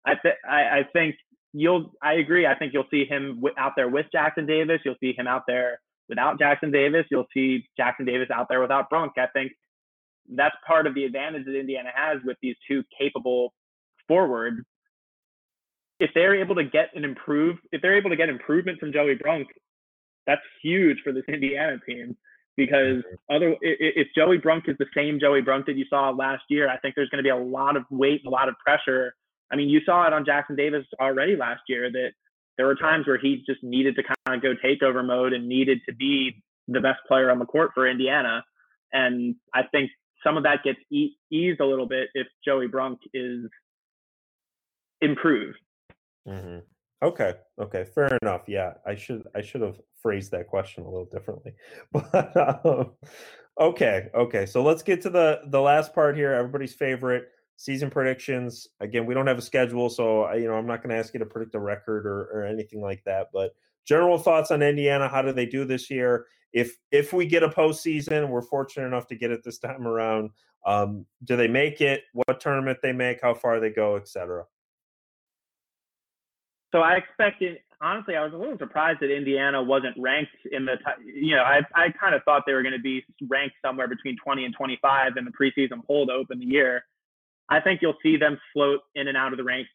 I, 0.06 0.16
th- 0.16 0.36
I 0.50 0.80
I 0.80 0.84
think 0.94 1.16
you'll. 1.54 1.94
I 2.02 2.14
agree. 2.14 2.46
I 2.48 2.56
think 2.56 2.74
you'll 2.74 2.88
see 2.90 3.06
him 3.06 3.36
w- 3.36 3.56
out 3.58 3.74
there 3.76 3.90
with 3.90 4.08
Jackson 4.12 4.46
Davis. 4.46 4.82
You'll 4.84 4.96
see 5.00 5.14
him 5.14 5.28
out 5.28 5.44
there 5.48 5.80
without 6.10 6.40
Jackson 6.40 6.72
Davis. 6.72 7.06
You'll 7.12 7.28
see 7.34 7.68
Jackson 7.78 8.06
Davis 8.06 8.30
out 8.32 8.48
there 8.50 8.62
without 8.62 8.90
Brunk. 8.90 9.14
I 9.18 9.28
think 9.28 9.52
that's 10.30 10.56
part 10.66 10.88
of 10.88 10.94
the 10.96 11.06
advantage 11.06 11.46
that 11.46 11.56
Indiana 11.58 11.92
has 11.94 12.22
with 12.24 12.38
these 12.42 12.56
two 12.68 12.84
capable 12.98 13.54
forwards. 14.08 14.62
If 16.00 16.12
they're 16.14 16.36
able 16.36 16.56
to 16.56 16.64
get 16.64 16.90
an 16.96 17.04
improve, 17.04 17.58
if 17.72 17.82
they're 17.82 17.98
able 17.98 18.10
to 18.10 18.16
get 18.16 18.30
improvement 18.30 18.80
from 18.80 18.94
Joey 18.94 19.16
Brunk, 19.16 19.48
that's 20.26 20.42
huge 20.62 20.98
for 21.04 21.12
this 21.12 21.24
Indiana 21.28 21.78
team 21.88 22.16
because 22.58 23.04
other 23.32 23.56
if 23.62 24.08
Joey 24.16 24.38
Brunk 24.38 24.66
is 24.68 24.76
the 24.80 24.88
same 24.96 25.20
Joey 25.20 25.42
Brunk 25.42 25.68
that 25.68 25.78
you 25.78 25.86
saw 25.90 26.10
last 26.10 26.44
year, 26.50 26.70
I 26.70 26.78
think 26.78 26.96
there's 26.96 27.10
going 27.10 27.24
to 27.24 27.28
be 27.28 27.30
a 27.30 27.38
lot 27.38 27.78
of 27.78 27.84
weight, 27.90 28.22
a 28.26 28.30
lot 28.30 28.50
of 28.50 28.56
pressure. 28.58 29.14
I 29.52 29.56
mean, 29.56 29.70
you 29.70 29.80
saw 29.86 30.06
it 30.08 30.14
on 30.14 30.26
Jackson 30.26 30.56
Davis 30.56 30.86
already 31.00 31.36
last 31.36 31.62
year 31.70 31.90
that 31.92 32.10
there 32.58 32.66
were 32.66 32.76
times 32.76 33.08
where 33.08 33.20
he 33.20 33.44
just 33.48 33.64
needed 33.64 33.96
to 33.96 34.04
kind 34.04 34.36
of 34.36 34.42
go 34.42 34.54
takeover 34.56 35.06
mode 35.06 35.34
and 35.34 35.48
needed 35.48 35.80
to 35.88 35.96
be 35.96 36.44
the 36.68 36.82
best 36.82 37.00
player 37.08 37.30
on 37.30 37.40
the 37.40 37.46
court 37.46 37.72
for 37.74 37.88
Indiana. 37.88 38.44
And 38.92 39.36
I 39.54 39.62
think 39.72 39.92
some 40.24 40.36
of 40.36 40.44
that 40.44 40.64
gets 40.64 40.80
e- 40.92 41.16
eased 41.32 41.60
a 41.60 41.66
little 41.66 41.88
bit 41.88 42.10
if 42.16 42.28
Joey 42.44 42.68
Brunk 42.68 43.00
is 43.14 43.46
improved. 45.00 45.60
Hmm 46.28 46.60
Okay. 47.04 47.36
Okay. 47.62 47.84
Fair 47.84 48.18
enough. 48.24 48.44
Yeah, 48.48 48.74
I 48.86 48.96
should 48.96 49.28
I 49.36 49.42
should 49.42 49.62
have 49.62 49.80
phrased 50.02 50.32
that 50.32 50.48
question 50.48 50.84
a 50.84 50.90
little 50.90 51.06
differently. 51.06 51.54
But 51.92 52.66
um, 52.66 52.92
okay. 53.60 54.08
Okay. 54.16 54.46
So 54.48 54.64
let's 54.64 54.82
get 54.82 55.02
to 55.04 55.12
the 55.12 55.42
the 55.50 55.62
last 55.62 55.94
part 55.94 56.16
here. 56.16 56.34
Everybody's 56.34 56.74
favorite 56.74 57.30
season 57.56 57.92
predictions. 57.92 58.68
Again, 58.80 59.06
we 59.06 59.14
don't 59.14 59.28
have 59.28 59.38
a 59.38 59.44
schedule, 59.44 59.90
so 59.92 60.24
I, 60.24 60.36
you 60.36 60.48
know 60.48 60.56
I'm 60.56 60.66
not 60.66 60.82
going 60.82 60.90
to 60.90 61.00
ask 61.00 61.14
you 61.14 61.20
to 61.20 61.26
predict 61.28 61.54
a 61.54 61.60
record 61.60 62.08
or 62.08 62.24
or 62.34 62.46
anything 62.46 62.82
like 62.82 63.04
that. 63.06 63.28
But 63.32 63.52
general 63.86 64.18
thoughts 64.18 64.50
on 64.50 64.64
Indiana. 64.64 65.08
How 65.08 65.22
do 65.22 65.32
they 65.32 65.46
do 65.46 65.66
this 65.66 65.92
year? 65.92 66.26
If 66.52 66.78
if 66.92 67.14
we 67.14 67.28
get 67.28 67.44
a 67.44 67.50
postseason, 67.50 68.30
we're 68.30 68.42
fortunate 68.42 68.88
enough 68.88 69.06
to 69.08 69.16
get 69.16 69.30
it 69.30 69.44
this 69.44 69.60
time 69.60 69.88
around. 69.88 70.32
Um, 70.66 71.06
do 71.24 71.36
they 71.36 71.48
make 71.48 71.80
it? 71.82 72.02
What 72.14 72.40
tournament 72.40 72.80
they 72.82 72.92
make? 72.92 73.22
How 73.22 73.36
far 73.36 73.60
they 73.60 73.70
go, 73.70 73.98
etc. 73.98 74.46
So 76.74 76.80
I 76.80 76.96
expected, 76.96 77.60
honestly, 77.82 78.16
I 78.16 78.24
was 78.24 78.34
a 78.34 78.38
little 78.38 78.58
surprised 78.58 79.00
that 79.02 79.16
Indiana 79.16 79.62
wasn't 79.62 79.96
ranked 79.98 80.32
in 80.52 80.66
the, 80.66 80.78
you 81.06 81.36
know, 81.36 81.44
I, 81.44 81.62
I 81.74 81.90
kind 82.00 82.14
of 82.14 82.24
thought 82.24 82.44
they 82.46 82.54
were 82.54 82.64
going 82.64 82.76
to 82.76 82.82
be 82.82 83.04
ranked 83.30 83.56
somewhere 83.64 83.88
between 83.88 84.18
20 84.24 84.46
and 84.46 84.54
25 84.56 85.14
in 85.18 85.26
the 85.26 85.32
preseason 85.32 85.86
poll 85.86 86.08
to 86.08 86.14
open 86.14 86.40
the 86.40 86.46
year. 86.46 86.84
I 87.50 87.62
think 87.62 87.82
you'll 87.82 87.98
see 88.04 88.18
them 88.18 88.38
float 88.52 88.82
in 88.96 89.08
and 89.08 89.16
out 89.16 89.32
of 89.32 89.38
the 89.38 89.44
ranks. 89.44 89.70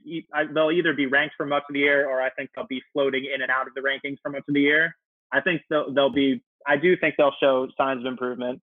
They'll 0.52 0.70
either 0.70 0.92
be 0.92 1.07
ranked 1.07 1.37
for 1.37 1.46
much 1.46 1.62
of 1.68 1.72
the 1.72 1.81
year, 1.81 2.07
or 2.07 2.20
I 2.20 2.28
think 2.31 2.50
they'll 2.55 2.66
be 2.66 2.83
floating 2.92 3.24
in 3.35 3.40
and 3.40 3.50
out 3.50 3.66
of 3.66 3.74
the 3.74 3.81
rankings 3.81 4.18
for 4.22 4.31
much 4.31 4.44
of 4.46 4.55
the 4.55 4.61
year. 4.61 4.94
I 5.33 5.40
think 5.40 5.62
they'll, 5.70 5.92
they'll 5.92 6.12
be. 6.12 6.42
I 6.66 6.76
do 6.76 6.96
think 6.98 7.14
they'll 7.16 7.35
show 7.40 7.68
signs 7.78 8.00
of 8.00 8.07
improvement. 8.07 8.61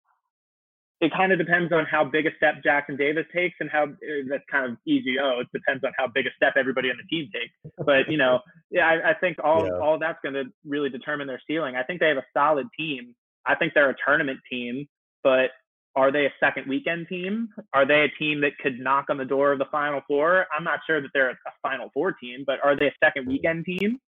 It 1.00 1.12
kind 1.14 1.32
of 1.32 1.38
depends 1.38 1.72
on 1.72 1.86
how 1.86 2.04
big 2.04 2.26
a 2.26 2.32
step 2.38 2.56
Jackson 2.64 2.98
Davis 2.98 3.26
takes, 3.34 3.56
and 3.60 3.70
how 3.70 3.84
uh, 3.84 4.24
that's 4.30 4.44
kind 4.52 4.72
of 4.72 4.78
easy. 4.88 5.18
Oh, 5.22 5.42
it 5.42 5.48
depends 5.54 5.84
on 5.84 5.92
how 5.98 6.08
big 6.08 6.26
a 6.26 6.32
step 6.36 6.54
everybody 6.58 6.90
on 6.90 6.98
the 6.98 7.04
team 7.16 7.30
takes. 7.34 7.54
But 7.86 8.10
you 8.10 8.18
know, 8.18 8.40
yeah, 8.72 8.88
I, 8.88 9.12
I 9.12 9.14
think 9.14 9.38
all 9.44 9.66
Yeah. 9.66 9.78
all 9.80 10.00
that's 10.00 10.18
going 10.24 10.34
to 10.36 10.46
really 10.66 10.90
determine 10.90 11.28
their 11.28 11.42
ceiling. 11.48 11.76
I 11.76 11.84
think 11.84 12.00
they 12.00 12.08
have 12.08 12.18
a 12.18 12.26
solid 12.36 12.68
team. 12.78 13.14
I 13.46 13.54
think 13.56 13.74
they're 13.76 13.92
a 13.92 13.96
tournament 14.06 14.40
team, 14.52 14.88
but 15.24 15.52
are 15.96 16.12
they 16.12 16.26
a 16.26 16.34
second 16.40 16.68
weekend 16.68 17.08
team? 17.08 17.50
Are 17.74 17.86
they 17.86 18.02
a 18.02 18.10
team 18.20 18.42
that 18.42 18.58
could 18.62 18.80
knock 18.80 19.06
on 19.10 19.18
the 19.18 19.26
door 19.26 19.52
of 19.52 19.60
the 19.60 19.66
Final 19.72 20.02
Four? 20.08 20.48
I'm 20.56 20.64
not 20.64 20.80
sure 20.88 21.00
that 21.02 21.10
they're 21.14 21.30
a 21.32 21.38
Final 21.62 21.90
Four 21.94 22.12
team, 22.14 22.44
but 22.46 22.60
are 22.64 22.76
they 22.76 22.88
a 22.88 22.94
second 23.04 23.28
weekend 23.28 23.66
team? 23.66 24.00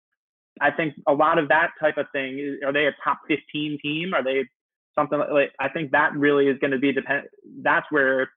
I 0.61 0.71
think 0.71 0.95
a 1.07 1.13
lot 1.13 1.37
of 1.37 1.47
that 1.49 1.69
type 1.79 1.97
of 1.97 2.07
thing. 2.11 2.37
is- 2.39 2.59
Are 2.65 2.73
they 2.73 2.87
a 2.87 2.95
top 3.03 3.19
15 3.27 3.77
team? 3.81 4.13
Are 4.13 4.23
they 4.23 4.43
something 4.95 5.19
like? 5.19 5.29
like 5.29 5.51
I 5.59 5.69
think 5.69 5.91
that 5.91 6.13
really 6.13 6.47
is 6.47 6.57
going 6.59 6.71
to 6.71 6.79
be 6.79 6.91
depend. 6.91 7.23
That's 7.61 7.85
where 7.89 8.29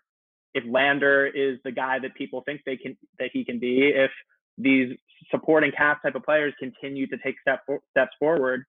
if 0.55 0.65
Lander 0.67 1.27
is 1.27 1.59
the 1.65 1.73
guy 1.73 1.99
that 2.01 2.15
people 2.15 2.43
think 2.45 2.63
they 2.65 2.77
can 2.77 2.97
that 3.19 3.31
he 3.33 3.45
can 3.45 3.59
be, 3.59 3.93
if 3.95 4.11
these 4.59 4.97
supporting 5.31 5.73
cast 5.77 6.03
type 6.03 6.15
of 6.15 6.23
players 6.23 6.55
continue 6.59 7.07
to 7.07 7.17
take 7.19 7.37
step 7.41 7.61
steps 7.91 8.13
forward, 8.19 8.65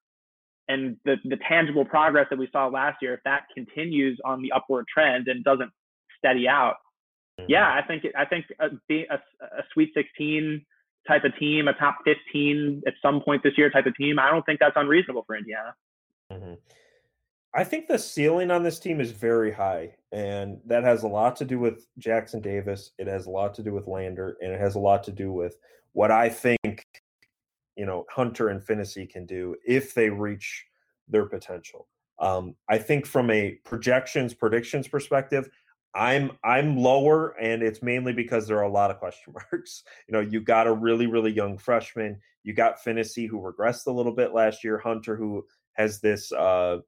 and 0.68 0.98
the 1.06 1.16
the 1.26 1.38
tangible 1.48 1.86
progress 1.86 2.28
that 2.30 2.40
we 2.40 2.48
saw 2.52 2.68
last 2.68 2.98
year, 3.02 3.14
if 3.16 3.20
that 3.26 3.44
continues 3.54 4.20
on 4.24 4.42
the 4.42 4.52
upward 4.52 4.86
trend 4.94 5.28
and 5.28 5.44
doesn't 5.44 5.72
steady 6.18 6.48
out, 6.48 6.78
yeah, 7.48 7.68
I 7.68 7.86
think 7.86 8.04
I 8.18 8.26
think 8.26 8.46
a, 8.60 8.68
a, 8.90 9.16
a 9.16 9.64
Sweet 9.74 9.92
16 9.94 10.66
type 11.08 11.24
of 11.24 11.38
team, 11.38 11.68
a 11.68 11.74
top 11.74 11.98
15 12.06 12.84
at 12.88 12.94
some 13.02 13.22
point 13.22 13.44
this 13.44 13.58
year 13.58 13.70
type 13.70 13.86
of 13.86 13.96
team, 13.96 14.20
I 14.20 14.30
don't 14.30 14.46
think 14.46 14.60
that's 14.60 14.76
unreasonable 14.78 15.24
for 15.26 15.36
Indiana. 15.36 15.76
Mhm. 16.32 16.58
I 17.56 17.64
think 17.64 17.88
the 17.88 18.00
ceiling 18.00 18.50
on 18.50 18.64
this 18.64 18.80
team 18.80 19.00
is 19.00 19.12
very 19.12 19.52
high, 19.52 19.96
and 20.12 20.60
that 20.66 20.84
has 20.84 21.04
a 21.04 21.08
lot 21.08 21.36
to 21.38 21.46
do 21.46 21.60
with 21.60 21.86
Jackson 22.00 22.42
Davis. 22.42 22.92
It 22.98 23.08
has 23.08 23.28
a 23.28 23.30
lot 23.30 23.54
to 23.56 23.64
do 23.64 23.74
with 23.74 23.88
Lander, 23.88 24.38
and 24.42 24.52
it 24.52 24.60
has 24.60 24.74
a 24.76 24.80
lot 24.80 25.04
to 25.04 25.12
do 25.12 25.32
with 25.32 25.58
what 25.92 26.10
I 26.10 26.30
think, 26.30 26.86
you 27.76 27.86
know, 27.86 28.06
Hunter 28.10 28.50
and 28.50 28.64
Finney 28.64 29.06
can 29.06 29.28
do 29.28 29.56
if 29.66 29.94
they 29.94 30.10
reach 30.10 30.66
their 31.08 31.26
potential. 31.26 31.88
Um, 32.20 32.56
I 32.70 32.80
think 32.80 33.06
from 33.06 33.30
a 33.30 33.60
projections, 33.64 34.34
predictions 34.34 34.88
perspective, 34.88 35.48
I'm 35.94 36.32
I'm 36.44 36.78
lower, 36.78 37.38
and 37.40 37.62
it's 37.62 37.84
mainly 37.84 38.14
because 38.14 38.48
there 38.48 38.58
are 38.58 38.64
a 38.64 38.72
lot 38.72 38.90
of 38.90 38.98
question 38.98 39.34
marks. 39.52 39.84
You 40.08 40.14
know, 40.14 40.22
you 40.22 40.42
got 40.42 40.66
a 40.66 40.74
really 40.74 41.06
really 41.06 41.32
young 41.32 41.60
freshman. 41.60 42.20
You 42.44 42.54
got 42.54 42.84
Finney 42.84 43.04
who 43.28 43.40
regressed 43.40 43.86
a 43.86 43.92
little 43.92 44.12
bit 44.12 44.34
last 44.34 44.64
year. 44.64 44.80
Hunter 44.80 45.16
who 45.16 45.46
has 45.74 46.00
this 46.00 46.32
uh, 46.32 46.80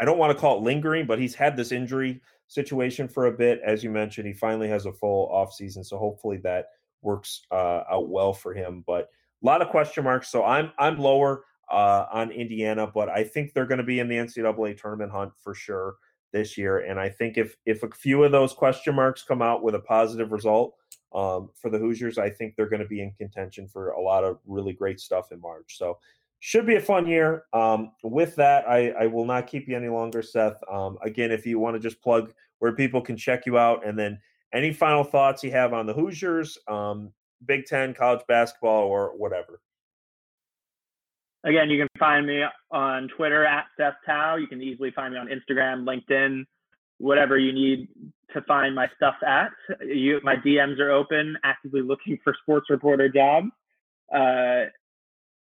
I 0.00 0.04
don't 0.04 0.18
want 0.18 0.32
to 0.32 0.40
call 0.40 0.58
it 0.58 0.62
lingering, 0.62 1.06
but 1.06 1.18
he's 1.18 1.34
had 1.34 1.56
this 1.56 1.72
injury 1.72 2.20
situation 2.46 3.08
for 3.08 3.26
a 3.26 3.32
bit. 3.32 3.60
As 3.64 3.82
you 3.82 3.90
mentioned, 3.90 4.26
he 4.26 4.32
finally 4.32 4.68
has 4.68 4.86
a 4.86 4.92
full 4.92 5.28
offseason, 5.28 5.84
so 5.84 5.98
hopefully 5.98 6.38
that 6.38 6.66
works 7.02 7.42
uh, 7.50 7.82
out 7.90 8.08
well 8.08 8.32
for 8.32 8.54
him. 8.54 8.84
But 8.86 9.08
a 9.42 9.46
lot 9.46 9.62
of 9.62 9.68
question 9.68 10.04
marks. 10.04 10.28
So 10.28 10.44
I'm 10.44 10.72
I'm 10.78 10.98
lower 10.98 11.44
uh, 11.70 12.06
on 12.12 12.30
Indiana, 12.30 12.86
but 12.86 13.08
I 13.08 13.24
think 13.24 13.52
they're 13.52 13.66
going 13.66 13.78
to 13.78 13.84
be 13.84 14.00
in 14.00 14.08
the 14.08 14.16
NCAA 14.16 14.80
tournament 14.80 15.12
hunt 15.12 15.32
for 15.42 15.54
sure 15.54 15.96
this 16.32 16.58
year. 16.58 16.78
And 16.78 16.98
I 16.98 17.08
think 17.08 17.38
if 17.38 17.56
if 17.66 17.82
a 17.82 17.90
few 17.90 18.24
of 18.24 18.32
those 18.32 18.52
question 18.52 18.94
marks 18.94 19.22
come 19.22 19.42
out 19.42 19.62
with 19.62 19.74
a 19.74 19.80
positive 19.80 20.32
result 20.32 20.74
um, 21.14 21.50
for 21.54 21.70
the 21.70 21.78
Hoosiers, 21.78 22.18
I 22.18 22.30
think 22.30 22.54
they're 22.54 22.68
going 22.68 22.82
to 22.82 22.88
be 22.88 23.02
in 23.02 23.12
contention 23.12 23.68
for 23.68 23.90
a 23.90 24.00
lot 24.00 24.24
of 24.24 24.38
really 24.46 24.72
great 24.72 25.00
stuff 25.00 25.32
in 25.32 25.40
March. 25.40 25.76
So 25.76 25.98
should 26.40 26.66
be 26.66 26.76
a 26.76 26.80
fun 26.80 27.06
year. 27.06 27.44
Um, 27.52 27.92
with 28.02 28.36
that, 28.36 28.68
I, 28.68 28.90
I 28.90 29.06
will 29.06 29.24
not 29.24 29.46
keep 29.46 29.68
you 29.68 29.76
any 29.76 29.88
longer, 29.88 30.22
Seth. 30.22 30.60
Um, 30.70 30.98
again, 31.02 31.32
if 31.32 31.46
you 31.46 31.58
want 31.58 31.74
to 31.74 31.80
just 31.80 32.00
plug 32.02 32.32
where 32.60 32.72
people 32.72 33.00
can 33.00 33.16
check 33.16 33.46
you 33.46 33.58
out, 33.58 33.86
and 33.86 33.98
then 33.98 34.18
any 34.52 34.72
final 34.72 35.04
thoughts 35.04 35.42
you 35.42 35.50
have 35.50 35.72
on 35.72 35.86
the 35.86 35.92
Hoosiers, 35.92 36.58
um, 36.68 37.12
Big 37.46 37.66
Ten, 37.66 37.94
college 37.94 38.22
basketball, 38.28 38.84
or 38.84 39.16
whatever. 39.16 39.60
Again, 41.44 41.70
you 41.70 41.78
can 41.78 41.88
find 41.98 42.26
me 42.26 42.42
on 42.72 43.08
Twitter 43.16 43.44
at 43.44 43.66
Seth 43.76 43.94
Tao. 44.04 44.36
You 44.36 44.48
can 44.48 44.60
easily 44.60 44.90
find 44.90 45.14
me 45.14 45.20
on 45.20 45.28
Instagram, 45.28 45.84
LinkedIn. 45.84 46.44
whatever 46.98 47.38
you 47.38 47.52
need 47.52 47.88
to 48.32 48.42
find 48.42 48.74
my 48.74 48.88
stuff 48.96 49.14
at. 49.26 49.50
You, 49.86 50.20
my 50.24 50.36
DMs 50.36 50.78
are 50.80 50.90
open, 50.90 51.36
actively 51.44 51.80
looking 51.80 52.18
for 52.24 52.34
sports 52.42 52.66
reporter 52.70 53.08
jobs. 53.08 53.46
Uh, 54.12 54.64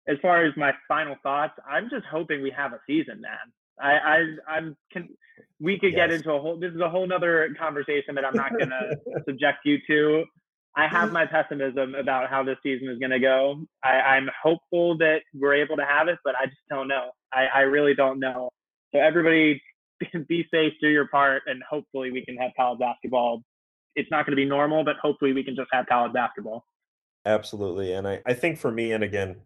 as 0.08 0.16
far 0.20 0.44
as 0.44 0.52
my 0.56 0.72
final 0.88 1.16
thoughts, 1.22 1.54
I'm 1.68 1.88
just 1.90 2.04
hoping 2.10 2.42
we 2.42 2.52
have 2.56 2.72
a 2.72 2.80
season, 2.86 3.20
man. 3.20 3.52
I, 3.80 3.92
I 3.92 4.56
I'm 4.56 4.76
can 4.92 5.08
we 5.60 5.78
could 5.78 5.92
yes. 5.92 6.08
get 6.08 6.12
into 6.12 6.32
a 6.32 6.40
whole. 6.40 6.58
This 6.58 6.72
is 6.72 6.80
a 6.80 6.88
whole 6.88 7.06
nother 7.06 7.54
conversation 7.58 8.14
that 8.16 8.24
I'm 8.24 8.34
not 8.34 8.52
gonna 8.58 8.96
subject 9.26 9.58
you 9.64 9.78
to. 9.86 10.24
I 10.76 10.88
have 10.88 11.06
mm-hmm. 11.06 11.12
my 11.12 11.26
pessimism 11.26 11.94
about 11.94 12.30
how 12.30 12.42
this 12.42 12.56
season 12.62 12.88
is 12.88 12.98
going 12.98 13.10
to 13.10 13.18
go. 13.18 13.62
I, 13.84 14.16
am 14.16 14.30
hopeful 14.42 14.96
that 14.98 15.18
we're 15.34 15.54
able 15.54 15.76
to 15.76 15.84
have 15.84 16.08
it, 16.08 16.18
but 16.24 16.34
I 16.40 16.46
just 16.46 16.62
don't 16.70 16.88
know. 16.88 17.10
I, 17.32 17.44
I 17.54 17.60
really 17.60 17.94
don't 17.94 18.18
know. 18.18 18.48
So 18.94 19.00
everybody, 19.00 19.60
be 20.28 20.46
safe, 20.50 20.72
do 20.80 20.88
your 20.88 21.08
part, 21.08 21.42
and 21.46 21.62
hopefully 21.68 22.10
we 22.10 22.24
can 22.24 22.36
have 22.38 22.52
college 22.56 22.78
basketball. 22.78 23.42
It's 23.96 24.10
not 24.10 24.24
going 24.24 24.32
to 24.32 24.42
be 24.42 24.46
normal, 24.46 24.82
but 24.82 24.96
hopefully 25.02 25.34
we 25.34 25.44
can 25.44 25.54
just 25.54 25.68
have 25.72 25.84
college 25.86 26.14
basketball. 26.14 26.64
Absolutely, 27.26 27.92
and 27.92 28.08
I, 28.08 28.22
I 28.24 28.32
think 28.32 28.58
for 28.58 28.70
me, 28.70 28.92
and 28.92 29.04
again, 29.04 29.36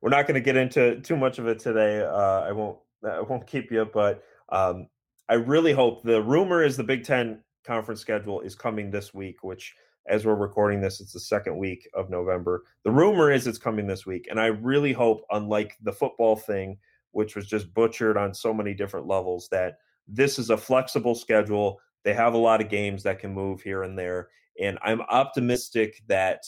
we're 0.00 0.10
not 0.10 0.26
going 0.26 0.34
to 0.34 0.40
get 0.40 0.56
into 0.56 1.00
too 1.00 1.16
much 1.16 1.38
of 1.38 1.46
it 1.46 1.58
today. 1.58 2.02
Uh, 2.02 2.40
I 2.40 2.52
won't 2.52 2.78
I 3.04 3.20
won't 3.20 3.46
keep 3.46 3.70
you, 3.70 3.88
but 3.92 4.22
um, 4.50 4.88
I 5.28 5.34
really 5.34 5.72
hope 5.72 6.02
the 6.02 6.22
rumor 6.22 6.62
is 6.62 6.76
the 6.76 6.84
Big 6.84 7.04
Ten 7.04 7.42
conference 7.64 8.00
schedule 8.00 8.40
is 8.40 8.54
coming 8.54 8.90
this 8.90 9.14
week, 9.14 9.42
which 9.42 9.74
as 10.06 10.24
we're 10.24 10.34
recording 10.34 10.80
this, 10.80 11.00
it's 11.00 11.12
the 11.12 11.20
second 11.20 11.56
week 11.56 11.88
of 11.94 12.10
November. 12.10 12.64
The 12.84 12.90
rumor 12.90 13.30
is 13.30 13.46
it's 13.46 13.58
coming 13.58 13.86
this 13.86 14.06
week. 14.06 14.26
And 14.30 14.40
I 14.40 14.46
really 14.46 14.92
hope, 14.92 15.24
unlike 15.30 15.76
the 15.82 15.92
football 15.92 16.36
thing, 16.36 16.78
which 17.12 17.36
was 17.36 17.46
just 17.46 17.72
butchered 17.74 18.16
on 18.16 18.34
so 18.34 18.52
many 18.52 18.74
different 18.74 19.06
levels, 19.06 19.48
that 19.50 19.78
this 20.08 20.38
is 20.38 20.50
a 20.50 20.56
flexible 20.56 21.14
schedule. 21.14 21.80
They 22.02 22.14
have 22.14 22.34
a 22.34 22.38
lot 22.38 22.60
of 22.60 22.68
games 22.68 23.02
that 23.02 23.18
can 23.18 23.32
move 23.32 23.62
here 23.62 23.82
and 23.82 23.98
there. 23.98 24.28
And 24.60 24.78
I'm 24.82 25.02
optimistic 25.02 26.02
that 26.08 26.42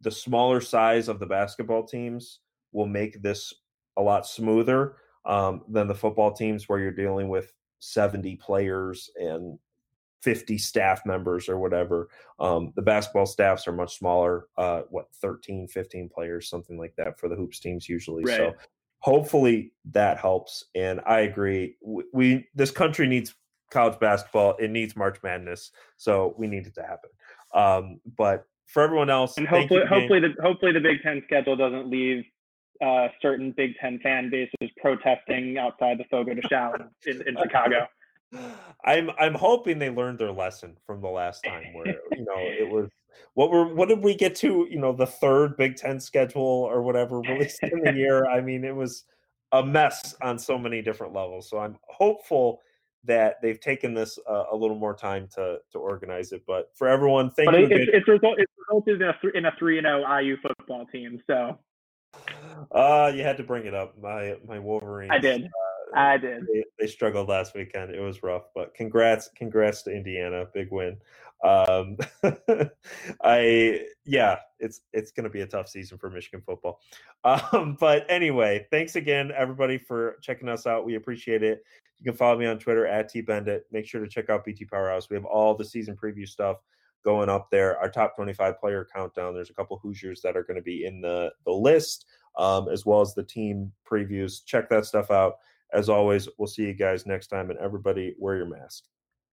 the 0.00 0.10
smaller 0.10 0.60
size 0.60 1.08
of 1.08 1.20
the 1.20 1.26
basketball 1.26 1.86
teams 1.86 2.40
will 2.74 2.86
make 2.86 3.22
this 3.22 3.54
a 3.96 4.02
lot 4.02 4.26
smoother 4.26 4.96
um, 5.24 5.62
than 5.68 5.88
the 5.88 5.94
football 5.94 6.32
teams 6.32 6.68
where 6.68 6.78
you're 6.78 6.90
dealing 6.90 7.28
with 7.28 7.52
70 7.78 8.36
players 8.36 9.08
and 9.16 9.58
50 10.22 10.58
staff 10.58 11.06
members 11.06 11.48
or 11.48 11.58
whatever. 11.58 12.08
Um, 12.38 12.72
the 12.76 12.82
basketball 12.82 13.26
staffs 13.26 13.68
are 13.68 13.72
much 13.72 13.98
smaller, 13.98 14.48
uh, 14.58 14.82
what, 14.90 15.06
13, 15.16 15.68
15 15.68 16.08
players, 16.08 16.48
something 16.48 16.78
like 16.78 16.94
that 16.96 17.18
for 17.18 17.28
the 17.28 17.36
hoops 17.36 17.60
teams 17.60 17.88
usually. 17.88 18.24
Right. 18.24 18.36
So 18.36 18.54
hopefully 18.98 19.72
that 19.92 20.18
helps. 20.18 20.64
And 20.74 21.00
I 21.06 21.20
agree. 21.20 21.76
We, 21.82 22.04
we, 22.12 22.48
this 22.54 22.70
country 22.70 23.06
needs 23.06 23.34
college 23.70 23.98
basketball. 24.00 24.56
It 24.56 24.70
needs 24.70 24.96
March 24.96 25.18
Madness. 25.22 25.70
So 25.98 26.34
we 26.38 26.46
need 26.46 26.66
it 26.66 26.74
to 26.76 26.82
happen. 26.82 27.10
Um, 27.54 28.00
but 28.16 28.46
for 28.66 28.82
everyone 28.82 29.10
else, 29.10 29.36
and 29.36 29.46
hopefully, 29.46 29.82
hopefully 29.86 30.20
the 30.20 30.34
hopefully 30.42 30.72
the 30.72 30.80
Big 30.80 31.02
Ten 31.02 31.22
schedule 31.26 31.54
doesn't 31.54 31.88
leave 31.88 32.24
uh, 32.82 33.08
certain 33.20 33.52
Big 33.56 33.74
Ten 33.80 33.98
fan 34.02 34.30
bases 34.30 34.70
protesting 34.80 35.58
outside 35.58 35.98
the 35.98 36.04
Fogo 36.10 36.34
de 36.34 36.42
Chão 36.42 36.72
in, 37.06 37.22
in 37.26 37.36
Chicago. 37.42 37.86
I'm 38.84 39.10
I'm 39.18 39.34
hoping 39.34 39.78
they 39.78 39.90
learned 39.90 40.18
their 40.18 40.32
lesson 40.32 40.76
from 40.86 41.00
the 41.00 41.08
last 41.08 41.44
time 41.44 41.72
where 41.72 41.86
you 42.12 42.24
know 42.24 42.36
it 42.36 42.68
was 42.68 42.88
what 43.34 43.50
were 43.50 43.72
what 43.74 43.88
did 43.88 44.02
we 44.02 44.14
get 44.14 44.34
to 44.36 44.66
you 44.68 44.78
know 44.78 44.92
the 44.92 45.06
third 45.06 45.56
Big 45.56 45.76
Ten 45.76 46.00
schedule 46.00 46.42
or 46.42 46.82
whatever 46.82 47.20
released 47.20 47.62
in 47.62 47.80
the 47.80 47.94
year. 47.94 48.26
I 48.26 48.40
mean 48.40 48.64
it 48.64 48.74
was 48.74 49.04
a 49.52 49.64
mess 49.64 50.16
on 50.20 50.38
so 50.38 50.58
many 50.58 50.82
different 50.82 51.12
levels. 51.12 51.48
So 51.48 51.58
I'm 51.58 51.76
hopeful 51.88 52.60
that 53.04 53.40
they've 53.42 53.60
taken 53.60 53.94
this 53.94 54.18
uh, 54.28 54.44
a 54.50 54.56
little 54.56 54.78
more 54.78 54.94
time 54.94 55.28
to 55.34 55.58
to 55.72 55.78
organize 55.78 56.32
it. 56.32 56.42
But 56.46 56.70
for 56.74 56.88
everyone, 56.88 57.30
thank 57.30 57.50
but 57.50 57.60
you. 57.60 57.68
It's, 57.70 57.90
it's, 57.92 58.08
result, 58.08 58.36
it's 58.38 58.52
resulted 58.68 59.00
in 59.00 59.08
a 59.08 59.16
th- 59.20 59.34
in 59.34 59.44
a 59.46 59.52
three 59.58 59.78
and 59.78 59.86
zero 59.86 60.04
oh 60.06 60.18
IU 60.18 60.36
football 60.42 60.86
team. 60.86 61.22
So. 61.26 61.58
Uh, 62.72 63.12
you 63.14 63.22
had 63.22 63.36
to 63.36 63.42
bring 63.42 63.66
it 63.66 63.74
up. 63.74 63.96
My 64.00 64.36
my 64.46 64.58
Wolverine. 64.58 65.10
I 65.10 65.18
did. 65.18 65.44
Uh, 65.44 65.48
I 65.96 66.16
did. 66.16 66.46
They, 66.52 66.64
they, 66.78 66.86
struggled 66.86 67.28
last 67.28 67.54
weekend. 67.54 67.94
It 67.94 68.00
was 68.00 68.22
rough, 68.22 68.44
but 68.54 68.74
congrats, 68.74 69.30
congrats 69.36 69.82
to 69.82 69.92
Indiana, 69.92 70.46
big 70.52 70.72
win. 70.72 70.96
Um, 71.44 71.96
I 73.22 73.86
yeah, 74.04 74.38
it's 74.58 74.80
it's 74.92 75.12
going 75.12 75.24
to 75.24 75.30
be 75.30 75.42
a 75.42 75.46
tough 75.46 75.68
season 75.68 75.98
for 75.98 76.10
Michigan 76.10 76.42
football. 76.44 76.80
Um, 77.24 77.78
but 77.80 78.04
anyway, 78.10 78.66
thanks 78.70 78.96
again, 78.96 79.32
everybody, 79.34 79.78
for 79.78 80.18
checking 80.20 80.46
us 80.46 80.66
out. 80.66 80.84
We 80.84 80.96
appreciate 80.96 81.42
it. 81.42 81.64
You 81.96 82.04
can 82.04 82.18
follow 82.18 82.38
me 82.38 82.44
on 82.44 82.58
Twitter 82.58 82.86
at 82.86 83.10
tbeindit. 83.10 83.60
Make 83.72 83.86
sure 83.86 84.02
to 84.02 84.06
check 84.06 84.28
out 84.28 84.44
BT 84.44 84.66
Powerhouse. 84.66 85.08
We 85.08 85.16
have 85.16 85.24
all 85.24 85.54
the 85.54 85.64
season 85.64 85.96
preview 85.96 86.28
stuff 86.28 86.58
going 87.02 87.30
up 87.30 87.50
there. 87.50 87.78
Our 87.78 87.88
top 87.88 88.14
25 88.14 88.60
player 88.60 88.86
countdown. 88.94 89.34
There's 89.34 89.48
a 89.48 89.54
couple 89.54 89.78
Hoosiers 89.78 90.20
that 90.20 90.36
are 90.36 90.42
going 90.42 90.56
to 90.56 90.62
be 90.62 90.84
in 90.84 91.00
the 91.00 91.32
the 91.46 91.52
list, 91.52 92.04
um, 92.38 92.68
as 92.68 92.84
well 92.84 93.00
as 93.00 93.14
the 93.14 93.22
team 93.22 93.72
previews. 93.90 94.44
Check 94.44 94.68
that 94.70 94.86
stuff 94.86 95.10
out. 95.10 95.38
As 95.72 95.88
always, 95.88 96.28
we'll 96.38 96.46
see 96.46 96.62
you 96.62 96.74
guys 96.74 97.06
next 97.06 97.28
time, 97.28 97.50
and 97.50 97.58
everybody 97.58 98.14
wear 98.18 98.36
your 98.36 98.46
mask. 98.46 98.84